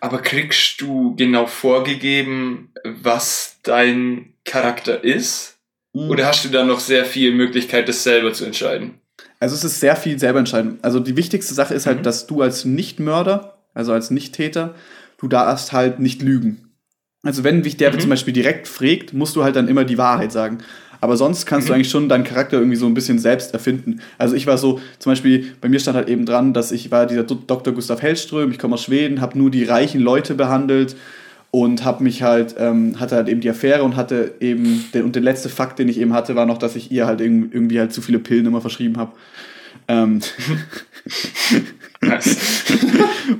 Aber 0.00 0.18
kriegst 0.22 0.80
du 0.80 1.14
genau 1.16 1.46
vorgegeben, 1.46 2.72
was 2.84 3.56
dein 3.62 4.34
Charakter 4.44 5.02
ist? 5.04 5.58
Oder 5.92 6.26
hast 6.26 6.44
du 6.44 6.48
da 6.50 6.64
noch 6.64 6.78
sehr 6.80 7.04
viel 7.04 7.34
Möglichkeit, 7.34 7.88
das 7.88 8.04
selber 8.04 8.32
zu 8.32 8.44
entscheiden? 8.44 9.00
Also 9.40 9.56
es 9.56 9.64
ist 9.64 9.80
sehr 9.80 9.96
viel 9.96 10.18
selber 10.18 10.38
entscheiden. 10.38 10.78
Also 10.82 11.00
die 11.00 11.16
wichtigste 11.16 11.52
Sache 11.52 11.74
ist 11.74 11.86
halt, 11.86 11.98
Mhm. 11.98 12.02
dass 12.04 12.26
du 12.28 12.42
als 12.42 12.64
Nichtmörder, 12.64 13.58
also 13.74 13.92
als 13.92 14.10
Nichttäter, 14.10 14.74
du 15.18 15.26
darfst 15.28 15.72
halt 15.72 15.98
nicht 15.98 16.22
lügen. 16.22 16.70
Also 17.22 17.42
wenn 17.44 17.62
dich 17.62 17.76
der 17.76 17.92
Mhm. 17.92 18.00
zum 18.00 18.10
Beispiel 18.10 18.32
direkt 18.32 18.68
fragt, 18.68 19.12
musst 19.12 19.34
du 19.36 19.42
halt 19.42 19.56
dann 19.56 19.68
immer 19.68 19.84
die 19.84 19.98
Wahrheit 19.98 20.30
sagen. 20.32 20.58
Aber 21.00 21.16
sonst 21.16 21.46
kannst 21.46 21.68
du 21.68 21.72
Mhm. 21.72 21.76
eigentlich 21.76 21.90
schon 21.90 22.08
deinen 22.08 22.24
Charakter 22.24 22.58
irgendwie 22.58 22.76
so 22.76 22.86
ein 22.86 22.94
bisschen 22.94 23.18
selbst 23.18 23.52
erfinden. 23.54 24.00
Also 24.18 24.34
ich 24.36 24.46
war 24.46 24.58
so, 24.58 24.80
zum 24.98 25.12
Beispiel, 25.12 25.52
bei 25.60 25.68
mir 25.68 25.80
stand 25.80 25.96
halt 25.96 26.08
eben 26.08 26.26
dran, 26.26 26.52
dass 26.52 26.72
ich 26.72 26.90
war 26.90 27.06
dieser 27.06 27.22
Dr. 27.24 27.72
Gustav 27.72 28.02
Hellström, 28.02 28.50
ich 28.50 28.58
komme 28.58 28.74
aus 28.74 28.84
Schweden, 28.84 29.20
habe 29.20 29.38
nur 29.38 29.50
die 29.50 29.64
reichen 29.64 30.00
Leute 30.00 30.34
behandelt 30.34 30.96
und 31.52 31.84
habe 31.84 32.04
mich 32.04 32.22
halt, 32.22 32.54
ähm, 32.58 33.00
hatte 33.00 33.16
halt 33.16 33.28
eben 33.28 33.40
die 33.40 33.48
Affäre 33.50 33.82
und 33.82 33.96
hatte 33.96 34.34
eben, 34.40 34.84
den, 34.94 35.04
und 35.04 35.14
der 35.16 35.22
letzte 35.22 35.48
Fakt, 35.48 35.78
den 35.78 35.88
ich 35.88 35.98
eben 35.98 36.12
hatte, 36.12 36.36
war 36.36 36.46
noch, 36.46 36.58
dass 36.58 36.76
ich 36.76 36.92
ihr 36.92 37.06
halt 37.06 37.20
irg- 37.20 37.48
irgendwie 37.50 37.80
halt 37.80 37.92
zu 37.92 38.02
viele 38.02 38.18
Pillen 38.18 38.46
immer 38.46 38.60
verschrieben 38.60 38.98
habe. 38.98 39.12
Ähm, 39.88 40.20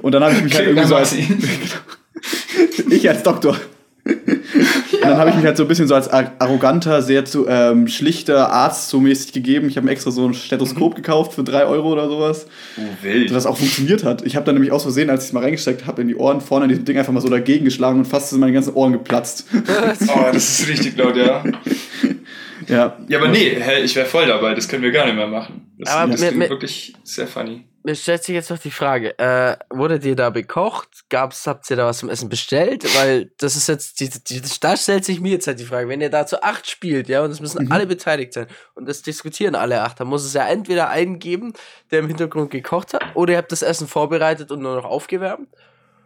und 0.03 0.13
dann 0.13 0.23
habe 0.25 0.35
ich 0.35 0.43
mich 0.43 0.55
halt 0.55 0.67
irgendwie 0.69 0.89
so 0.89 0.97
als, 0.97 1.15
ich 2.91 3.09
als 3.09 3.23
Doktor. 3.23 3.57
Dann 5.11 5.19
habe 5.19 5.31
ich 5.31 5.37
mich 5.37 5.45
halt 5.45 5.57
so 5.57 5.65
ein 5.65 5.69
bisschen 5.69 5.89
so 5.89 5.95
als 5.95 6.09
ar- 6.09 6.33
arroganter, 6.39 7.03
sehr 7.03 7.25
zu, 7.25 7.47
ähm, 7.49 7.89
schlichter 7.89 8.51
Arzt 8.53 8.89
so 8.89 9.01
mäßig 9.01 9.33
gegeben. 9.33 9.69
Ich 9.69 9.77
habe 9.77 9.87
mir 9.87 9.93
extra 9.93 10.11
so 10.11 10.27
ein 10.27 10.35
Stethoskop 10.35 10.95
gekauft 10.95 11.33
für 11.35 11.45
drei 11.45 11.65
Euro 11.67 11.93
oder 11.93 12.09
sowas, 12.09 12.47
Oh, 12.79 12.83
wild. 13.05 13.31
das 13.33 13.47
auch 13.47 13.57
funktioniert 13.57 14.05
hat. 14.05 14.23
Ich 14.25 14.37
habe 14.37 14.47
dann 14.47 14.55
nämlich 14.55 14.73
aus 14.73 14.83
Versehen, 14.83 15.11
als 15.11 15.25
ich 15.25 15.29
es 15.29 15.33
mal 15.33 15.43
reingesteckt 15.43 15.87
habe, 15.87 16.03
in 16.03 16.09
die 16.09 16.17
Ohren 16.17 16.41
vorne 16.41 16.65
in 16.67 16.69
diesem 16.71 16.85
Ding 16.85 16.97
einfach 16.99 17.13
mal 17.13 17.21
so 17.21 17.29
dagegen 17.29 17.65
geschlagen 17.65 17.99
und 17.99 18.05
fast 18.07 18.31
sind 18.31 18.41
meine 18.41 18.53
ganzen 18.53 18.75
Ohren 18.75 18.93
geplatzt. 18.93 19.47
Oh, 20.09 20.33
das 20.33 20.61
ist 20.61 20.69
richtig 20.69 20.97
laut, 20.97 21.17
ja. 21.17 21.43
ja. 22.71 22.97
Ja, 23.09 23.19
aber 23.19 23.29
nee, 23.29 23.57
hä, 23.61 23.81
ich 23.83 23.95
wäre 23.97 24.07
voll 24.07 24.27
dabei. 24.27 24.55
Das 24.55 24.69
können 24.69 24.83
wir 24.83 24.91
gar 24.93 25.07
nicht 25.07 25.17
mehr 25.17 25.27
machen. 25.27 25.71
Das, 25.79 25.91
Aber 25.95 26.13
das 26.13 26.21
mit- 26.33 26.49
wirklich 26.51 26.95
sehr 27.05 27.27
funny. 27.27 27.65
Mir 27.83 27.95
stellt 27.95 28.23
sich 28.23 28.35
jetzt 28.35 28.51
noch 28.51 28.59
die 28.59 28.71
Frage, 28.71 29.19
äh, 29.19 29.57
wurde 29.71 29.99
dir 29.99 30.15
da 30.15 30.29
bekocht? 30.29 30.89
Gab's, 31.09 31.47
habt 31.47 31.71
ihr 31.71 31.77
da 31.77 31.87
was 31.87 31.97
zum 31.99 32.11
Essen 32.11 32.29
bestellt? 32.29 32.85
Weil 32.95 33.31
das 33.39 33.57
ist 33.57 33.69
jetzt, 33.69 34.01
die, 34.01 34.11
die, 34.11 34.43
da 34.61 34.77
stellt 34.77 35.07
sich 35.07 35.19
mir 35.23 35.33
jetzt 35.33 35.47
halt 35.47 35.61
die 35.61 35.65
Frage, 35.65 35.89
wenn 35.89 36.03
ihr 36.03 36.11
da 36.11 36.27
zu 36.27 36.43
acht 36.43 36.69
spielt, 36.69 37.09
ja, 37.09 37.23
und 37.23 37.31
es 37.31 37.41
müssen 37.41 37.65
Mhm. 37.65 37.73
alle 37.73 37.87
beteiligt 37.87 38.35
sein 38.35 38.49
und 38.75 38.87
das 38.87 39.01
diskutieren 39.01 39.55
alle 39.55 39.81
acht, 39.81 39.99
dann 39.99 40.09
muss 40.09 40.27
es 40.27 40.35
ja 40.35 40.47
entweder 40.47 40.91
einen 40.91 41.19
geben, 41.21 41.55
der 41.91 42.01
im 42.01 42.09
Hintergrund 42.09 42.51
gekocht 42.51 42.93
hat, 42.93 43.03
oder 43.15 43.33
ihr 43.33 43.39
habt 43.39 43.51
das 43.51 43.63
Essen 43.63 43.89
vorbereitet 43.89 44.51
und 44.51 44.61
nur 44.61 44.77
noch 44.77 44.85
aufgewärmt. 44.85 45.49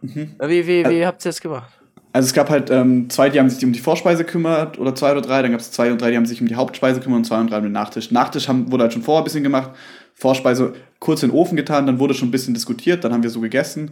Mhm. 0.01 0.35
Wie, 0.39 0.65
wie, 0.67 0.85
wie 0.89 1.05
habt 1.05 1.25
ihr 1.25 1.29
das 1.29 1.41
gemacht? 1.41 1.73
Also 2.15 2.27
es 2.27 2.33
gab 2.33 2.49
halt 2.49 2.71
ähm, 2.71 3.09
zwei, 3.09 3.29
die 3.29 3.37
haben 3.39 3.49
sich 3.49 3.61
um 3.65 3.73
die 3.73 3.79
Vorspeise 3.79 4.23
gekümmert, 4.23 4.79
oder 4.79 4.95
zwei 4.95 5.11
oder 5.11 5.19
drei, 5.19 5.41
dann 5.41 5.51
gab 5.51 5.59
es 5.59 5.71
zwei 5.71 5.91
und 5.91 6.01
drei, 6.01 6.11
die 6.11 6.15
haben 6.15 6.25
sich 6.25 6.39
um 6.39 6.47
die 6.47 6.55
Hauptspeise 6.55 6.99
gekümmert 6.99 7.17
und 7.17 7.25
zwei 7.25 7.41
und 7.41 7.51
drei 7.51 7.57
um 7.57 7.63
den 7.63 7.73
Nachtisch. 7.73 8.09
Nachtisch 8.09 8.47
haben, 8.47 8.71
wurde 8.71 8.83
halt 8.83 8.93
schon 8.93 9.01
vorher 9.01 9.21
ein 9.21 9.25
bisschen 9.25 9.43
gemacht, 9.43 9.71
Vorspeise 10.13 10.71
kurz 10.99 11.23
in 11.23 11.29
den 11.31 11.35
Ofen 11.35 11.57
getan, 11.57 11.85
dann 11.85 11.99
wurde 11.99 12.13
schon 12.13 12.29
ein 12.29 12.31
bisschen 12.31 12.53
diskutiert, 12.53 13.03
dann 13.03 13.11
haben 13.11 13.21
wir 13.21 13.29
so 13.29 13.41
gegessen, 13.41 13.91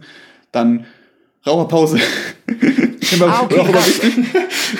dann 0.52 0.86
Raucherpause. 1.46 1.98
immer, 3.12 3.26
Ah, 3.28 3.42
okay, 3.42 3.60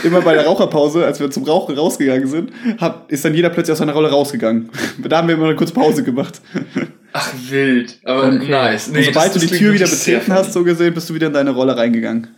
immer, 0.04 0.22
bei 0.22 0.33
der 0.33 0.46
Raucherpause, 0.46 1.04
als 1.04 1.20
wir 1.20 1.30
zum 1.30 1.42
Rauchen 1.44 1.76
rausgegangen 1.76 2.26
sind, 2.26 2.50
hab, 2.80 3.12
ist 3.12 3.26
dann 3.26 3.35
jeder 3.35 3.50
plötzlich 3.50 3.72
aus 3.72 3.78
seiner 3.78 3.92
Rolle 3.92 4.09
rausgegangen. 4.11 4.70
Da 5.07 5.18
haben 5.18 5.28
wir 5.28 5.35
immer 5.35 5.48
eine 5.48 5.57
kurze 5.57 5.74
Pause 5.74 6.02
gemacht. 6.02 6.40
Ach, 7.12 7.30
wild. 7.50 7.98
Aber 8.04 8.28
Okay. 8.28 8.48
nice. 8.48 8.88
und 8.88 9.04
sobald 9.04 9.35
das- 9.35 9.42
du 9.42 9.48
die 9.48 9.54
Tür 9.54 9.74
wieder 9.74 9.87
betreten 9.87 10.33
hast, 10.33 10.54
so 10.54 10.64
gesehen, 10.64 10.94
bist 10.94 11.11
du 11.11 11.14
wieder 11.14 11.26
in 11.26 11.35
deine 11.35 11.50
Rolle 11.50 11.76
reingegangen. 11.76 12.28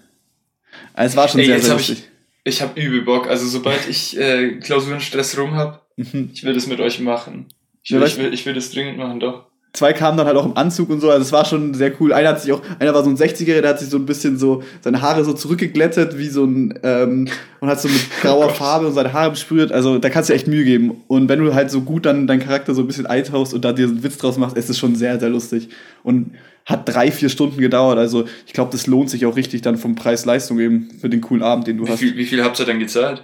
Also 0.97 1.13
es 1.13 1.17
war 1.17 1.29
schon 1.29 1.41
Ey, 1.41 1.47
sehr, 1.47 1.61
sehr 1.61 1.73
hab 1.75 1.81
ich- 1.81 1.89
lustig. 1.89 2.09
Ich 2.45 2.63
habe 2.63 2.81
übel 2.81 3.03
Bock. 3.03 3.29
Also 3.29 3.47
sobald 3.47 3.81
ich 3.89 4.17
äh, 4.19 4.57
Klausurenstress 4.59 5.39
rum 5.39 5.55
hab, 5.55 5.87
Mhm. 5.99 6.31
ich 6.35 6.45
will 6.45 6.53
das 6.53 6.67
mit 6.67 6.79
euch 6.81 7.01
machen. 7.01 7.47
Ich 7.83 7.91
will, 7.93 8.03
ich 8.03 8.19
will, 8.19 8.35
ich 8.35 8.45
will 8.45 8.53
das 8.55 8.71
dringend 8.71 8.99
machen, 8.99 9.19
doch. 9.21 9.47
zwei 9.73 9.93
kamen 9.95 10.19
dann 10.19 10.27
halt 10.27 10.37
auch 10.37 10.45
im 10.45 10.57
Anzug 10.57 10.91
und 10.91 11.01
so, 11.01 11.09
also 11.11 11.23
es 11.23 11.33
war 11.33 11.45
schon 11.47 11.73
sehr 11.75 11.93
cool. 12.01 12.13
Einer 12.13 12.31
hat 12.31 12.43
sich 12.43 12.53
auch, 12.53 12.61
einer 12.79 12.93
war 12.93 13.03
so 13.05 13.09
ein 13.11 13.17
60er, 13.17 13.61
der 13.63 13.71
hat 13.71 13.79
sich 13.79 13.89
so 13.89 13.97
ein 13.97 14.05
bisschen 14.07 14.37
so, 14.39 14.63
seine 14.83 15.01
Haare 15.03 15.25
so 15.25 15.33
zurückgeglättet, 15.33 16.19
wie 16.19 16.29
so 16.29 16.45
ein, 16.45 16.79
ähm, 16.83 17.29
und 17.61 17.69
hat 17.71 17.81
so 17.81 17.89
mit 17.89 18.01
grauer 18.21 18.49
Gott. 18.49 18.57
Farbe 18.57 18.87
und 18.89 18.93
seine 18.95 19.13
Haare 19.13 19.31
besprüht, 19.31 19.73
also 19.73 19.99
da 19.99 20.11
kannst 20.11 20.29
du 20.29 20.35
echt 20.35 20.49
Mühe 20.49 20.65
geben. 20.65 21.03
Und 21.09 21.29
wenn 21.31 21.39
du 21.43 21.55
halt 21.55 21.71
so 21.71 21.81
gut 21.83 22.05
dann 22.07 22.27
deinen 22.27 22.41
Charakter 22.41 22.75
so 22.75 22.83
ein 22.83 22.87
bisschen 22.87 23.07
eintauchst 23.07 23.55
und 23.55 23.65
da 23.65 23.73
dir 23.73 23.87
einen 23.87 24.03
Witz 24.03 24.19
draus 24.19 24.37
machst, 24.39 24.57
ist 24.57 24.69
es 24.69 24.79
schon 24.79 24.97
sehr, 24.97 25.19
sehr 25.21 25.31
lustig. 25.31 25.69
Und 26.03 26.33
hat 26.67 26.87
drei, 26.89 27.11
vier 27.11 27.29
Stunden 27.31 27.59
gedauert, 27.61 27.97
also 27.99 28.27
ich 28.47 28.53
glaube, 28.53 28.73
das 28.73 28.87
lohnt 28.87 29.09
sich 29.09 29.25
auch 29.25 29.37
richtig 29.37 29.63
dann 29.63 29.79
vom 29.79 29.95
Preis-Leistung 29.95 30.59
eben 30.61 30.91
für 31.01 31.09
den 31.09 31.21
coolen 31.23 31.43
Abend, 31.43 31.67
den 31.69 31.79
du 31.79 31.87
Wie 31.87 31.91
hast. 31.91 32.01
viel, 32.01 32.17
wie 32.17 32.27
viel 32.27 32.43
habt 32.45 32.59
ihr 32.61 32.67
dann 32.67 32.79
gezahlt? 32.81 33.23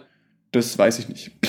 Das 0.52 0.78
weiß 0.78 0.98
ich 1.00 1.08
nicht. 1.08 1.30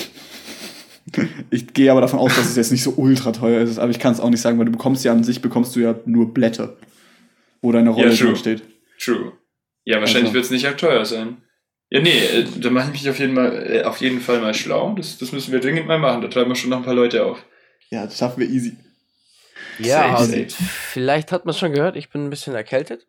Ich 1.50 1.72
gehe 1.74 1.92
aber 1.92 2.00
davon 2.00 2.18
aus, 2.18 2.34
dass 2.34 2.46
es 2.48 2.56
jetzt 2.56 2.72
nicht 2.72 2.82
so 2.82 2.94
ultra 2.96 3.30
teuer 3.30 3.60
ist, 3.60 3.78
aber 3.78 3.90
ich 3.90 3.98
kann 4.00 4.12
es 4.12 4.18
auch 4.20 4.30
nicht 4.30 4.40
sagen, 4.40 4.58
weil 4.58 4.64
du 4.64 4.72
bekommst 4.72 5.04
ja 5.04 5.12
an 5.12 5.22
sich 5.22 5.40
bekommst 5.42 5.76
du 5.76 5.80
ja 5.80 5.94
nur 6.06 6.32
Blätter, 6.34 6.76
wo 7.62 7.70
deine 7.70 7.90
Rolle 7.90 8.08
Ja, 8.10 8.14
true. 8.16 8.28
drin 8.28 8.36
steht. 8.36 8.62
True. 8.98 9.32
Ja, 9.84 10.00
wahrscheinlich 10.00 10.24
Also. 10.30 10.34
wird 10.34 10.44
es 10.46 10.50
nicht 10.50 10.66
arg 10.66 10.78
teuer 10.78 11.04
sein. 11.04 11.36
Ja, 11.90 12.00
nee, 12.00 12.18
äh, 12.18 12.46
da 12.58 12.70
mache 12.70 12.86
ich 12.88 12.92
mich 13.02 13.08
auf 13.10 13.18
jeden, 13.20 13.34
mal, 13.34 13.52
äh, 13.70 13.82
auf 13.84 13.98
jeden 14.00 14.20
Fall 14.20 14.40
mal 14.40 14.54
schlau. 14.54 14.94
Das, 14.96 15.18
das 15.18 15.30
müssen 15.30 15.52
wir 15.52 15.60
dringend 15.60 15.86
mal 15.86 15.98
machen. 16.00 16.22
Da 16.22 16.28
treiben 16.28 16.50
wir 16.50 16.56
schon 16.56 16.70
noch 16.70 16.78
ein 16.78 16.84
paar 16.84 16.94
Leute 16.94 17.24
auf. 17.24 17.44
Ja, 17.90 18.04
das 18.06 18.18
schaffen 18.18 18.40
wir 18.40 18.48
easy. 18.48 18.72
Ja, 19.78 20.16
Safe, 20.18 20.42
und 20.42 20.52
vielleicht 20.52 21.32
hat 21.32 21.44
man 21.44 21.54
schon 21.54 21.72
gehört, 21.72 21.96
ich 21.96 22.10
bin 22.10 22.24
ein 22.26 22.30
bisschen 22.30 22.54
erkältet. 22.54 23.06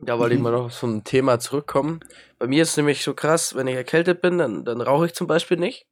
Da 0.00 0.18
wollte 0.18 0.34
ich 0.34 0.38
Mhm. 0.38 0.44
mal 0.44 0.52
noch 0.52 0.70
zum 0.72 1.04
Thema 1.04 1.38
zurückkommen. 1.38 2.00
Bei 2.38 2.46
mir 2.46 2.62
ist 2.62 2.70
es 2.70 2.76
nämlich 2.76 3.04
so 3.04 3.14
krass, 3.14 3.54
wenn 3.54 3.68
ich 3.68 3.76
erkältet 3.76 4.20
bin, 4.20 4.38
dann, 4.38 4.64
dann 4.64 4.80
rauche 4.80 5.06
ich 5.06 5.14
zum 5.14 5.26
Beispiel 5.26 5.56
nicht. 5.56 5.86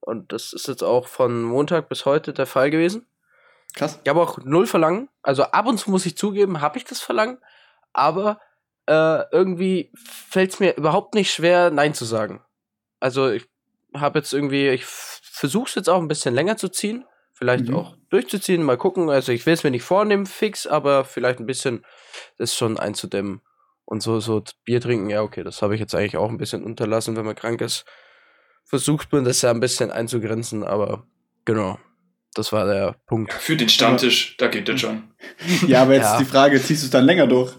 Und 0.00 0.32
das 0.32 0.52
ist 0.52 0.66
jetzt 0.66 0.82
auch 0.82 1.06
von 1.06 1.42
Montag 1.42 1.88
bis 1.88 2.04
heute 2.04 2.32
der 2.32 2.46
Fall 2.46 2.70
gewesen. 2.70 3.06
Krass. 3.74 4.00
Ich 4.02 4.08
habe 4.08 4.20
auch 4.20 4.38
null 4.44 4.66
Verlangen. 4.66 5.08
Also 5.22 5.44
ab 5.44 5.66
und 5.66 5.78
zu 5.78 5.90
muss 5.90 6.06
ich 6.06 6.16
zugeben, 6.16 6.60
habe 6.60 6.76
ich 6.76 6.84
das 6.84 7.00
Verlangen. 7.00 7.38
Aber 7.92 8.40
äh, 8.86 9.22
irgendwie 9.30 9.92
fällt 9.94 10.52
es 10.54 10.60
mir 10.60 10.76
überhaupt 10.76 11.14
nicht 11.14 11.32
schwer, 11.32 11.70
Nein 11.70 11.94
zu 11.94 12.04
sagen. 12.04 12.44
Also 12.98 13.30
ich 13.30 13.48
habe 13.94 14.18
jetzt 14.18 14.32
irgendwie, 14.32 14.68
ich 14.70 14.84
versuche 14.86 15.68
es 15.68 15.74
jetzt 15.76 15.88
auch 15.88 16.00
ein 16.00 16.08
bisschen 16.08 16.34
länger 16.34 16.56
zu 16.56 16.68
ziehen. 16.68 17.04
Vielleicht 17.32 17.68
Mhm. 17.68 17.74
auch 17.76 17.96
durchzuziehen, 18.10 18.62
mal 18.62 18.76
gucken. 18.76 19.08
Also 19.10 19.32
ich 19.32 19.46
will 19.46 19.54
es 19.54 19.64
mir 19.64 19.70
nicht 19.70 19.82
vornehmen, 19.84 20.26
fix, 20.26 20.66
aber 20.66 21.04
vielleicht 21.04 21.40
ein 21.40 21.46
bisschen 21.46 21.84
das 22.38 22.54
schon 22.54 22.78
einzudämmen. 22.78 23.40
Und 23.84 24.02
so, 24.02 24.20
so 24.20 24.42
Bier 24.64 24.80
trinken, 24.80 25.10
ja, 25.10 25.22
okay, 25.22 25.42
das 25.42 25.60
habe 25.62 25.74
ich 25.74 25.80
jetzt 25.80 25.94
eigentlich 25.94 26.16
auch 26.16 26.28
ein 26.28 26.38
bisschen 26.38 26.62
unterlassen, 26.62 27.16
wenn 27.16 27.24
man 27.26 27.34
krank 27.34 27.60
ist. 27.60 27.84
Versucht 28.64 29.12
man 29.12 29.24
das 29.24 29.42
ja 29.42 29.50
ein 29.50 29.60
bisschen 29.60 29.90
einzugrenzen, 29.90 30.62
aber 30.64 31.06
genau. 31.44 31.78
Das 32.34 32.52
war 32.52 32.64
der 32.66 32.96
Punkt. 33.06 33.32
Für 33.32 33.56
den 33.56 33.68
Stammtisch, 33.68 34.36
da 34.38 34.46
geht 34.48 34.68
das 34.68 34.80
schon. 34.80 35.12
Ja, 35.66 35.82
aber 35.82 35.94
jetzt 35.94 36.04
Ja. 36.12 36.18
die 36.18 36.24
Frage, 36.24 36.62
ziehst 36.62 36.82
du 36.82 36.86
es 36.86 36.90
dann 36.90 37.04
länger 37.04 37.26
durch? 37.26 37.52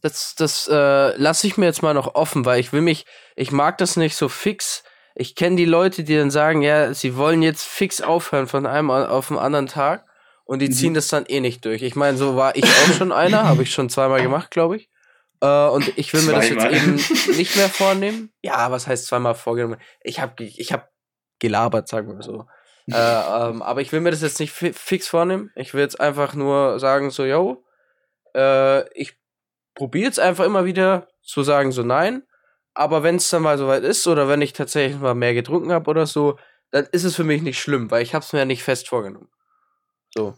Das, 0.00 0.34
das 0.36 0.68
äh, 0.68 1.16
lasse 1.16 1.46
ich 1.46 1.56
mir 1.56 1.66
jetzt 1.66 1.82
mal 1.82 1.94
noch 1.94 2.14
offen, 2.14 2.44
weil 2.44 2.60
ich 2.60 2.72
will 2.72 2.80
mich, 2.80 3.04
ich 3.36 3.50
mag 3.52 3.78
das 3.78 3.96
nicht 3.96 4.16
so 4.16 4.28
fix. 4.28 4.82
Ich 5.20 5.34
kenne 5.34 5.56
die 5.56 5.64
Leute, 5.64 6.04
die 6.04 6.16
dann 6.16 6.30
sagen, 6.30 6.62
ja, 6.62 6.94
sie 6.94 7.16
wollen 7.16 7.42
jetzt 7.42 7.64
fix 7.64 8.00
aufhören 8.00 8.46
von 8.46 8.66
einem 8.66 8.90
auf 8.90 9.28
den 9.28 9.36
anderen 9.38 9.66
Tag 9.66 10.04
und 10.44 10.60
die 10.60 10.68
Mhm. 10.68 10.72
ziehen 10.72 10.94
das 10.94 11.08
dann 11.08 11.26
eh 11.26 11.40
nicht 11.40 11.64
durch. 11.64 11.82
Ich 11.82 11.96
meine, 11.96 12.16
so 12.16 12.36
war 12.36 12.54
ich 12.56 12.64
auch 12.64 12.92
schon 12.96 13.10
einer, 13.12 13.44
habe 13.44 13.62
ich 13.64 13.72
schon 13.72 13.90
zweimal 13.90 14.22
gemacht, 14.22 14.50
glaube 14.50 14.76
ich. 14.76 14.88
Äh, 15.40 15.66
und 15.68 15.96
ich 15.98 16.12
will 16.12 16.22
mir 16.22 16.32
das 16.32 16.48
Zweimal. 16.48 16.72
jetzt 16.72 17.10
eben 17.10 17.36
nicht 17.36 17.56
mehr 17.56 17.68
vornehmen. 17.68 18.32
Ja, 18.42 18.70
was 18.70 18.86
heißt 18.86 19.06
zweimal 19.06 19.34
vorgenommen? 19.34 19.80
Ich 20.02 20.20
habe 20.20 20.42
ich 20.44 20.72
hab 20.72 20.90
gelabert, 21.38 21.88
sagen 21.88 22.16
wir 22.16 22.22
so. 22.22 22.46
äh, 22.90 22.94
ähm, 22.94 23.62
aber 23.62 23.80
ich 23.80 23.92
will 23.92 24.00
mir 24.00 24.10
das 24.10 24.22
jetzt 24.22 24.40
nicht 24.40 24.52
fi 24.52 24.72
fix 24.72 25.06
vornehmen. 25.08 25.50
Ich 25.56 25.74
will 25.74 25.80
jetzt 25.82 26.00
einfach 26.00 26.34
nur 26.34 26.78
sagen, 26.80 27.10
so, 27.10 27.24
yo, 27.24 27.64
äh, 28.34 28.88
ich 28.98 29.16
probiere 29.74 30.06
jetzt 30.06 30.18
einfach 30.20 30.44
immer 30.44 30.64
wieder 30.64 31.08
zu 31.22 31.42
sagen, 31.42 31.70
so 31.72 31.82
nein. 31.82 32.22
Aber 32.74 33.02
wenn 33.02 33.16
es 33.16 33.28
dann 33.30 33.42
mal 33.42 33.58
soweit 33.58 33.82
ist 33.82 34.06
oder 34.06 34.28
wenn 34.28 34.42
ich 34.42 34.52
tatsächlich 34.52 35.00
mal 35.00 35.14
mehr 35.14 35.34
getrunken 35.34 35.72
habe 35.72 35.90
oder 35.90 36.06
so, 36.06 36.38
dann 36.70 36.86
ist 36.92 37.04
es 37.04 37.16
für 37.16 37.24
mich 37.24 37.42
nicht 37.42 37.58
schlimm, 37.58 37.90
weil 37.90 38.02
ich 38.02 38.14
habe 38.14 38.24
es 38.24 38.32
mir 38.32 38.40
ja 38.40 38.44
nicht 38.44 38.62
fest 38.62 38.88
vorgenommen. 38.88 39.28
So. 40.14 40.34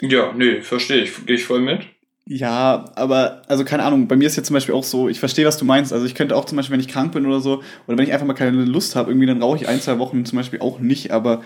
Ja, 0.00 0.32
nee, 0.32 0.60
verstehe 0.60 1.02
ich. 1.02 1.26
Gehe 1.26 1.36
ich 1.36 1.44
voll 1.44 1.60
mit. 1.60 1.86
Ja, 2.30 2.84
aber, 2.94 3.42
also 3.48 3.64
keine 3.64 3.84
Ahnung, 3.84 4.06
bei 4.06 4.14
mir 4.14 4.26
ist 4.26 4.36
jetzt 4.36 4.48
zum 4.48 4.54
Beispiel 4.54 4.74
auch 4.74 4.84
so, 4.84 5.08
ich 5.08 5.18
verstehe, 5.18 5.46
was 5.46 5.56
du 5.56 5.64
meinst. 5.64 5.94
Also 5.94 6.04
ich 6.04 6.14
könnte 6.14 6.36
auch 6.36 6.44
zum 6.44 6.56
Beispiel, 6.56 6.74
wenn 6.74 6.80
ich 6.80 6.88
krank 6.88 7.12
bin 7.12 7.24
oder 7.24 7.40
so, 7.40 7.62
oder 7.86 7.96
wenn 7.96 8.04
ich 8.04 8.12
einfach 8.12 8.26
mal 8.26 8.34
keine 8.34 8.64
Lust 8.64 8.96
habe, 8.96 9.10
irgendwie, 9.10 9.26
dann 9.26 9.42
rauche 9.42 9.56
ich 9.56 9.66
ein, 9.66 9.80
zwei 9.80 9.98
Wochen 9.98 10.26
zum 10.26 10.36
Beispiel 10.36 10.60
auch 10.60 10.78
nicht, 10.78 11.10
aber 11.10 11.42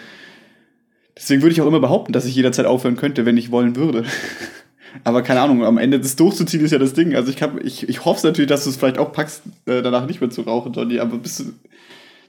deswegen 1.16 1.40
würde 1.40 1.52
ich 1.52 1.60
auch 1.60 1.68
immer 1.68 1.78
behaupten, 1.78 2.12
dass 2.12 2.24
ich 2.24 2.34
jederzeit 2.34 2.66
aufhören 2.66 2.96
könnte, 2.96 3.24
wenn 3.24 3.36
ich 3.36 3.52
wollen 3.52 3.76
würde. 3.76 4.04
aber 5.04 5.22
keine 5.22 5.40
Ahnung, 5.40 5.64
am 5.64 5.78
Ende 5.78 6.00
das 6.00 6.16
durchzuziehen 6.16 6.64
ist 6.64 6.70
ja 6.70 6.78
das 6.78 6.92
Ding. 6.92 7.14
Also 7.14 7.30
ich, 7.30 7.40
ich, 7.64 7.88
ich 7.88 8.04
hoffe 8.04 8.26
natürlich, 8.26 8.48
dass 8.48 8.64
du 8.64 8.70
es 8.70 8.76
vielleicht 8.76 8.98
auch 8.98 9.12
packst, 9.12 9.42
äh, 9.66 9.82
danach 9.82 10.06
nicht 10.06 10.20
mehr 10.20 10.30
zu 10.30 10.42
rauchen, 10.42 10.72
Johnny, 10.72 10.98
aber 10.98 11.18
bist 11.18 11.40
du, 11.40 11.44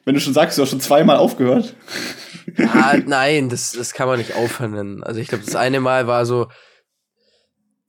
wenn 0.06 0.16
du 0.16 0.22
schon 0.22 0.34
sagst, 0.34 0.58
du 0.58 0.62
hast 0.62 0.70
schon 0.70 0.82
zweimal 0.82 1.18
aufgehört. 1.18 1.76
Ah, 2.58 2.98
nein, 2.98 3.48
das, 3.48 3.72
das 3.72 3.94
kann 3.94 4.08
man 4.08 4.18
nicht 4.18 4.36
aufhören. 4.36 5.02
Also 5.02 5.22
ich 5.22 5.30
glaube, 5.30 5.46
das 5.46 5.56
eine 5.56 5.80
Mal 5.80 6.08
war 6.08 6.26
so, 6.26 6.48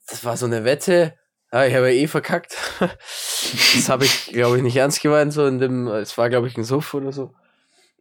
das 0.07 0.23
war 0.23 0.37
so 0.37 0.45
eine 0.45 0.63
Wette. 0.63 1.13
Ja, 1.51 1.65
ich 1.65 1.75
habe 1.75 1.91
ja 1.91 2.01
eh 2.01 2.07
verkackt. 2.07 2.55
Das 3.75 3.89
habe 3.89 4.05
ich, 4.05 4.27
glaube 4.27 4.57
ich, 4.57 4.63
nicht 4.63 4.77
ernst 4.77 5.01
gemeint. 5.01 5.33
So 5.33 5.45
in 5.45 5.59
dem, 5.59 5.87
es 5.87 6.17
war, 6.17 6.29
glaube 6.29 6.47
ich, 6.47 6.57
ein 6.57 6.63
Suff 6.63 6.93
oder 6.93 7.11
so. 7.11 7.33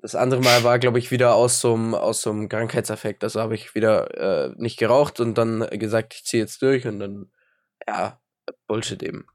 Das 0.05 0.15
andere 0.15 0.43
Mal 0.43 0.65
war, 0.65 0.79
glaube 0.79 0.99
ich, 0.99 1.11
wieder 1.11 1.35
aus 1.35 1.63
so 1.63 1.73
einem 1.73 1.95
aus 1.95 2.21
so 2.21 2.29
einem 2.31 2.51
Krankheitsaffekt. 2.51 3.25
Also 3.25 3.41
habe 3.41 3.55
ich 3.55 3.75
wieder 3.75 4.51
äh, 4.51 4.55
nicht 4.59 4.79
geraucht 4.79 5.19
und 5.19 5.39
dann 5.39 5.67
gesagt, 5.79 6.13
ich 6.13 6.25
ziehe 6.27 6.43
jetzt 6.43 6.61
durch 6.61 6.87
und 6.87 6.99
dann, 7.01 7.31
ja, 7.89 8.21
Bullshit 8.67 9.03
eben. 9.03 9.27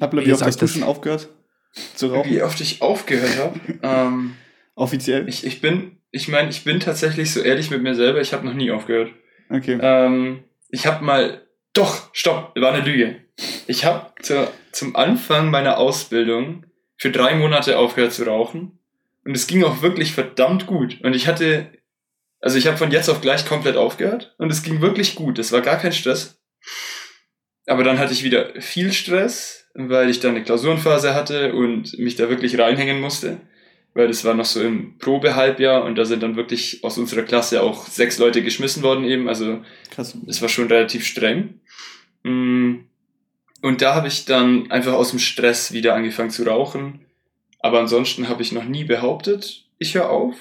Appler, 0.00 0.22
Wie 0.22 0.26
wie 0.26 0.32
oft 0.32 0.42
hast 0.42 0.60
du 0.60 0.64
das- 0.66 0.72
schon 0.74 0.82
aufgehört 0.82 1.28
zu 1.94 2.08
rauchen? 2.08 2.28
Wie 2.32 2.42
oft 2.42 2.60
ich 2.60 2.82
aufgehört 2.82 3.38
habe. 3.38 3.60
ähm, 3.82 4.34
Offiziell? 4.74 5.28
ich, 5.28 5.46
ich 5.46 5.60
bin, 5.60 5.98
ich 6.10 6.26
meine, 6.26 6.48
ich 6.50 6.64
bin 6.64 6.80
tatsächlich 6.80 7.32
so 7.32 7.40
ehrlich 7.40 7.70
mit 7.70 7.80
mir 7.80 7.94
selber, 7.94 8.20
ich 8.20 8.32
habe 8.32 8.44
noch 8.44 8.54
nie 8.54 8.72
aufgehört. 8.72 9.12
Okay. 9.50 9.78
Ähm, 9.80 10.42
ich 10.68 10.84
habe 10.88 11.04
mal, 11.04 11.46
doch, 11.74 12.10
stopp, 12.12 12.56
war 12.60 12.72
eine 12.72 12.84
Lüge. 12.84 13.20
Ich 13.68 13.84
habe 13.84 14.10
zu, 14.20 14.48
zum 14.72 14.96
Anfang 14.96 15.52
meiner 15.52 15.78
Ausbildung 15.78 16.66
für 16.96 17.12
drei 17.12 17.36
Monate 17.36 17.78
aufgehört 17.78 18.12
zu 18.12 18.24
rauchen. 18.24 18.80
Und 19.24 19.34
es 19.34 19.46
ging 19.46 19.64
auch 19.64 19.82
wirklich 19.82 20.12
verdammt 20.12 20.66
gut. 20.66 21.00
Und 21.02 21.14
ich 21.14 21.26
hatte, 21.26 21.70
also 22.40 22.58
ich 22.58 22.66
habe 22.66 22.76
von 22.76 22.90
jetzt 22.90 23.08
auf 23.08 23.20
gleich 23.20 23.46
komplett 23.46 23.76
aufgehört. 23.76 24.34
Und 24.38 24.50
es 24.50 24.62
ging 24.62 24.80
wirklich 24.80 25.14
gut. 25.14 25.38
Es 25.38 25.52
war 25.52 25.60
gar 25.62 25.78
kein 25.78 25.92
Stress. 25.92 26.40
Aber 27.66 27.84
dann 27.84 27.98
hatte 27.98 28.12
ich 28.12 28.24
wieder 28.24 28.60
viel 28.60 28.92
Stress, 28.92 29.70
weil 29.74 30.10
ich 30.10 30.20
dann 30.20 30.32
eine 30.34 30.44
Klausurenphase 30.44 31.14
hatte 31.14 31.54
und 31.54 31.98
mich 31.98 32.16
da 32.16 32.28
wirklich 32.28 32.58
reinhängen 32.58 33.00
musste. 33.00 33.40
Weil 33.94 34.08
das 34.08 34.24
war 34.24 34.34
noch 34.34 34.44
so 34.44 34.60
im 34.60 34.98
Probehalbjahr 34.98 35.84
und 35.84 35.96
da 35.96 36.04
sind 36.04 36.22
dann 36.22 36.36
wirklich 36.36 36.82
aus 36.82 36.98
unserer 36.98 37.22
Klasse 37.22 37.62
auch 37.62 37.86
sechs 37.86 38.18
Leute 38.18 38.42
geschmissen 38.42 38.82
worden 38.82 39.04
eben. 39.04 39.28
Also 39.28 39.62
Krass. 39.90 40.16
das 40.26 40.42
war 40.42 40.48
schon 40.48 40.66
relativ 40.66 41.06
streng. 41.06 41.60
Mm, 42.24 42.80
Und 43.62 43.80
da 43.80 43.94
habe 43.94 44.08
ich 44.08 44.26
dann 44.26 44.70
einfach 44.70 44.92
aus 44.92 45.10
dem 45.10 45.20
Stress 45.20 45.72
wieder 45.72 45.94
angefangen 45.94 46.30
zu 46.30 46.42
rauchen. 46.42 47.06
Aber 47.64 47.80
ansonsten 47.80 48.28
habe 48.28 48.42
ich 48.42 48.52
noch 48.52 48.66
nie 48.66 48.84
behauptet, 48.84 49.64
ich 49.78 49.94
höre 49.94 50.10
auf. 50.10 50.36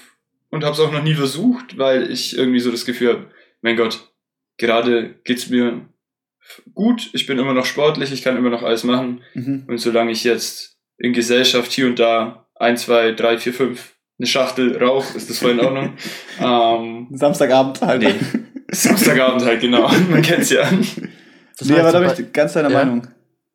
Und 0.50 0.66
habe 0.66 0.74
es 0.74 0.80
auch 0.82 0.92
noch 0.92 1.02
nie 1.02 1.16
versucht, 1.16 1.78
weil 1.78 2.12
ich 2.12 2.38
irgendwie 2.38 2.60
so 2.60 2.70
das 2.70 2.84
Gefühl 2.86 3.10
habe, 3.14 3.26
mein 3.62 3.78
Gott, 3.78 4.10
gerade 4.58 5.16
geht's 5.24 5.50
mir 5.50 5.86
gut, 6.74 7.10
ich 7.14 7.26
bin 7.26 7.40
immer 7.40 7.54
noch 7.54 7.66
sportlich, 7.66 8.12
ich 8.12 8.24
kann 8.24 8.36
immer 8.36 8.50
noch 8.50 8.62
alles 8.62 8.84
machen. 8.84 9.22
Mhm. 9.36 9.64
Und 9.68 9.78
solange 9.78 10.12
ich 10.12 10.26
jetzt 10.26 10.76
in 10.98 11.14
Gesellschaft 11.14 11.72
hier 11.72 11.88
und 11.88 11.98
da 11.98 12.46
ein, 12.56 12.76
zwei, 12.76 13.14
drei, 13.14 13.38
vier, 13.38 13.54
fünf 13.54 13.94
eine 14.20 14.28
Schachtel 14.28 14.78
rauche, 14.84 15.18
ist 15.18 15.30
das 15.30 15.40
voll 15.40 15.52
in 15.52 15.62
Ordnung. 15.62 15.94
ähm, 16.42 17.08
Samstagabend 17.14 17.82
halt. 17.82 18.02
Nee. 18.04 18.14
Samstagabend 18.70 19.46
halt, 19.46 19.62
genau. 19.62 19.88
Man 20.10 20.22
kennt's 20.22 20.50
ja. 20.50 20.70
Das 21.58 21.70
nee, 21.70 21.80
aber 21.80 21.92
da 21.94 22.00
bin 22.02 22.26
ich 22.26 22.34
ganz 22.34 22.52
deiner 22.52 22.70
Ja. 22.70 22.80
Meinung. 22.80 23.08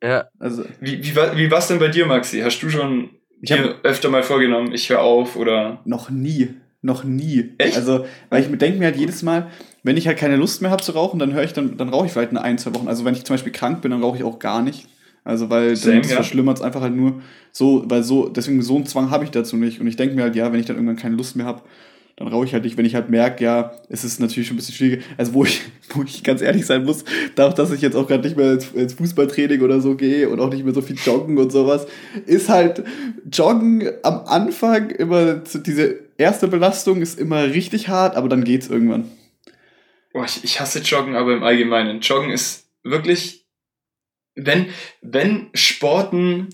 ja, 0.03 0.27
Also, 0.39 0.65
Wie, 0.81 1.03
wie, 1.03 1.15
war- 1.15 1.37
wie 1.37 1.51
war's 1.51 1.67
denn 1.67 1.77
bei 1.79 1.87
dir, 1.89 2.07
Maxi? 2.07 2.41
Hast 2.41 2.61
du 2.63 2.69
schon 2.71 3.11
ich 3.41 3.51
habe 3.51 3.63
dir 3.63 3.75
öfter 3.83 4.09
mal 4.09 4.23
vorgenommen, 4.23 4.73
ich 4.73 4.89
höre 4.89 5.01
auf 5.01 5.35
oder. 5.35 5.79
noch 5.85 6.09
nie, 6.09 6.49
noch 6.81 7.03
nie. 7.03 7.53
Echt? 7.57 7.75
Also, 7.75 8.05
weil 8.29 8.41
ich 8.41 8.57
denke 8.57 8.79
mir 8.79 8.85
halt 8.85 8.97
jedes 8.97 9.23
Mal, 9.23 9.49
wenn 9.83 9.97
ich 9.97 10.07
halt 10.07 10.17
keine 10.17 10.35
Lust 10.35 10.61
mehr 10.61 10.71
habe 10.71 10.83
zu 10.83 10.91
rauchen, 10.91 11.19
dann 11.19 11.33
höre 11.33 11.43
ich 11.43 11.53
dann, 11.53 11.77
dann 11.77 11.89
rauche 11.89 12.07
ich 12.07 12.11
vielleicht 12.11 12.31
eine 12.31 12.41
ein, 12.41 12.57
zwei 12.57 12.73
Wochen. 12.75 12.87
Also, 12.87 13.05
wenn 13.05 13.13
ich 13.13 13.23
zum 13.23 13.35
Beispiel 13.35 13.51
krank 13.51 13.81
bin, 13.81 13.91
dann 13.91 14.03
rauche 14.03 14.17
ich 14.17 14.23
auch 14.23 14.39
gar 14.39 14.61
nicht. 14.61 14.87
Also, 15.23 15.49
weil 15.49 15.75
Same, 15.75 15.95
dann 15.95 16.01
das 16.01 16.11
ja. 16.11 16.15
verschlimmert 16.17 16.57
es 16.57 16.63
einfach 16.63 16.81
halt 16.81 16.95
nur 16.95 17.21
so, 17.51 17.83
weil 17.87 18.03
so, 18.03 18.29
deswegen 18.29 18.61
so 18.61 18.75
einen 18.75 18.85
Zwang 18.85 19.09
habe 19.11 19.23
ich 19.23 19.31
dazu 19.31 19.57
nicht. 19.57 19.79
Und 19.79 19.87
ich 19.87 19.95
denke 19.95 20.15
mir 20.15 20.23
halt, 20.23 20.35
ja, 20.35 20.51
wenn 20.51 20.59
ich 20.59 20.65
dann 20.65 20.75
irgendwann 20.75 20.97
keine 20.97 21.15
Lust 21.15 21.35
mehr 21.35 21.45
habe, 21.45 21.61
dann 22.19 22.27
rauche 22.27 22.45
ich 22.45 22.53
halt 22.53 22.65
nicht, 22.65 22.75
wenn 22.75 22.83
ich 22.83 22.95
halt 22.95 23.09
merke, 23.09 23.45
ja, 23.45 23.71
es 23.87 24.03
ist 24.03 24.19
natürlich 24.19 24.49
schon 24.49 24.55
ein 24.55 24.57
bisschen 24.57 24.75
schwieriger. 24.75 25.03
Also, 25.17 25.33
wo 25.33 25.45
ich, 25.45 25.61
wo 25.93 26.03
ich 26.03 26.21
ganz 26.21 26.41
ehrlich 26.41 26.65
sein 26.65 26.83
muss, 26.83 27.05
dadurch, 27.35 27.55
dass 27.55 27.71
ich 27.71 27.81
jetzt 27.81 27.95
auch 27.95 28.07
gerade 28.07 28.27
nicht 28.27 28.35
mehr 28.35 28.53
ins, 28.53 28.71
ins 28.71 28.93
Fußballtraining 28.93 29.61
oder 29.61 29.79
so 29.79 29.95
gehe 29.95 30.27
und 30.29 30.41
auch 30.41 30.51
nicht 30.51 30.65
mehr 30.65 30.73
so 30.73 30.81
viel 30.81 30.97
joggen 30.97 31.37
und 31.37 31.49
sowas, 31.49 31.87
ist 32.25 32.49
halt 32.49 32.83
Joggen 33.31 33.89
am 34.03 34.25
Anfang 34.25 34.89
immer, 34.89 35.35
diese 35.35 35.99
erste 36.17 36.49
Belastung 36.49 37.01
ist 37.01 37.17
immer 37.17 37.43
richtig 37.45 37.87
hart, 37.87 38.17
aber 38.17 38.27
dann 38.27 38.43
geht's 38.43 38.67
irgendwann. 38.67 39.09
Boah, 40.11 40.25
ich, 40.25 40.43
ich 40.43 40.59
hasse 40.59 40.79
Joggen, 40.79 41.15
aber 41.15 41.33
im 41.33 41.43
Allgemeinen. 41.43 42.01
Joggen 42.01 42.31
ist 42.31 42.69
wirklich. 42.83 43.45
Wenn, 44.35 44.67
wenn 45.01 45.49
Sporten 45.53 46.49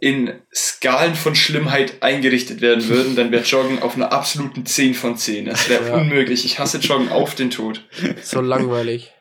in 0.00 0.32
Skalen 0.54 1.14
von 1.14 1.34
Schlimmheit 1.34 2.02
eingerichtet 2.02 2.60
werden 2.60 2.88
würden, 2.88 3.16
dann 3.16 3.30
wäre 3.32 3.42
Joggen 3.44 3.80
auf 3.80 3.96
einer 3.96 4.12
absoluten 4.12 4.66
10 4.66 4.94
von 4.94 5.16
10. 5.16 5.46
Das 5.46 5.68
wäre 5.68 5.88
Ja. 5.88 5.94
unmöglich. 5.94 6.44
Ich 6.44 6.58
hasse 6.58 6.78
Joggen 6.78 7.08
auf 7.10 7.34
den 7.34 7.50
Tod. 7.50 7.82
so 8.22 8.40
langweilig. 8.40 9.12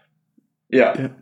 Ja. 0.69 0.97
Ja. 0.99 1.15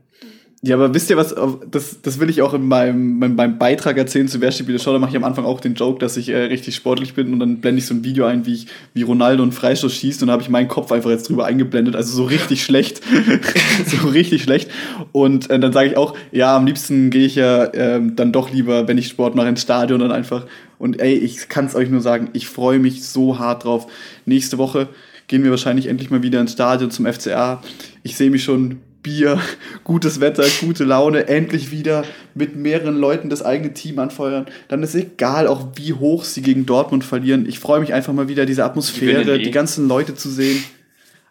Ja, 0.63 0.75
aber 0.75 0.93
wisst 0.93 1.09
ihr 1.09 1.17
was, 1.17 1.33
das, 1.71 2.03
das 2.03 2.19
will 2.19 2.29
ich 2.29 2.43
auch 2.43 2.53
in 2.53 2.67
meinem, 2.67 3.17
meinem, 3.17 3.35
meinem 3.35 3.57
Beitrag 3.57 3.97
erzählen 3.97 4.27
zu 4.27 4.41
Wer 4.41 4.51
steht 4.51 4.67
wieder 4.67 4.77
Show, 4.77 4.93
da 4.93 4.99
mache 4.99 5.09
ich 5.09 5.17
am 5.17 5.23
Anfang 5.23 5.43
auch 5.43 5.59
den 5.59 5.73
Joke, 5.73 5.97
dass 5.97 6.17
ich 6.17 6.29
äh, 6.29 6.37
richtig 6.37 6.75
sportlich 6.75 7.15
bin 7.15 7.33
und 7.33 7.39
dann 7.39 7.61
blende 7.61 7.79
ich 7.79 7.87
so 7.87 7.95
ein 7.95 8.03
Video 8.03 8.25
ein, 8.25 8.45
wie 8.45 8.53
ich, 8.53 8.67
wie 8.93 9.01
Ronaldo 9.01 9.41
einen 9.41 9.53
Freistoß 9.53 9.91
schießt 9.91 10.21
und 10.21 10.27
da 10.27 10.33
habe 10.33 10.43
ich 10.43 10.49
meinen 10.49 10.67
Kopf 10.67 10.91
einfach 10.91 11.09
jetzt 11.09 11.27
drüber 11.29 11.45
eingeblendet, 11.45 11.95
also 11.95 12.13
so 12.13 12.25
richtig 12.25 12.63
schlecht, 12.63 13.01
so 13.87 14.09
richtig 14.09 14.43
schlecht. 14.43 14.69
Und 15.11 15.49
äh, 15.49 15.59
dann 15.59 15.73
sage 15.73 15.89
ich 15.89 15.97
auch, 15.97 16.15
ja, 16.31 16.55
am 16.55 16.67
liebsten 16.67 17.09
gehe 17.09 17.25
ich 17.25 17.33
ja 17.33 17.73
ähm, 17.73 18.15
dann 18.15 18.31
doch 18.31 18.51
lieber, 18.51 18.87
wenn 18.87 18.99
ich 18.99 19.07
Sport 19.07 19.33
mache, 19.33 19.49
ins 19.49 19.63
Stadion 19.63 19.99
dann 19.99 20.11
einfach. 20.11 20.45
Und 20.77 21.01
ey, 21.01 21.15
ich 21.15 21.49
kann 21.49 21.65
es 21.65 21.73
euch 21.73 21.89
nur 21.89 22.01
sagen, 22.01 22.29
ich 22.33 22.47
freue 22.47 22.77
mich 22.77 23.03
so 23.03 23.39
hart 23.39 23.63
drauf. 23.63 23.87
Nächste 24.27 24.59
Woche 24.59 24.89
gehen 25.27 25.43
wir 25.43 25.49
wahrscheinlich 25.49 25.87
endlich 25.87 26.11
mal 26.11 26.21
wieder 26.21 26.39
ins 26.39 26.51
Stadion 26.51 26.91
zum 26.91 27.11
FCA. 27.11 27.63
Ich 28.03 28.15
sehe 28.15 28.29
mich 28.29 28.43
schon 28.43 28.77
Bier, 29.03 29.39
gutes 29.83 30.19
Wetter, 30.19 30.45
gute 30.59 30.83
Laune, 30.83 31.27
endlich 31.27 31.71
wieder 31.71 32.03
mit 32.33 32.55
mehreren 32.55 32.97
Leuten 32.97 33.29
das 33.29 33.41
eigene 33.41 33.73
Team 33.73 33.99
anfeuern. 33.99 34.45
Dann 34.67 34.83
ist 34.83 34.95
egal, 34.95 35.47
auch 35.47 35.67
wie 35.75 35.93
hoch 35.93 36.23
sie 36.23 36.41
gegen 36.41 36.65
Dortmund 36.65 37.03
verlieren. 37.03 37.47
Ich 37.47 37.59
freue 37.59 37.79
mich 37.79 37.93
einfach 37.93 38.13
mal 38.13 38.27
wieder, 38.27 38.45
diese 38.45 38.63
Atmosphäre, 38.63 39.35
eh. 39.35 39.43
die 39.43 39.51
ganzen 39.51 39.87
Leute 39.87 40.15
zu 40.15 40.29
sehen. 40.29 40.63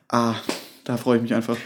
Ah, 0.09 0.35
da 0.85 0.97
freue 0.97 1.17
ich 1.17 1.23
mich 1.23 1.35
einfach. 1.35 1.57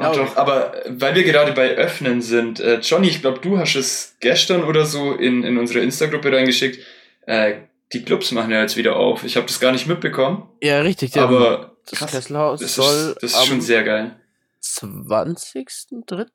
Ja, 0.00 0.12
doch, 0.12 0.36
aber 0.36 0.72
weil 0.88 1.14
wir 1.14 1.24
gerade 1.24 1.52
bei 1.52 1.76
Öffnen 1.76 2.22
sind, 2.22 2.58
äh, 2.58 2.80
Johnny, 2.80 3.08
ich 3.08 3.20
glaube, 3.20 3.40
du 3.40 3.58
hast 3.58 3.76
es 3.76 4.16
gestern 4.20 4.64
oder 4.64 4.86
so 4.86 5.12
in, 5.12 5.42
in 5.44 5.58
unsere 5.58 5.80
Insta-Gruppe 5.80 6.32
reingeschickt. 6.32 6.78
Äh, 7.26 7.54
die 7.92 8.02
Clubs 8.02 8.32
machen 8.32 8.50
ja 8.50 8.62
jetzt 8.62 8.76
wieder 8.76 8.96
auf. 8.96 9.24
Ich 9.24 9.36
habe 9.36 9.46
das 9.46 9.60
gar 9.60 9.72
nicht 9.72 9.86
mitbekommen. 9.86 10.48
Ja, 10.62 10.80
richtig. 10.80 11.16
Aber 11.18 11.76
das. 11.88 12.10
Kesselhaus 12.10 12.60
das 12.60 12.74
soll 12.74 13.14
ist, 13.20 13.22
das 13.22 13.32
ist 13.34 13.46
schon 13.46 13.60
sehr 13.60 13.82
geil. 13.82 14.16
20.03. 14.64 16.26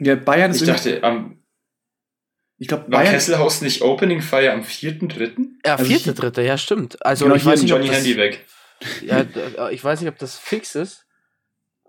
Ja, 0.00 0.14
Bayern 0.16 0.50
ist 0.50 0.60
Ich 0.62 0.66
dachte, 0.68 1.02
am, 1.02 1.42
ich 2.58 2.68
glaube, 2.68 2.84
war 2.84 3.00
Bayern. 3.00 3.12
Kesselhaus 3.14 3.60
nicht 3.62 3.82
Opening 3.82 4.22
Feier 4.22 4.52
am 4.54 4.62
4.3.? 4.62 5.46
Ja, 5.64 5.74
Also 5.76 5.84
vierte, 5.86 6.10
ich- 6.10 6.16
dritte, 6.16 6.42
ja, 6.42 6.56
stimmt. 6.58 7.04
Also 7.04 7.24
Genau, 7.24 7.36
ich 7.36 7.44
weiß 7.44 7.62
nicht, 7.62 7.72
ob 7.72 7.78
Johnny 7.78 7.88
das, 7.90 7.98
Handy 7.98 8.16
weg. 8.16 8.46
ja, 9.02 9.20
äh, 9.68 9.74
ich 9.74 9.82
weiß 9.82 10.00
nicht, 10.00 10.08
ob 10.08 10.18
das 10.18 10.36
fix 10.38 10.74
ist. 10.74 11.02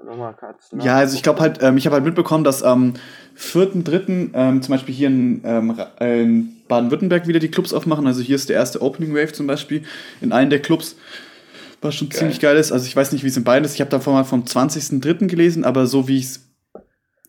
Nochmal 0.04 0.36
kurz 0.36 0.70
Ja, 0.84 0.98
also 0.98 1.16
ich 1.16 1.24
glaube 1.24 1.39
halt, 1.39 1.62
ähm, 1.64 1.76
ich 1.78 1.88
habe 1.88 1.95
halt 1.95 2.06
mitbekommen, 2.06 2.43
dass 2.43 2.62
am 2.62 2.93
4.3. 3.36 4.30
Ähm, 4.36 4.62
zum 4.62 4.72
Beispiel 4.72 4.93
hier 4.93 5.08
in, 5.08 5.41
ähm, 5.43 5.80
äh, 6.00 6.22
in 6.22 6.64
Baden-Württemberg 6.68 7.28
wieder 7.28 7.39
die 7.39 7.50
Clubs 7.50 7.74
aufmachen. 7.74 8.06
Also 8.06 8.22
hier 8.22 8.36
ist 8.36 8.48
der 8.50 8.58
erste 8.58 8.82
Opening 8.84 9.16
Wave 9.16 9.34
zum 9.34 9.48
Beispiel 9.48 9.84
in 10.22 10.32
einem 10.32 10.52
der 10.52 10.62
Clubs. 10.62 10.95
Was 11.82 11.95
schon 11.95 12.09
Geil. 12.09 12.19
ziemlich 12.19 12.39
geil 12.39 12.57
ist. 12.57 12.71
Also 12.71 12.86
ich 12.88 12.95
weiß 12.95 13.11
nicht, 13.11 13.23
wie 13.23 13.28
es 13.28 13.38
in 13.38 13.43
beiden 13.43 13.63
ist. 13.65 13.75
Ich 13.75 13.82
habe 13.82 13.91
davon 13.91 14.13
mal 14.13 14.23
vom 14.23 14.43
20.3. 14.43 15.28
gelesen, 15.28 15.63
aber 15.63 15.86
so 15.88 16.07
wie 16.07 16.17
ich 16.17 16.25
es 16.25 16.43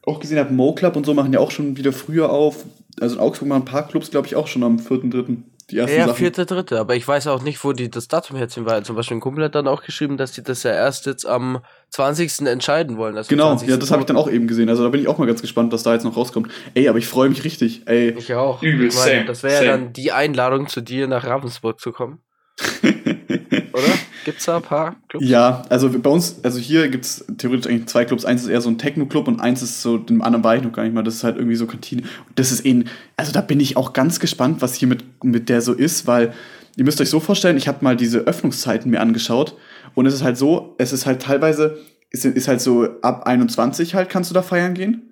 auch 0.07 0.21
gesehen 0.21 0.39
habe, 0.39 0.53
Mo 0.55 0.75
Club 0.75 0.97
und 0.97 1.05
so 1.05 1.13
machen 1.15 1.33
ja 1.33 1.39
auch 1.41 1.51
schon 1.51 1.77
wieder 1.77 1.93
früher 1.93 2.31
auf. 2.31 2.65
Also 3.01 3.17
in 3.17 3.21
Augsburg 3.21 3.49
machen 3.49 3.63
ein 3.63 3.67
paar 3.67 3.87
Clubs, 3.87 4.11
glaube 4.11 4.27
ich, 4.27 4.37
auch 4.37 4.47
schon 4.47 4.63
am 4.65 4.79
4.3. 4.79 5.37
die 5.71 5.77
ersten 5.77 5.97
Ja, 5.99 6.07
Sachen. 6.07 6.17
vierte, 6.17 6.47
dritte. 6.47 6.81
Aber 6.81 6.97
ich 6.97 7.07
weiß 7.07 7.27
auch 7.27 7.43
nicht, 7.43 7.63
wo 7.63 7.75
die 7.75 7.91
das 7.91 8.09
Datum 8.09 8.39
herziehen, 8.39 8.65
weil 8.65 8.83
zum 8.85 8.97
Beispiel 8.97 9.19
ein 9.19 9.21
Kumpel 9.21 9.45
hat 9.45 9.55
dann 9.55 9.69
auch 9.69 9.83
geschrieben, 9.83 10.17
dass 10.17 10.33
die 10.33 10.43
das 10.43 10.63
ja 10.63 10.71
erst 10.73 11.05
jetzt 11.05 11.27
am 11.27 11.59
20. 11.91 12.47
entscheiden 12.49 12.97
wollen. 12.97 13.19
Also 13.19 13.29
Genau, 13.29 13.51
20. 13.51 13.69
ja, 13.69 13.77
das 13.77 13.91
habe 13.91 14.01
ich 14.01 14.07
dann 14.07 14.17
auch 14.17 14.31
eben 14.31 14.47
gesehen. 14.49 14.71
Also 14.71 14.83
da 14.83 14.89
bin 14.89 15.03
ich 15.03 15.09
auch 15.09 15.19
mal 15.19 15.27
ganz 15.27 15.43
gespannt, 15.43 15.73
was 15.75 15.83
da 15.83 15.93
jetzt 15.93 16.05
noch 16.05 16.17
rauskommt. 16.17 16.49
Ey, 16.73 16.89
aber 16.89 16.99
ich 16.99 17.07
freue 17.07 17.29
mich 17.29 17.45
richtig. 17.45 17.83
Ey, 17.87 18.15
Ich 18.17 18.33
auch. 18.35 18.63
Übel, 18.63 18.89
ich 18.89 18.95
meine, 18.95 19.11
same, 19.11 19.25
das 19.27 19.43
wäre 19.43 19.65
ja 19.65 19.71
dann 19.73 19.93
die 19.93 20.11
Einladung 20.11 20.69
zu 20.69 20.81
dir 20.81 21.07
nach 21.07 21.25
Ravensburg 21.25 21.79
zu 21.81 21.93
kommen. 21.93 22.21
Oder? 22.83 23.99
Gibt's 24.25 24.45
da 24.45 24.57
ein 24.57 24.63
paar 24.63 24.97
Clubs? 25.09 25.27
Ja, 25.27 25.63
also 25.69 25.91
bei 25.91 26.11
uns, 26.11 26.37
also 26.43 26.59
hier 26.59 26.89
gibt 26.89 27.05
es 27.05 27.25
theoretisch 27.39 27.71
eigentlich 27.71 27.87
zwei 27.87 28.05
Clubs. 28.05 28.25
Eins 28.25 28.43
ist 28.43 28.49
eher 28.49 28.61
so 28.61 28.69
ein 28.69 28.79
Techno-Club 28.79 29.29
und 29.29 29.41
eins 29.41 29.63
ist 29.63 29.83
so, 29.83 29.99
dem 29.99 30.23
anderen 30.23 30.45
war 30.45 30.57
ich 30.57 30.63
noch 30.63 30.73
gar 30.73 30.83
nicht 30.85 30.95
mal, 30.95 31.03
das 31.03 31.17
ist 31.17 31.25
halt 31.25 31.37
irgendwie 31.37 31.57
so 31.57 31.67
Kantine. 31.67 32.03
Und 32.03 32.39
das 32.39 32.53
ist 32.53 32.65
eben, 32.65 32.85
also 33.17 33.33
da 33.33 33.41
bin 33.41 33.61
ich 33.61 33.77
auch 33.77 33.93
ganz 33.93 34.21
gespannt, 34.21 34.61
was 34.61 34.75
hier 34.75 34.89
mit, 34.89 35.25
mit 35.25 35.49
der 35.49 35.61
so 35.61 35.73
ist, 35.73 36.07
weil 36.07 36.33
ihr 36.77 36.85
müsst 36.85 37.01
euch 37.01 37.11
so 37.11 37.21
vorstellen, 37.21 37.57
ich 37.57 37.69
habe 37.69 37.79
mal 37.83 37.97
diese 37.97 38.21
Öffnungszeiten 38.21 38.91
mir 38.91 39.01
angeschaut 39.01 39.57
und 39.95 40.07
es 40.07 40.15
ist 40.15 40.23
halt 40.23 40.37
so, 40.37 40.75
es 40.79 40.93
ist 40.93 41.07
halt 41.07 41.23
teilweise, 41.23 41.79
ist, 42.11 42.25
ist 42.25 42.49
halt 42.49 42.61
so 42.61 42.89
ab 43.03 43.27
21 43.27 43.95
halt 43.95 44.09
kannst 44.09 44.31
du 44.31 44.35
da 44.35 44.43
feiern 44.43 44.75
gehen. 44.75 45.08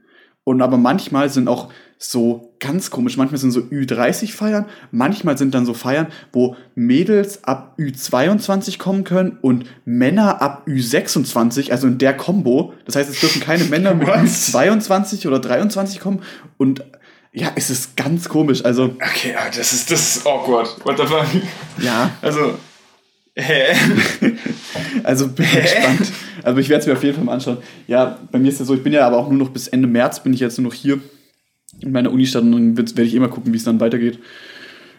Und 0.48 0.62
aber 0.62 0.76
manchmal 0.76 1.28
sind 1.28 1.48
auch 1.48 1.72
so 1.98 2.52
ganz 2.60 2.90
komisch, 2.90 3.16
manchmal 3.16 3.40
sind 3.40 3.50
so 3.50 3.58
Ü30 3.62 4.32
Feiern, 4.32 4.66
manchmal 4.92 5.36
sind 5.36 5.54
dann 5.54 5.66
so 5.66 5.74
Feiern, 5.74 6.06
wo 6.32 6.54
Mädels 6.76 7.42
ab 7.42 7.74
Ü22 7.80 8.78
kommen 8.78 9.02
können 9.02 9.38
und 9.42 9.64
Männer 9.84 10.40
ab 10.40 10.62
Ü26, 10.68 11.72
also 11.72 11.88
in 11.88 11.98
der 11.98 12.16
Combo. 12.16 12.74
Das 12.84 12.94
heißt, 12.94 13.10
es 13.10 13.18
dürfen 13.18 13.42
keine 13.42 13.64
Männer 13.64 13.92
mit 13.94 14.06
Was? 14.06 14.54
Ü22 14.54 15.26
oder 15.26 15.40
23 15.40 15.98
kommen 15.98 16.22
und 16.58 16.84
ja, 17.32 17.50
es 17.56 17.68
ist 17.68 17.96
ganz 17.96 18.28
komisch. 18.28 18.64
Also, 18.64 18.94
Okay, 19.04 19.34
ah, 19.36 19.48
das 19.48 19.72
ist, 19.72 19.90
das 19.90 20.16
ist 20.16 20.26
awkward. 20.26 20.68
What 20.84 20.96
the 20.96 21.06
fuck? 21.06 21.26
ja, 21.82 22.10
Also, 22.22 22.54
hä? 23.34 23.74
also 25.02 25.26
bin 25.26 25.44
ich 25.44 25.60
gespannt. 25.60 26.12
Also 26.46 26.60
ich 26.60 26.68
werde 26.68 26.80
es 26.82 26.86
mir 26.86 26.92
auf 26.92 27.02
jeden 27.02 27.16
Fall 27.16 27.24
mal 27.24 27.32
anschauen. 27.32 27.58
Ja, 27.88 28.18
bei 28.30 28.38
mir 28.38 28.48
ist 28.48 28.60
es 28.60 28.66
so, 28.68 28.74
ich 28.74 28.82
bin 28.82 28.92
ja 28.92 29.06
aber 29.06 29.18
auch 29.18 29.28
nur 29.28 29.38
noch 29.38 29.50
bis 29.50 29.68
Ende 29.68 29.88
März 29.88 30.22
bin 30.22 30.32
ich 30.32 30.40
jetzt 30.40 30.58
nur 30.58 30.68
noch 30.70 30.74
hier 30.74 30.98
in 31.80 31.92
meiner 31.92 32.10
Unistadt 32.12 32.42
und 32.42 32.52
dann 32.52 32.76
werde 32.78 33.02
ich 33.02 33.14
immer 33.14 33.28
gucken, 33.28 33.52
wie 33.52 33.56
es 33.56 33.64
dann 33.64 33.80
weitergeht. 33.80 34.18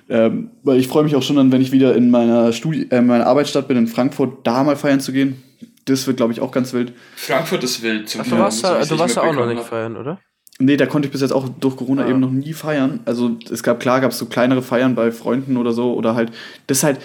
Ähm, 0.10 0.52
weil 0.64 0.78
ich 0.80 0.88
freue 0.88 1.04
mich 1.04 1.16
auch 1.16 1.24
schon 1.24 1.36
dann, 1.38 1.52
wenn 1.52 1.62
ich 1.62 1.72
wieder 1.72 1.96
in 1.96 2.10
meiner 2.12 2.54
Studi 2.54 2.88
äh, 2.92 3.02
meiner 3.02 3.26
Arbeitsstadt 3.28 3.68
bin, 3.68 3.78
in 3.78 3.88
Frankfurt, 3.88 4.46
da 4.46 4.64
mal 4.64 4.76
feiern 4.76 5.00
zu 5.00 5.12
gehen. 5.12 5.42
Das 5.86 6.06
wird, 6.06 6.18
glaube 6.18 6.34
ich, 6.34 6.42
auch 6.42 6.52
ganz 6.52 6.74
wild. 6.74 6.94
Frankfurt 7.16 7.64
ist 7.64 7.82
wild. 7.82 8.10
Zum 8.10 8.22
Ach, 8.22 8.26
du 8.28 8.38
warst, 8.38 8.64
da, 8.64 8.84
du 8.84 9.00
warst 9.00 9.16
ja 9.16 9.24
auch 9.24 9.34
noch 9.34 9.48
nicht 9.48 9.58
hab. 9.60 9.68
feiern, 9.70 9.96
oder? 9.98 10.20
Nee, 10.60 10.76
da 10.76 10.86
konnte 10.86 11.08
ich 11.08 11.12
bis 11.12 11.22
jetzt 11.22 11.32
auch 11.32 11.48
durch 11.48 11.76
Corona 11.78 12.04
Ah. 12.04 12.10
eben 12.10 12.20
noch 12.20 12.32
nie 12.32 12.54
feiern. 12.54 13.00
Also 13.06 13.38
es 13.50 13.64
gab, 13.64 13.80
klar 13.80 14.02
gab 14.02 14.12
es 14.12 14.18
so 14.18 14.26
kleinere 14.26 14.62
Feiern 14.62 14.96
bei 14.96 15.12
Freunden 15.12 15.56
oder 15.56 15.72
so. 15.72 15.94
Oder 15.94 16.16
halt, 16.16 16.32
das 16.68 16.80
ist 16.80 16.84
halt, 16.84 17.00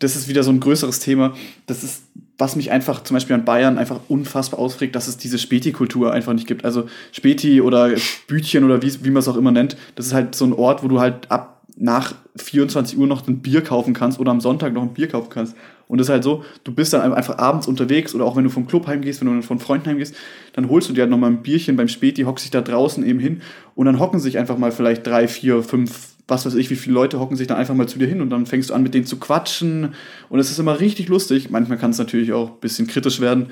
das 0.00 0.16
ist 0.16 0.28
wieder 0.28 0.42
so 0.42 0.50
ein 0.50 0.60
größeres 0.60 0.98
Thema. 1.00 1.34
Das 1.66 1.84
ist, 1.84 2.02
was 2.38 2.56
mich 2.56 2.70
einfach 2.70 3.02
zum 3.02 3.14
Beispiel 3.14 3.34
an 3.34 3.44
Bayern 3.44 3.78
einfach 3.78 4.00
unfassbar 4.08 4.60
ausregt, 4.60 4.94
dass 4.94 5.08
es 5.08 5.16
diese 5.16 5.38
Späti-Kultur 5.38 6.12
einfach 6.12 6.34
nicht 6.34 6.46
gibt. 6.46 6.64
Also 6.64 6.86
Späti 7.12 7.60
oder 7.60 7.90
Bütchen 8.26 8.64
oder 8.64 8.82
wie, 8.82 9.04
wie 9.04 9.10
man 9.10 9.20
es 9.20 9.28
auch 9.28 9.36
immer 9.36 9.52
nennt, 9.52 9.76
das 9.94 10.06
ist 10.06 10.14
halt 10.14 10.34
so 10.34 10.44
ein 10.44 10.52
Ort, 10.52 10.82
wo 10.82 10.88
du 10.88 11.00
halt 11.00 11.30
ab 11.30 11.62
nach 11.78 12.14
24 12.36 12.98
Uhr 12.98 13.06
noch 13.06 13.26
ein 13.28 13.40
Bier 13.40 13.62
kaufen 13.62 13.92
kannst 13.94 14.18
oder 14.18 14.30
am 14.30 14.40
Sonntag 14.40 14.72
noch 14.72 14.82
ein 14.82 14.94
Bier 14.94 15.08
kaufen 15.08 15.28
kannst. 15.30 15.54
Und 15.88 15.98
das 15.98 16.08
ist 16.08 16.12
halt 16.12 16.24
so, 16.24 16.42
du 16.64 16.72
bist 16.72 16.92
dann 16.92 17.12
einfach 17.12 17.38
abends 17.38 17.68
unterwegs 17.68 18.14
oder 18.14 18.24
auch 18.24 18.34
wenn 18.34 18.44
du 18.44 18.50
vom 18.50 18.66
Club 18.66 18.86
heimgehst, 18.86 19.20
wenn 19.20 19.36
du 19.36 19.42
von 19.42 19.58
Freunden 19.58 19.86
heimgehst, 19.86 20.14
dann 20.54 20.68
holst 20.68 20.88
du 20.88 20.94
dir 20.94 21.02
halt 21.02 21.10
nochmal 21.10 21.30
ein 21.30 21.42
Bierchen 21.42 21.76
beim 21.76 21.88
Späti, 21.88 22.22
hockst 22.22 22.44
dich 22.44 22.50
da 22.50 22.60
draußen 22.60 23.04
eben 23.06 23.20
hin 23.20 23.42
und 23.74 23.86
dann 23.86 24.00
hocken 24.00 24.18
sich 24.18 24.38
einfach 24.38 24.58
mal 24.58 24.72
vielleicht 24.72 25.06
drei, 25.06 25.28
vier, 25.28 25.62
fünf, 25.62 26.15
was 26.28 26.44
weiß 26.46 26.54
ich, 26.54 26.70
wie 26.70 26.76
viele 26.76 26.94
Leute 26.94 27.20
hocken 27.20 27.36
sich 27.36 27.46
dann 27.46 27.56
einfach 27.56 27.74
mal 27.74 27.88
zu 27.88 27.98
dir 27.98 28.08
hin 28.08 28.20
und 28.20 28.30
dann 28.30 28.46
fängst 28.46 28.70
du 28.70 28.74
an 28.74 28.82
mit 28.82 28.94
denen 28.94 29.06
zu 29.06 29.16
quatschen 29.18 29.94
und 30.28 30.38
es 30.40 30.50
ist 30.50 30.58
immer 30.58 30.80
richtig 30.80 31.08
lustig. 31.08 31.50
Manchmal 31.50 31.78
kann 31.78 31.90
es 31.90 31.98
natürlich 31.98 32.32
auch 32.32 32.50
ein 32.50 32.60
bisschen 32.60 32.86
kritisch 32.86 33.20
werden, 33.20 33.50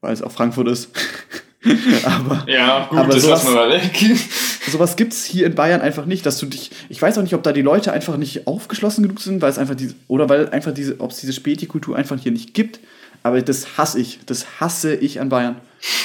weil 0.00 0.12
es 0.12 0.22
auch 0.22 0.30
Frankfurt 0.32 0.68
ist. 0.68 0.90
Aber 2.04 2.44
Ja, 2.48 2.86
gut, 2.88 2.98
Aber 2.98 3.12
das 3.12 3.22
sowas- 3.22 3.42
lassen 3.44 3.54
wir 3.54 3.66
mal 3.66 3.70
weg. 3.72 4.16
sowas 4.70 4.94
gibt 4.96 5.12
es 5.12 5.24
hier 5.24 5.46
in 5.46 5.54
Bayern 5.54 5.80
einfach 5.80 6.06
nicht, 6.06 6.24
dass 6.24 6.38
du 6.38 6.46
dich. 6.46 6.70
Ich 6.88 7.00
weiß 7.02 7.18
auch 7.18 7.22
nicht, 7.22 7.34
ob 7.34 7.42
da 7.42 7.52
die 7.52 7.62
Leute 7.62 7.92
einfach 7.92 8.16
nicht 8.16 8.46
aufgeschlossen 8.46 9.02
genug 9.02 9.20
sind, 9.20 9.42
weil 9.42 9.50
es 9.50 9.58
einfach 9.58 9.74
diese. 9.74 9.94
Oder 10.06 10.28
weil 10.28 10.48
einfach 10.50 10.72
diese, 10.72 11.00
ob 11.00 11.10
es 11.10 11.16
diese 11.18 11.32
Späti-Kultur 11.32 11.96
einfach 11.96 12.18
hier 12.20 12.30
nicht 12.32 12.54
gibt. 12.54 12.78
Aber 13.24 13.42
das 13.42 13.76
hasse 13.78 13.98
ich. 13.98 14.20
Das 14.26 14.60
hasse 14.60 14.94
ich 14.94 15.20
an 15.20 15.28
Bayern. 15.28 15.56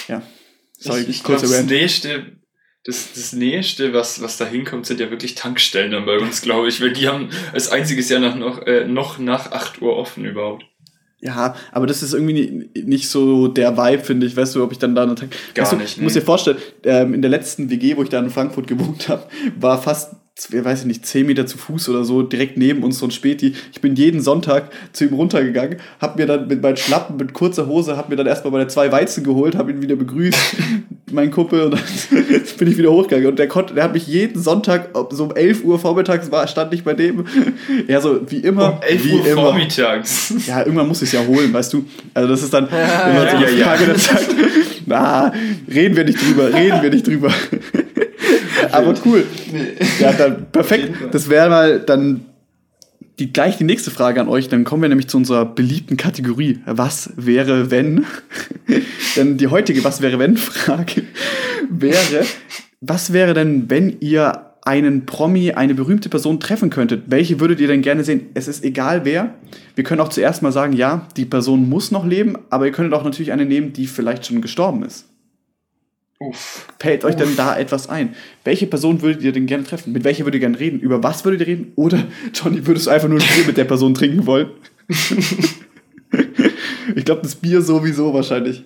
Ja. 0.08 0.24
Sorry, 0.80 1.02
ich 1.02 1.24
ich 1.24 1.30
Rant. 1.30 1.70
nächste, 1.70 2.26
das, 2.84 3.14
das 3.14 3.34
nächste, 3.34 3.94
was, 3.94 4.22
was 4.22 4.38
da 4.38 4.46
hinkommt, 4.46 4.86
sind 4.88 5.00
ja 5.00 5.12
wirklich 5.12 5.36
Tankstellen 5.36 5.92
dann 5.92 6.06
bei 6.06 6.18
uns, 6.18 6.42
glaube 6.42 6.68
ich, 6.68 6.82
weil 6.82 6.94
die 6.94 7.08
haben 7.08 7.30
als 7.54 7.70
einziges 7.70 8.10
Jahr 8.10 8.20
nach, 8.20 8.36
noch, 8.36 8.66
äh, 8.66 8.86
noch 8.86 9.20
nach 9.20 9.52
8 9.52 9.82
Uhr 9.82 9.96
offen 9.96 10.26
überhaupt. 10.26 10.66
Ja, 11.24 11.56
aber 11.72 11.86
das 11.86 12.02
ist 12.02 12.14
irgendwie 12.14 12.34
ni- 12.34 12.84
nicht 12.84 13.08
so 13.08 13.48
der 13.48 13.78
Vibe, 13.78 14.04
finde 14.04 14.26
ich. 14.26 14.36
Weißt 14.36 14.56
du, 14.56 14.64
ob 14.64 14.72
ich 14.72 14.80
dann 14.80 14.96
da 14.96 15.04
eine 15.04 15.14
Tag. 15.14 15.30
Gar 15.54 15.64
weißt 15.66 15.74
du, 15.74 15.78
nicht, 15.78 16.02
musst 16.02 16.16
nee. 16.16 16.22
dir 16.22 16.26
vorstellen, 16.26 16.58
ähm, 16.84 17.14
in 17.14 17.22
der 17.22 17.30
letzten 17.30 17.70
WG, 17.70 17.96
wo 17.96 18.02
ich 18.02 18.10
da 18.10 18.18
in 18.18 18.32
Frankfurt 18.32 18.66
gewohnt 18.66 19.08
habe, 19.08 19.28
war 19.60 19.80
fast, 19.80 20.14
ich 20.14 20.18
weiß 20.52 20.82
ich 20.82 20.86
nicht, 20.86 21.06
10 21.06 21.28
Meter 21.28 21.46
zu 21.46 21.58
Fuß 21.58 21.90
oder 21.90 22.04
so, 22.04 22.24
direkt 22.24 22.58
neben 22.58 22.84
uns 22.84 23.00
so 23.00 23.06
ein 23.06 23.12
Späti. 23.12 23.54
Ich 23.72 23.82
bin 23.82 23.96
jeden 23.96 24.22
Sonntag 24.22 24.72
zu 24.94 25.06
ihm 25.06 25.14
runtergegangen, 25.14 25.78
hab 26.00 26.18
mir 26.18 26.26
dann 26.26 26.48
mit 26.48 26.62
meinen 26.62 26.78
Schlappen, 26.78 27.18
mit 27.18 27.34
kurzer 27.34 27.68
Hose, 27.68 27.98
hab 27.98 28.10
mir 28.10 28.16
dann 28.16 28.28
erstmal 28.28 28.52
meine 28.52 28.68
zwei 28.68 28.92
Weizen 28.92 29.24
geholt, 29.24 29.56
hab 29.56 29.70
ihn 29.70 29.82
wieder 29.82 29.96
begrüßt, 29.96 30.56
mein 31.12 31.32
Kumpel, 31.32 31.62
und 31.64 31.72
dann 31.72 31.82
bin 32.58 32.68
ich 32.72 32.78
wieder 32.78 32.92
hochgegangen. 32.92 33.28
Und 33.28 33.40
der 33.40 33.48
konnte, 33.48 33.74
der 33.74 33.84
hat 33.84 33.94
mich 33.94 34.08
jeden 34.08 34.42
Sonntag, 34.42 34.90
so 35.12 35.26
um 35.26 35.36
11 35.36 35.64
Uhr 35.64 35.78
vormittags 35.78 36.32
war, 36.32 36.48
stand 36.48 36.74
ich 36.74 36.84
bei 36.84 36.94
dem. 36.94 37.26
Ja, 37.88 38.00
so 38.00 38.20
wie 38.30 38.38
immer. 38.38 38.74
Um 38.74 38.82
11 38.82 39.04
wie 39.04 39.14
Uhr 39.14 39.26
immer. 39.28 39.42
vormittags. 39.42 40.34
Ja, 40.46 40.60
irgendwann 40.60 40.88
muss 40.88 41.02
ich 41.02 41.10
es 41.10 41.14
ja 41.14 41.26
holen, 41.26 41.54
weißt 41.54 41.74
du? 41.74 41.86
Also 42.14 42.30
das 42.30 42.44
ist 42.44 42.54
dann 42.54 42.68
immer 42.68 43.30
so 43.30 43.38
ja, 43.38 43.48
eine 43.48 43.58
ja. 43.58 43.66
Frage 43.66 43.86
der 43.86 43.96
Zeit. 43.96 44.28
Na, 44.86 45.34
reden 45.74 45.96
wir 45.96 46.04
nicht 46.04 46.22
drüber, 46.22 46.54
reden 46.54 46.82
wir 46.82 46.90
nicht 46.90 47.08
drüber. 47.08 47.32
Aber 48.72 48.94
cool. 49.06 49.26
Ja, 50.00 50.14
dann 50.14 50.48
perfekt. 50.52 50.94
Das 51.12 51.30
wäre 51.30 51.50
mal 51.50 51.80
dann 51.80 52.22
die, 53.20 53.32
gleich 53.32 53.58
die 53.58 53.64
nächste 53.64 53.92
Frage 53.92 54.20
an 54.20 54.28
euch. 54.28 54.50
Dann 54.50 54.64
kommen 54.64 54.82
wir 54.82 54.90
nämlich 54.90 55.08
zu 55.08 55.18
unserer 55.18 55.46
beliebten 55.46 55.98
Kategorie. 55.98 56.60
Was 56.66 57.12
wäre, 57.16 57.72
wenn? 57.72 58.06
denn 59.16 59.38
die 59.38 59.48
heutige 59.48 59.84
Was 59.84 60.02
wäre, 60.02 60.20
wenn 60.20 60.38
Frage 60.38 61.04
wäre, 61.70 62.26
was 62.82 63.14
wäre 63.14 63.34
denn, 63.34 63.70
wenn 63.70 63.98
ihr 64.00 64.48
einen 64.64 65.06
Promi, 65.06 65.52
eine 65.52 65.76
berühmte 65.76 66.10
Person 66.10 66.40
treffen 66.40 66.70
könntet? 66.70 67.04
Welche 67.08 67.40
würdet 67.40 67.60
ihr 67.60 67.68
denn 67.68 67.82
gerne 67.82 68.04
sehen? 68.04 68.30
Es 68.34 68.48
ist 68.48 68.64
egal 68.64 69.06
wer. 69.06 69.36
Wir 69.76 69.84
können 69.84 70.02
auch 70.02 70.10
zuerst 70.10 70.42
mal 70.42 70.52
sagen, 70.52 70.74
ja, 70.74 71.08
die 71.18 71.26
Person 71.26 71.70
muss 71.70 71.92
noch 71.92 72.06
leben, 72.06 72.38
aber 72.50 72.66
ihr 72.66 72.72
könntet 72.72 72.94
auch 72.94 73.04
natürlich 73.04 73.32
eine 73.32 73.46
nehmen, 73.46 73.74
die 73.74 73.88
vielleicht 73.88 74.26
schon 74.26 74.42
gestorben 74.42 74.84
ist. 74.84 75.06
Uff. 76.22 76.68
Fällt 76.80 77.04
euch 77.04 77.16
denn 77.16 77.36
da 77.36 77.58
etwas 77.58 77.90
ein? 77.90 78.14
Welche 78.44 78.68
Person 78.68 79.02
würdet 79.02 79.24
ihr 79.24 79.32
denn 79.32 79.48
gerne 79.48 79.64
treffen? 79.64 79.92
Mit 79.92 80.04
welcher 80.04 80.24
würdet 80.24 80.36
ihr 80.36 80.42
gerne 80.42 80.60
reden? 80.60 80.80
Über 80.80 81.02
was 81.02 81.26
würdet 81.26 81.42
ihr 81.42 81.48
reden? 81.48 81.72
Oder, 81.76 82.04
Johnny, 82.32 82.68
würdest 82.68 82.86
du 82.86 82.92
einfach 82.92 83.08
nur 83.08 83.20
ein 83.20 83.26
Bier 83.36 83.48
mit 83.48 83.58
der 83.58 83.64
Person 83.64 83.96
trinken 83.96 84.28
wollen? 84.28 84.52
ich 86.96 87.06
glaube, 87.06 87.24
das 87.24 87.34
Bier 87.34 87.64
sowieso 87.64 88.14
wahrscheinlich. 88.14 88.64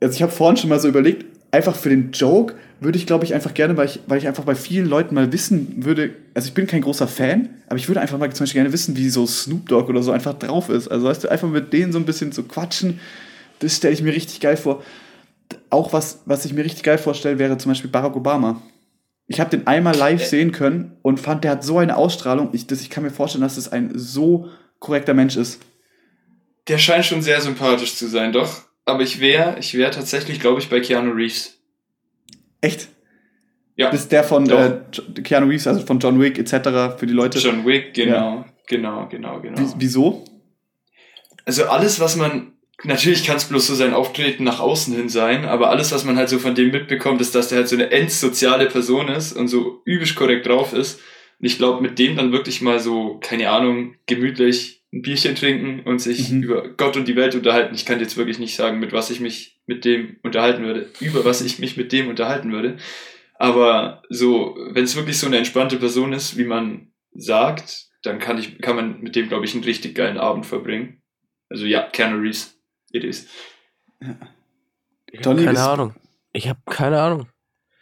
Also 0.00 0.14
ich 0.14 0.22
habe 0.22 0.30
vorhin 0.30 0.56
schon 0.56 0.70
mal 0.70 0.78
so 0.78 0.86
überlegt, 0.86 1.24
einfach 1.50 1.74
für 1.74 1.88
den 1.88 2.12
Joke 2.12 2.54
würde 2.78 2.96
ich, 2.96 3.06
glaube 3.06 3.24
ich, 3.24 3.34
einfach 3.34 3.54
gerne, 3.54 3.76
weil 3.76 3.86
ich, 3.86 3.98
weil 4.06 4.18
ich 4.18 4.28
einfach 4.28 4.44
bei 4.44 4.54
vielen 4.54 4.86
Leuten 4.86 5.16
mal 5.16 5.32
wissen 5.32 5.84
würde, 5.84 6.10
also 6.34 6.46
ich 6.46 6.54
bin 6.54 6.68
kein 6.68 6.82
großer 6.82 7.08
Fan, 7.08 7.48
aber 7.66 7.76
ich 7.76 7.88
würde 7.88 8.00
einfach 8.00 8.18
mal 8.18 8.32
zum 8.32 8.44
Beispiel 8.44 8.60
gerne 8.60 8.72
wissen, 8.72 8.96
wie 8.96 9.08
so 9.08 9.26
Snoop 9.26 9.68
Dogg 9.68 9.90
oder 9.90 10.04
so 10.04 10.12
einfach 10.12 10.34
drauf 10.34 10.68
ist. 10.68 10.86
Also 10.86 11.06
weißt 11.06 11.24
du, 11.24 11.28
einfach 11.28 11.48
mit 11.48 11.72
denen 11.72 11.90
so 11.90 11.98
ein 11.98 12.04
bisschen 12.04 12.30
zu 12.30 12.44
quatschen, 12.44 13.00
das 13.58 13.76
stelle 13.76 13.94
ich 13.94 14.02
mir 14.02 14.14
richtig 14.14 14.38
geil 14.38 14.56
vor 14.56 14.84
auch 15.70 15.92
was, 15.92 16.22
was 16.26 16.44
ich 16.44 16.52
mir 16.52 16.64
richtig 16.64 16.82
geil 16.82 16.98
vorstelle, 16.98 17.38
wäre 17.38 17.58
zum 17.58 17.70
Beispiel 17.70 17.90
Barack 17.90 18.16
Obama. 18.16 18.62
Ich 19.26 19.40
habe 19.40 19.50
den 19.50 19.66
einmal 19.66 19.96
live 19.96 20.24
sehen 20.24 20.52
können 20.52 20.98
und 21.02 21.18
fand, 21.18 21.44
der 21.44 21.52
hat 21.52 21.64
so 21.64 21.78
eine 21.78 21.96
Ausstrahlung. 21.96 22.50
Ich, 22.52 22.66
das, 22.66 22.80
ich 22.80 22.90
kann 22.90 23.04
mir 23.04 23.10
vorstellen, 23.10 23.42
dass 23.42 23.54
das 23.54 23.70
ein 23.70 23.92
so 23.94 24.48
korrekter 24.78 25.14
Mensch 25.14 25.36
ist. 25.36 25.62
Der 26.68 26.78
scheint 26.78 27.06
schon 27.06 27.22
sehr 27.22 27.40
sympathisch 27.40 27.94
zu 27.96 28.06
sein, 28.08 28.32
doch. 28.32 28.62
Aber 28.84 29.02
ich 29.02 29.20
wäre, 29.20 29.58
ich 29.58 29.74
wäre 29.74 29.90
tatsächlich, 29.90 30.40
glaube 30.40 30.60
ich, 30.60 30.68
bei 30.68 30.80
Keanu 30.80 31.12
Reeves. 31.12 31.58
Echt? 32.60 32.88
Ja. 33.76 33.88
Ist 33.88 34.12
der 34.12 34.22
von 34.22 34.48
äh, 34.50 34.80
Keanu 35.22 35.46
Reeves, 35.46 35.66
also 35.66 35.84
von 35.86 35.98
John 35.98 36.20
Wick 36.20 36.38
etc. 36.38 36.98
für 36.98 37.06
die 37.06 37.14
Leute. 37.14 37.38
John 37.38 37.64
Wick, 37.64 37.94
genau, 37.94 38.44
genau, 38.66 39.08
genau, 39.08 39.40
genau. 39.40 39.58
Wie, 39.58 39.72
wieso? 39.78 40.24
Also 41.44 41.64
alles, 41.64 41.98
was 41.98 42.16
man, 42.16 42.51
natürlich 42.84 43.24
kann 43.24 43.36
es 43.36 43.44
bloß 43.44 43.66
so 43.66 43.74
sein 43.74 43.94
Auftreten 43.94 44.44
nach 44.44 44.60
außen 44.60 44.94
hin 44.94 45.08
sein, 45.08 45.44
aber 45.44 45.70
alles, 45.70 45.92
was 45.92 46.04
man 46.04 46.16
halt 46.16 46.28
so 46.28 46.38
von 46.38 46.54
dem 46.54 46.70
mitbekommt, 46.70 47.20
ist, 47.20 47.34
dass 47.34 47.48
der 47.48 47.58
halt 47.58 47.68
so 47.68 47.76
eine 47.76 47.90
endsoziale 47.90 48.66
Person 48.66 49.08
ist 49.08 49.32
und 49.32 49.48
so 49.48 49.82
übelst 49.84 50.14
korrekt 50.16 50.46
drauf 50.46 50.72
ist. 50.72 51.00
Und 51.38 51.46
ich 51.46 51.58
glaube, 51.58 51.82
mit 51.82 51.98
dem 51.98 52.16
dann 52.16 52.32
wirklich 52.32 52.60
mal 52.62 52.78
so, 52.80 53.18
keine 53.20 53.50
Ahnung, 53.50 53.94
gemütlich 54.06 54.82
ein 54.92 55.02
Bierchen 55.02 55.34
trinken 55.34 55.80
und 55.88 56.00
sich 56.00 56.30
Mhm. 56.30 56.42
über 56.42 56.68
Gott 56.76 56.96
und 56.96 57.08
die 57.08 57.16
Welt 57.16 57.34
unterhalten. 57.34 57.74
Ich 57.74 57.86
kann 57.86 57.98
jetzt 58.00 58.16
wirklich 58.16 58.38
nicht 58.38 58.54
sagen, 58.54 58.78
mit 58.78 58.92
was 58.92 59.10
ich 59.10 59.20
mich 59.20 59.58
mit 59.66 59.84
dem 59.84 60.16
unterhalten 60.22 60.64
würde, 60.64 60.90
über 61.00 61.24
was 61.24 61.40
ich 61.40 61.58
mich 61.58 61.76
mit 61.76 61.92
dem 61.92 62.08
unterhalten 62.08 62.52
würde. 62.52 62.76
Aber 63.38 64.02
so, 64.10 64.56
wenn 64.70 64.84
es 64.84 64.94
wirklich 64.96 65.18
so 65.18 65.26
eine 65.26 65.38
entspannte 65.38 65.76
Person 65.78 66.12
ist, 66.12 66.36
wie 66.36 66.44
man 66.44 66.92
sagt, 67.14 67.86
dann 68.02 68.18
kann 68.18 68.38
ich, 68.38 68.58
kann 68.60 68.76
man 68.76 69.00
mit 69.00 69.16
dem, 69.16 69.28
glaube 69.28 69.44
ich, 69.44 69.54
einen 69.54 69.64
richtig 69.64 69.94
geilen 69.94 70.18
Abend 70.18 70.46
verbringen. 70.46 71.02
Also 71.48 71.64
ja, 71.66 71.82
Keanu 71.82 72.18
Reeves. 72.18 72.58
It 72.92 73.04
is. 73.04 73.26
Ich 74.00 75.18
hab 75.18 75.24
Johnny, 75.26 75.44
keine 75.44 75.60
Ahnung. 75.62 75.94
Ich 76.32 76.48
habe 76.48 76.60
keine 76.68 77.00
Ahnung. 77.00 77.28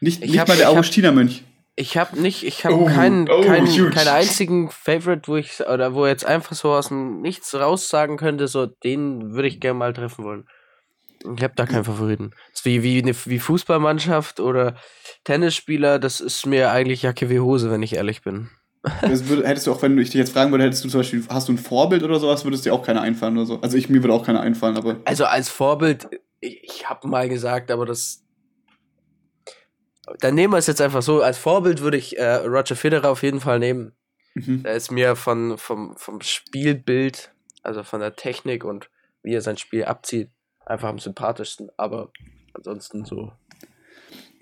Nicht, 0.01 0.23
Ich 0.23 0.31
nicht 0.31 0.41
hab- 0.41 0.49
mal 0.49 0.55
der 0.55 0.63
ich 0.65 0.67
hab- 0.69 0.75
Augustinermönch. 0.75 1.45
Ich 1.77 1.97
habe 1.97 2.21
nicht, 2.21 2.43
ich 2.43 2.65
habe 2.67 2.75
Oh, 2.75 2.85
keinen, 2.87 3.29
oh, 3.31 3.41
keinen, 3.43 3.67
keinen 3.91 4.09
einzigen 4.09 4.71
Favorite, 4.71 5.23
wo 5.29 5.37
ich 5.37 5.61
oder 5.61 5.95
wo 5.95 6.07
jetzt 6.07 6.25
einfach 6.27 6.55
so 6.55 6.73
aus 6.73 6.89
dem 6.89 7.21
Nichts 7.23 7.55
raus 7.55 7.89
sagen 7.89 8.17
könnte, 8.17 8.49
so 8.49 8.67
den 8.67 9.33
würde 9.33 9.49
ich 9.49 9.61
gerne 9.61 9.79
mal 9.79 9.93
treffen 9.95 10.25
wollen. 10.25 10.47
Ich 11.37 11.43
habe 11.43 11.55
da 11.55 11.67
keinen 11.67 11.85
Favoriten. 11.85 12.31
Das 12.51 12.61
ist 12.61 12.65
wie 12.65 12.83
wie 12.83 13.01
eine 13.01 13.15
wie 13.27 13.39
Fußballmannschaft 13.39 14.41
oder 14.41 14.77
Tennisspieler, 15.25 15.99
das 15.99 16.21
ist 16.21 16.45
mir 16.47 16.71
eigentlich 16.71 17.03
Jacke 17.03 17.31
wie 17.31 17.41
Hose, 17.41 17.71
wenn 17.71 17.83
ich 17.83 17.95
ehrlich 17.95 18.23
bin. 18.23 18.51
Das 18.83 19.29
würde, 19.29 19.47
hättest 19.47 19.67
du 19.67 19.73
auch, 19.73 19.83
wenn 19.83 19.99
ich 19.99 20.11
dich 20.11 20.19
jetzt 20.19 20.33
fragen 20.33 20.51
würde, 20.51 20.65
hättest 20.65 20.85
du 20.85 20.89
zum 20.89 21.01
Beispiel, 21.01 21.23
hast 21.29 21.49
du 21.49 21.53
ein 21.53 21.59
Vorbild 21.59 22.03
oder 22.03 22.19
sowas, 22.19 22.45
würdest 22.45 22.65
dir 22.65 22.73
auch 22.73 22.85
keiner 22.85 23.03
einfallen 23.03 23.37
oder 23.37 23.47
so. 23.47 23.61
Also 23.61 23.77
ich, 23.77 23.91
mir 23.91 24.03
würde 24.03 24.15
auch 24.15 24.25
keiner 24.25 24.41
einfallen, 24.41 24.77
aber. 24.77 24.97
Also 25.05 25.27
als 25.27 25.51
Vorbild, 25.51 26.09
ich, 26.41 26.65
ich 26.65 26.89
habe 26.89 27.07
mal 27.09 27.29
gesagt, 27.29 27.71
aber 27.71 27.85
das. 27.85 28.25
Dann 30.21 30.35
nehmen 30.35 30.55
wir 30.55 30.59
es 30.59 30.67
jetzt 30.67 30.81
einfach 30.81 31.03
so. 31.03 31.23
Als 31.23 31.39
Vorbild 31.39 31.83
würde 31.83 31.99
ich 31.99 32.19
äh, 32.19 32.37
Roger 32.37 32.75
Federer 32.75 33.11
auf 33.11 33.23
jeden 33.23 33.41
Fall 33.41 33.59
nehmen. 33.59 33.93
Mhm. 34.35 34.63
Er 34.65 34.75
ist 34.75 34.91
mir 34.91 35.15
von, 35.15 35.59
vom, 35.59 35.95
vom 35.97 36.21
Spielbild, 36.21 37.33
also 37.63 37.83
von 37.83 38.01
der 38.01 38.17
Technik 38.17 38.65
und 38.65 38.91
wie 39.23 39.35
er 39.35 39.43
sein 39.43 39.59
Spiel 39.59 39.85
abzieht, 39.85 40.31
einfach 40.65 40.89
am 40.89 40.99
sympathischsten. 40.99 41.71
Aber 41.77 42.11
ansonsten 42.55 43.05
so. 43.05 43.33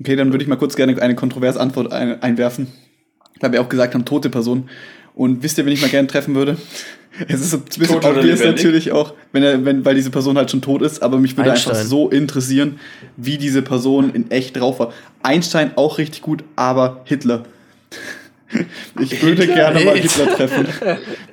Okay, 0.01 0.15
dann 0.15 0.33
würde 0.33 0.45
ich 0.45 0.49
mal 0.49 0.57
kurz 0.57 0.77
gerne 0.77 1.01
eine 1.03 1.17
kontroverse 1.17 1.61
Antwort 1.61 1.93
ein, 1.93 2.23
einwerfen. 2.23 2.73
Weil 3.41 3.53
wir 3.53 3.61
auch 3.61 3.69
gesagt 3.69 3.95
haben, 3.95 4.05
tote 4.05 4.31
Person. 4.31 4.69
Und 5.15 5.43
wisst 5.43 5.59
ihr, 5.59 5.67
wen 5.67 5.73
ich 5.73 5.81
mal 5.81 5.91
gerne 5.91 6.09
treffen 6.09 6.35
würde? 6.35 6.57
Es 7.27 7.41
ist 7.41 7.55
ein 7.55 7.63
bisschen 7.63 7.97
obvious 7.97 8.45
natürlich 8.45 8.93
auch, 8.93 9.15
wenn 9.33 9.43
er, 9.43 9.65
wenn, 9.65 9.85
weil 9.85 9.97
diese 9.97 10.11
Person 10.11 10.37
halt 10.37 10.51
schon 10.51 10.63
tot 10.63 10.83
ist, 10.83 11.03
aber 11.03 11.19
mich 11.19 11.37
würde 11.37 11.51
einfach 11.51 11.71
Einstein. 11.71 11.87
so 11.89 12.09
interessieren, 12.11 12.79
wie 13.17 13.39
diese 13.39 13.63
Person 13.63 14.15
in 14.15 14.31
echt 14.31 14.57
drauf 14.57 14.79
war. 14.79 14.93
Einstein 15.23 15.73
auch 15.77 15.99
richtig 15.99 16.23
gut, 16.23 16.45
aber 16.55 17.01
Hitler. 17.05 17.43
Ich 19.01 19.23
würde 19.23 19.47
gerne 19.47 19.85
mal? 19.85 19.97
Hitler 19.97 20.35
treffen. 20.35 20.67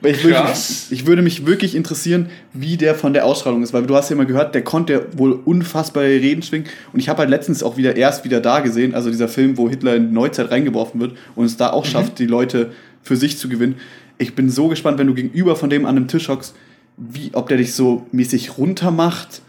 Ich, 0.03 0.24
würde, 0.24 0.53
ich 0.89 1.05
würde 1.05 1.22
mich 1.22 1.45
wirklich 1.45 1.76
interessieren, 1.76 2.30
wie 2.53 2.78
der 2.78 2.95
von 2.95 3.13
der 3.13 3.26
Ausstrahlung 3.26 3.63
ist, 3.63 3.74
weil 3.74 3.86
du 3.86 3.95
hast 3.95 4.09
ja 4.09 4.16
immer 4.16 4.26
gehört, 4.26 4.53
der 4.53 4.63
konnte 4.63 5.07
wohl 5.13 5.34
unfassbare 5.34 6.07
Reden 6.07 6.43
schwingen. 6.43 6.68
Und 6.93 6.99
ich 6.99 7.09
habe 7.09 7.20
halt 7.20 7.30
letztens 7.30 7.63
auch 7.63 7.78
wieder 7.78 7.95
erst 7.95 8.26
wieder 8.26 8.41
da 8.41 8.59
gesehen, 8.59 8.93
also 8.93 9.09
dieser 9.09 9.28
Film, 9.28 9.57
wo 9.57 9.70
Hitler 9.70 9.95
in 9.95 10.09
die 10.09 10.13
Neuzeit 10.13 10.51
reingeworfen 10.51 10.99
wird 10.99 11.18
und 11.36 11.45
es 11.45 11.57
da 11.57 11.72
auch 11.72 11.86
schafft, 11.86 12.20
die 12.20 12.28
Leute 12.28 12.72
für 13.01 13.16
sich 13.16 13.38
zu 13.38 13.49
gewinnen. 13.49 13.76
Ich 14.18 14.36
bin 14.36 14.49
so 14.49 14.68
gespannt, 14.68 14.97
wenn 14.97 15.07
du 15.07 15.13
gegenüber 15.13 15.55
von 15.55 15.70
dem 15.70 15.86
an 15.86 15.97
einem 15.97 16.07
Tisch 16.07 16.30
hockst, 16.30 16.55
wie, 16.97 17.32
ob 17.34 17.49
der 17.49 17.57
dich 17.57 17.74
so 17.74 18.07
mäßig 18.11 18.57
runter 18.57 18.91
macht. 18.91 19.41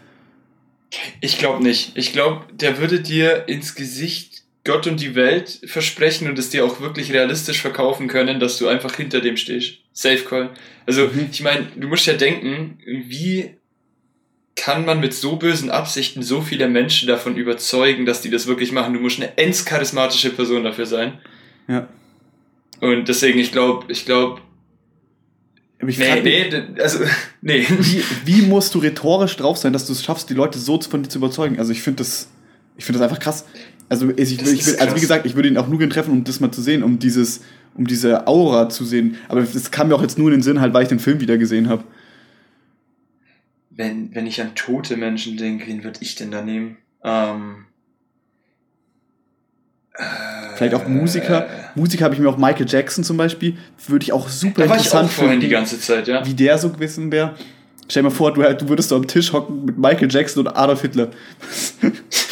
Ich 1.21 1.37
glaube 1.37 1.63
nicht. 1.63 1.91
Ich 1.95 2.11
glaube, 2.13 2.45
der 2.53 2.79
würde 2.79 2.99
dir 2.99 3.47
ins 3.47 3.75
Gesicht 3.75 4.43
Gott 4.67 4.85
und 4.85 4.99
die 5.01 5.15
Welt 5.15 5.61
versprechen 5.65 6.29
und 6.29 6.37
es 6.37 6.51
dir 6.51 6.63
auch 6.65 6.79
wirklich 6.81 7.11
realistisch 7.11 7.61
verkaufen 7.61 8.07
können, 8.07 8.39
dass 8.39 8.57
du 8.59 8.67
einfach 8.67 8.95
hinter 8.95 9.21
dem 9.21 9.37
stehst. 9.37 9.79
Safe 9.93 10.19
Call. 10.19 10.51
Also, 10.85 11.07
Mhm. 11.07 11.29
ich 11.31 11.41
meine, 11.41 11.67
du 11.75 11.87
musst 11.87 12.05
ja 12.05 12.13
denken, 12.13 12.77
wie 12.85 13.55
kann 14.55 14.85
man 14.85 14.99
mit 14.99 15.13
so 15.13 15.37
bösen 15.37 15.69
Absichten 15.71 16.21
so 16.21 16.41
viele 16.41 16.67
Menschen 16.67 17.07
davon 17.07 17.37
überzeugen, 17.37 18.05
dass 18.05 18.21
die 18.21 18.29
das 18.29 18.45
wirklich 18.45 18.71
machen? 18.71 18.93
Du 18.93 18.99
musst 18.99 19.17
eine 19.19 19.37
ends 19.37 19.65
charismatische 19.65 20.31
Person 20.31 20.63
dafür 20.63 20.85
sein. 20.85 21.19
Ja. 21.67 21.87
Und 22.81 23.07
deswegen, 23.07 23.39
ich 23.39 23.51
glaube, 23.51 23.91
ich 23.91 24.05
glaube, 24.05 24.41
ich 25.87 25.97
nee, 25.99 26.21
nee, 26.21 26.81
also, 26.81 26.99
nee. 27.41 27.65
wie, 27.69 28.03
wie 28.25 28.41
musst 28.41 28.73
du 28.75 28.79
rhetorisch 28.79 29.37
drauf 29.37 29.57
sein, 29.57 29.73
dass 29.73 29.85
du 29.85 29.93
es 29.93 30.03
schaffst, 30.03 30.29
die 30.29 30.33
Leute 30.33 30.57
so 30.59 30.79
von 30.81 31.03
dir 31.03 31.09
zu 31.09 31.19
überzeugen? 31.19 31.59
Also 31.59 31.71
ich 31.71 31.81
finde 31.83 31.97
das, 31.97 32.29
ich 32.77 32.85
finde 32.85 32.99
das 32.99 33.09
einfach 33.09 33.21
krass. 33.23 33.45
Also 33.89 34.09
ich, 34.15 34.33
ich, 34.33 34.41
ich, 34.41 34.81
also 34.81 34.95
wie 34.95 34.99
gesagt, 34.99 35.25
ich 35.25 35.35
würde 35.35 35.47
ihn 35.47 35.57
auch 35.57 35.67
nur 35.67 35.79
gerne 35.79 35.93
treffen, 35.93 36.11
um 36.11 36.23
das 36.23 36.39
mal 36.39 36.51
zu 36.51 36.61
sehen, 36.61 36.83
um 36.83 36.99
dieses, 36.99 37.41
um 37.75 37.87
diese 37.87 38.27
Aura 38.27 38.69
zu 38.69 38.83
sehen. 38.83 39.15
Aber 39.29 39.41
das 39.41 39.71
kam 39.71 39.87
mir 39.87 39.95
auch 39.95 40.01
jetzt 40.01 40.17
nur 40.17 40.27
in 40.29 40.37
den 40.37 40.41
Sinn, 40.41 40.59
halt, 40.59 40.73
weil 40.73 40.83
ich 40.83 40.89
den 40.89 40.99
Film 40.99 41.21
wieder 41.21 41.37
gesehen 41.37 41.69
habe. 41.69 41.83
Wenn, 43.69 44.13
wenn 44.13 44.27
ich 44.27 44.41
an 44.41 44.55
tote 44.55 44.97
Menschen 44.97 45.37
denke, 45.37 45.67
wen 45.67 45.83
würde 45.83 45.99
ich 46.01 46.15
denn 46.15 46.31
da 46.31 46.41
nehmen? 46.41 46.77
Ähm, 47.03 47.65
äh, 49.93 50.03
Vielleicht 50.55 50.73
auch 50.73 50.87
Musiker. 50.87 51.47
Musiker 51.75 52.05
habe 52.05 52.15
ich 52.15 52.19
mir 52.19 52.29
auch 52.29 52.37
Michael 52.37 52.67
Jackson 52.67 53.03
zum 53.03 53.17
Beispiel, 53.17 53.57
würde 53.87 54.03
ich 54.03 54.11
auch 54.11 54.27
super 54.27 54.63
Da 54.63 54.69
war 54.69 54.75
ich 54.75 54.81
auch 54.81 54.85
interessant 54.85 55.11
vorhin 55.11 55.39
die 55.39 55.45
finden, 55.45 55.59
ganze 55.59 55.79
Zeit, 55.79 56.07
ja. 56.07 56.25
wie 56.25 56.33
der 56.33 56.57
so 56.57 56.69
gewesen 56.69 57.11
wäre. 57.11 57.35
Stell 57.89 58.03
dir 58.03 58.09
mal 58.09 58.15
vor, 58.15 58.33
du, 58.33 58.41
du 58.41 58.67
würdest 58.67 58.89
so 58.89 58.97
am 58.97 59.07
Tisch 59.07 59.31
hocken 59.31 59.63
mit 59.63 59.77
Michael 59.77 60.11
Jackson 60.11 60.45
und 60.45 60.53
Adolf 60.53 60.81
Hitler. 60.81 61.11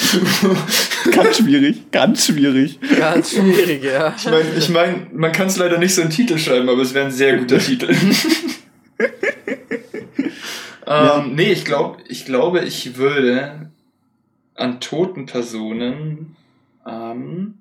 ganz 1.11 1.37
schwierig, 1.37 1.91
ganz 1.91 2.25
schwierig. 2.25 2.79
Ganz 2.97 3.31
schwierig, 3.31 3.83
ja. 3.83 4.13
Ich 4.17 4.25
meine, 4.25 4.45
ich 4.57 4.69
mein, 4.69 5.07
man 5.13 5.31
kann 5.31 5.47
es 5.47 5.57
leider 5.57 5.77
nicht 5.77 5.95
so 5.95 6.01
einen 6.01 6.09
Titel 6.09 6.37
schreiben, 6.37 6.69
aber 6.69 6.81
es 6.81 6.93
wäre 6.93 7.05
ein 7.05 7.11
sehr 7.11 7.37
guter 7.37 7.59
Titel. 7.59 7.93
Ja. 10.87 11.17
ähm, 11.17 11.33
nee, 11.33 11.51
ich, 11.51 11.65
glaub, 11.65 11.97
ich 12.07 12.25
glaube, 12.25 12.61
ich 12.61 12.95
würde 12.97 13.71
an 14.53 14.79
toten 14.79 15.25
Personen. 15.25 16.35
Ähm, 16.87 17.55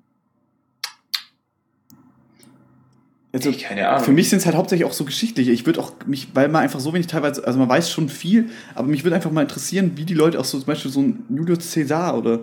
Also, 3.35 3.49
nee, 3.49 3.57
keine 3.57 3.87
Ahnung. 3.89 4.05
Für 4.05 4.11
mich 4.13 4.29
sind 4.29 4.39
es 4.39 4.45
halt 4.45 4.55
hauptsächlich 4.55 4.87
auch 4.87 4.93
so 4.93 5.03
geschichtliche. 5.03 5.51
Ich 5.51 5.65
würde 5.65 5.81
auch 5.81 5.91
mich, 6.05 6.29
weil 6.33 6.47
man 6.47 6.61
einfach 6.63 6.79
so 6.79 6.93
wenig 6.93 7.07
teilweise, 7.07 7.45
also 7.45 7.59
man 7.59 7.67
weiß 7.67 7.91
schon 7.91 8.07
viel, 8.07 8.49
aber 8.75 8.87
mich 8.87 9.03
würde 9.03 9.15
einfach 9.17 9.29
mal 9.31 9.41
interessieren, 9.41 9.91
wie 9.95 10.05
die 10.05 10.13
Leute 10.13 10.39
auch 10.39 10.45
so 10.45 10.57
zum 10.57 10.67
Beispiel 10.67 10.89
so 10.89 11.01
ein 11.01 11.25
Julius 11.29 11.73
Caesar 11.73 12.17
oder 12.17 12.39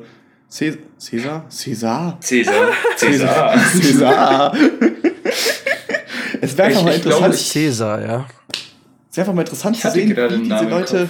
Cäsar? 0.49 0.79
Cäsar? 1.49 2.19
Cäsar? 2.21 2.73
Cäsar. 2.97 3.55
Cäsar. 3.81 4.55
Es 6.41 6.57
wäre 6.59 6.69
einfach 6.69 6.81
Ich- 6.81 6.87
mal 6.87 6.97
ich 6.97 7.03
glaube, 7.03 7.25
interessant, 7.27 7.35
ich- 7.35 7.49
Cäsar, 7.51 8.03
ja. 8.03 8.27
es 9.11 9.17
wäre 9.17 9.25
einfach 9.25 9.35
mal 9.35 9.43
interessant 9.43 9.77
Ich 9.77 9.83
zu 9.83 9.91
sehen, 9.93 10.11
wie 10.11 10.43
diese 10.49 10.65
Leute 10.69 11.09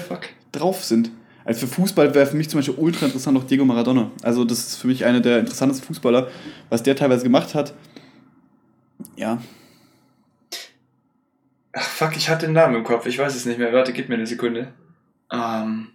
drauf 0.53 0.85
sind. 0.85 1.11
Also 1.45 1.67
für 1.67 1.75
Fußball 1.75 2.15
wäre 2.15 2.27
für 2.27 2.37
mich 2.37 2.49
zum 2.51 2.59
Beispiel 2.61 2.75
ultra 2.77 3.07
interessant 3.07 3.37
auch 3.39 3.45
Diego 3.45 3.65
Maradona. 3.65 4.11
Also 4.23 4.45
das 4.45 4.59
ist 4.59 4.77
für 4.77 4.87
mich 4.87 5.05
einer 5.05 5.21
der 5.21 5.41
interessantesten 5.41 5.87
Fußballer, 5.87 6.29
was 6.69 6.83
der 6.83 6.95
teilweise 6.95 7.23
gemacht 7.25 7.55
hat. 7.55 7.73
Ja, 9.17 9.39
Ach, 11.73 11.83
fuck, 11.83 12.17
ich 12.17 12.29
hatte 12.29 12.47
den 12.47 12.53
Namen 12.53 12.77
im 12.77 12.85
Kopf. 12.85 13.07
Ich 13.07 13.19
weiß 13.19 13.35
es 13.35 13.47
nicht 13.47 13.59
mehr. 13.59 13.73
Warte, 13.73 13.93
gib 13.93 14.09
mir 14.09 14.17
eine 14.17 14.27
Sekunde. 14.27 14.73
Ähm, 15.33 15.89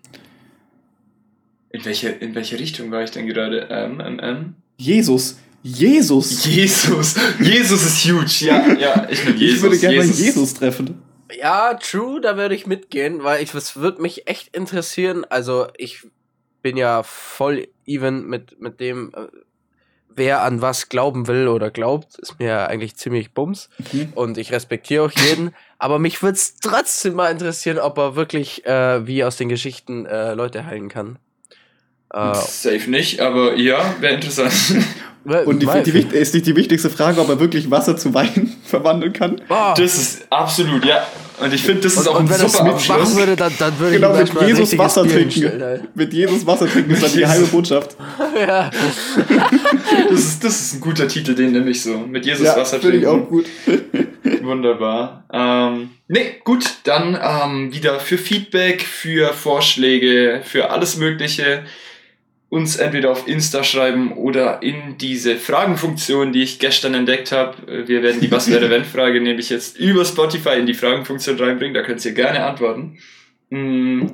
in, 1.69 1.85
welche, 1.85 2.09
in 2.09 2.33
welche 2.33 2.59
Richtung 2.59 2.91
war 2.91 3.03
ich 3.03 3.11
denn 3.11 3.27
gerade? 3.27 3.67
Ähm, 3.69 4.01
ähm, 4.03 4.19
ähm. 4.21 4.55
Jesus. 4.77 5.39
Jesus. 5.61 6.45
Jesus. 6.45 7.15
Jesus 7.39 7.85
ist 7.85 8.05
huge. 8.05 8.45
Ja, 8.45 8.73
ja, 8.73 9.07
ich 9.09 9.23
bin 9.23 9.37
Jesus. 9.37 9.55
ich 9.57 9.61
würde 9.61 9.77
gerne 9.77 9.95
Jesus. 9.97 10.19
Jesus 10.19 10.53
treffen. 10.55 11.01
Ja, 11.37 11.73
true, 11.73 12.21
da 12.21 12.37
würde 12.37 12.55
ich 12.55 12.67
mitgehen, 12.67 13.23
weil 13.23 13.43
ich, 13.43 13.53
es 13.53 13.75
würde 13.75 14.01
mich 14.01 14.27
echt 14.27 14.55
interessieren. 14.55 15.25
Also, 15.25 15.67
ich 15.77 16.07
bin 16.61 16.77
ja 16.77 17.03
voll 17.03 17.67
even 17.85 18.27
mit, 18.27 18.59
mit 18.61 18.79
dem, 18.79 19.11
äh, 19.13 19.27
wer 20.17 20.41
an 20.41 20.61
was 20.61 20.89
glauben 20.89 21.27
will 21.27 21.47
oder 21.47 21.69
glaubt, 21.71 22.17
ist 22.19 22.39
mir 22.39 22.47
ja 22.47 22.65
eigentlich 22.65 22.95
ziemlich 22.97 23.33
bums. 23.33 23.69
Mhm. 23.93 24.11
Und 24.15 24.37
ich 24.37 24.51
respektiere 24.51 25.03
auch 25.05 25.11
jeden. 25.11 25.53
aber 25.79 25.99
mich 25.99 26.21
würde 26.21 26.35
es 26.35 26.57
trotzdem 26.57 27.13
mal 27.13 27.31
interessieren, 27.31 27.79
ob 27.79 27.97
er 27.97 28.15
wirklich, 28.15 28.65
äh, 28.65 29.05
wie 29.07 29.23
aus 29.23 29.37
den 29.37 29.47
Geschichten, 29.49 30.05
äh, 30.05 30.33
Leute 30.33 30.65
heilen 30.65 30.89
kann. 30.89 31.17
Äh, 32.13 32.33
Safe 32.35 32.89
nicht, 32.89 33.19
aber 33.21 33.55
ja, 33.55 33.95
wäre 33.99 34.15
interessant. 34.15 34.51
Und 35.45 35.61
die, 35.61 35.67
die, 35.83 35.93
wicht- 35.93 36.13
ist 36.13 36.33
nicht 36.33 36.45
die 36.47 36.55
wichtigste 36.55 36.89
Frage, 36.89 37.19
ob 37.19 37.27
er 37.27 37.37
wirklich 37.39 37.69
Wasser 37.69 37.97
zu 37.97 38.13
Wein 38.13 38.55
verwandeln 38.63 39.11
kann. 39.11 39.41
Ah, 39.49 39.73
Das 39.73 39.95
ist 39.95 40.25
absolut, 40.31 40.85
ja. 40.85 41.05
Und 41.39 41.53
ich 41.53 41.61
finde, 41.61 41.81
das 41.81 41.93
ist 41.93 41.99
und, 41.99 42.07
auch 42.07 42.15
ein 42.15 42.21
und 42.25 42.29
wenn 42.31 42.39
er 42.39 42.45
es 42.47 42.51
super 42.53 42.63
machen 42.65 42.75
Abschluss. 42.75 43.15
würde, 43.15 43.35
dann, 43.35 43.53
dann 43.59 43.77
würde 43.79 43.95
Genau, 43.95 44.13
mit 44.15 44.37
ein 44.37 44.47
Jesus 44.47 44.77
Wasser 44.77 45.03
Bier 45.03 45.11
trinken. 45.13 45.31
hinstellen. 45.41 45.87
Mit 45.93 46.13
Jesus 46.13 46.45
Wasser 46.47 46.67
trinken 46.67 46.91
ist 46.91 47.03
dann 47.03 47.11
die 47.13 47.19
geheime 47.19 47.45
Botschaft. 47.47 47.95
ja. 48.47 48.71
Das 50.09 50.19
ist, 50.19 50.43
das 50.43 50.59
ist 50.61 50.73
ein 50.75 50.81
guter 50.81 51.07
Titel, 51.07 51.35
den 51.35 51.51
nehme 51.51 51.69
ich 51.69 51.81
so. 51.81 51.97
Mit 51.97 52.25
Jesus 52.25 52.45
Ja, 52.45 52.57
Wasser 52.57 52.79
finde 52.79 52.97
ich 52.97 53.03
trinken. 53.03 53.23
auch 53.23 53.27
gut. 53.29 53.45
Wunderbar. 54.41 55.25
Ähm, 55.31 55.91
nee, 56.07 56.35
gut, 56.43 56.65
dann 56.85 57.17
ähm, 57.21 57.73
wieder 57.73 57.99
für 57.99 58.17
Feedback, 58.17 58.81
für 58.83 59.33
Vorschläge, 59.33 60.41
für 60.43 60.69
alles 60.71 60.97
Mögliche 60.97 61.63
uns 62.49 62.77
entweder 62.77 63.11
auf 63.11 63.27
Insta 63.27 63.63
schreiben 63.63 64.13
oder 64.13 64.63
in 64.63 64.97
diese 64.97 65.35
Fragenfunktion, 65.35 66.31
die 66.31 66.43
ich 66.43 66.59
gestern 66.59 66.93
entdeckt 66.93 67.31
habe. 67.31 67.87
Wir 67.87 68.01
werden 68.03 68.21
die 68.21 68.31
Was 68.31 68.49
wäre 68.49 68.69
wenn 68.69 68.85
Frage 68.85 69.19
nämlich 69.21 69.49
jetzt 69.49 69.77
über 69.77 70.05
Spotify 70.05 70.57
in 70.57 70.65
die 70.65 70.73
Fragenfunktion 70.73 71.37
reinbringen, 71.37 71.73
da 71.73 71.83
könnt 71.83 72.03
ihr 72.05 72.13
gerne 72.13 72.45
antworten. 72.45 72.97
Mm, 73.49 74.07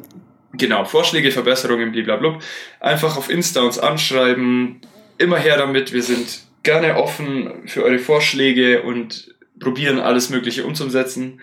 Genau, 0.54 0.86
Vorschläge, 0.86 1.32
Verbesserungen, 1.32 1.92
blablabla. 1.92 2.40
Einfach 2.80 3.18
auf 3.18 3.30
Insta 3.30 3.62
uns 3.62 3.80
anschreiben. 3.80 4.82
Immer 5.18 5.38
her 5.38 5.58
damit. 5.58 5.94
Wir 5.94 6.04
sind 6.04 6.44
gerne 6.62 6.96
offen 6.96 7.68
für 7.68 7.84
eure 7.84 8.00
Vorschläge 8.00 8.84
und 8.84 9.34
probieren 9.60 10.00
alles 10.00 10.30
Mögliche 10.30 10.66
umzusetzen. 10.66 11.42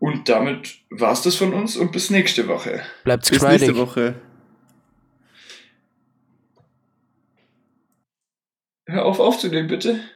Und 0.00 0.28
damit 0.28 0.78
war's 0.90 1.22
das 1.22 1.36
von 1.36 1.54
uns 1.54 1.76
und 1.76 1.92
bis 1.92 2.10
nächste 2.10 2.48
Woche. 2.48 2.82
Bleibt 3.04 3.30
Bis 3.30 3.42
nächste. 3.42 3.76
Woche. 3.76 4.16
Hör 8.86 9.04
auf 9.06 9.18
aufzunehmen, 9.18 9.68
bitte. 9.68 10.08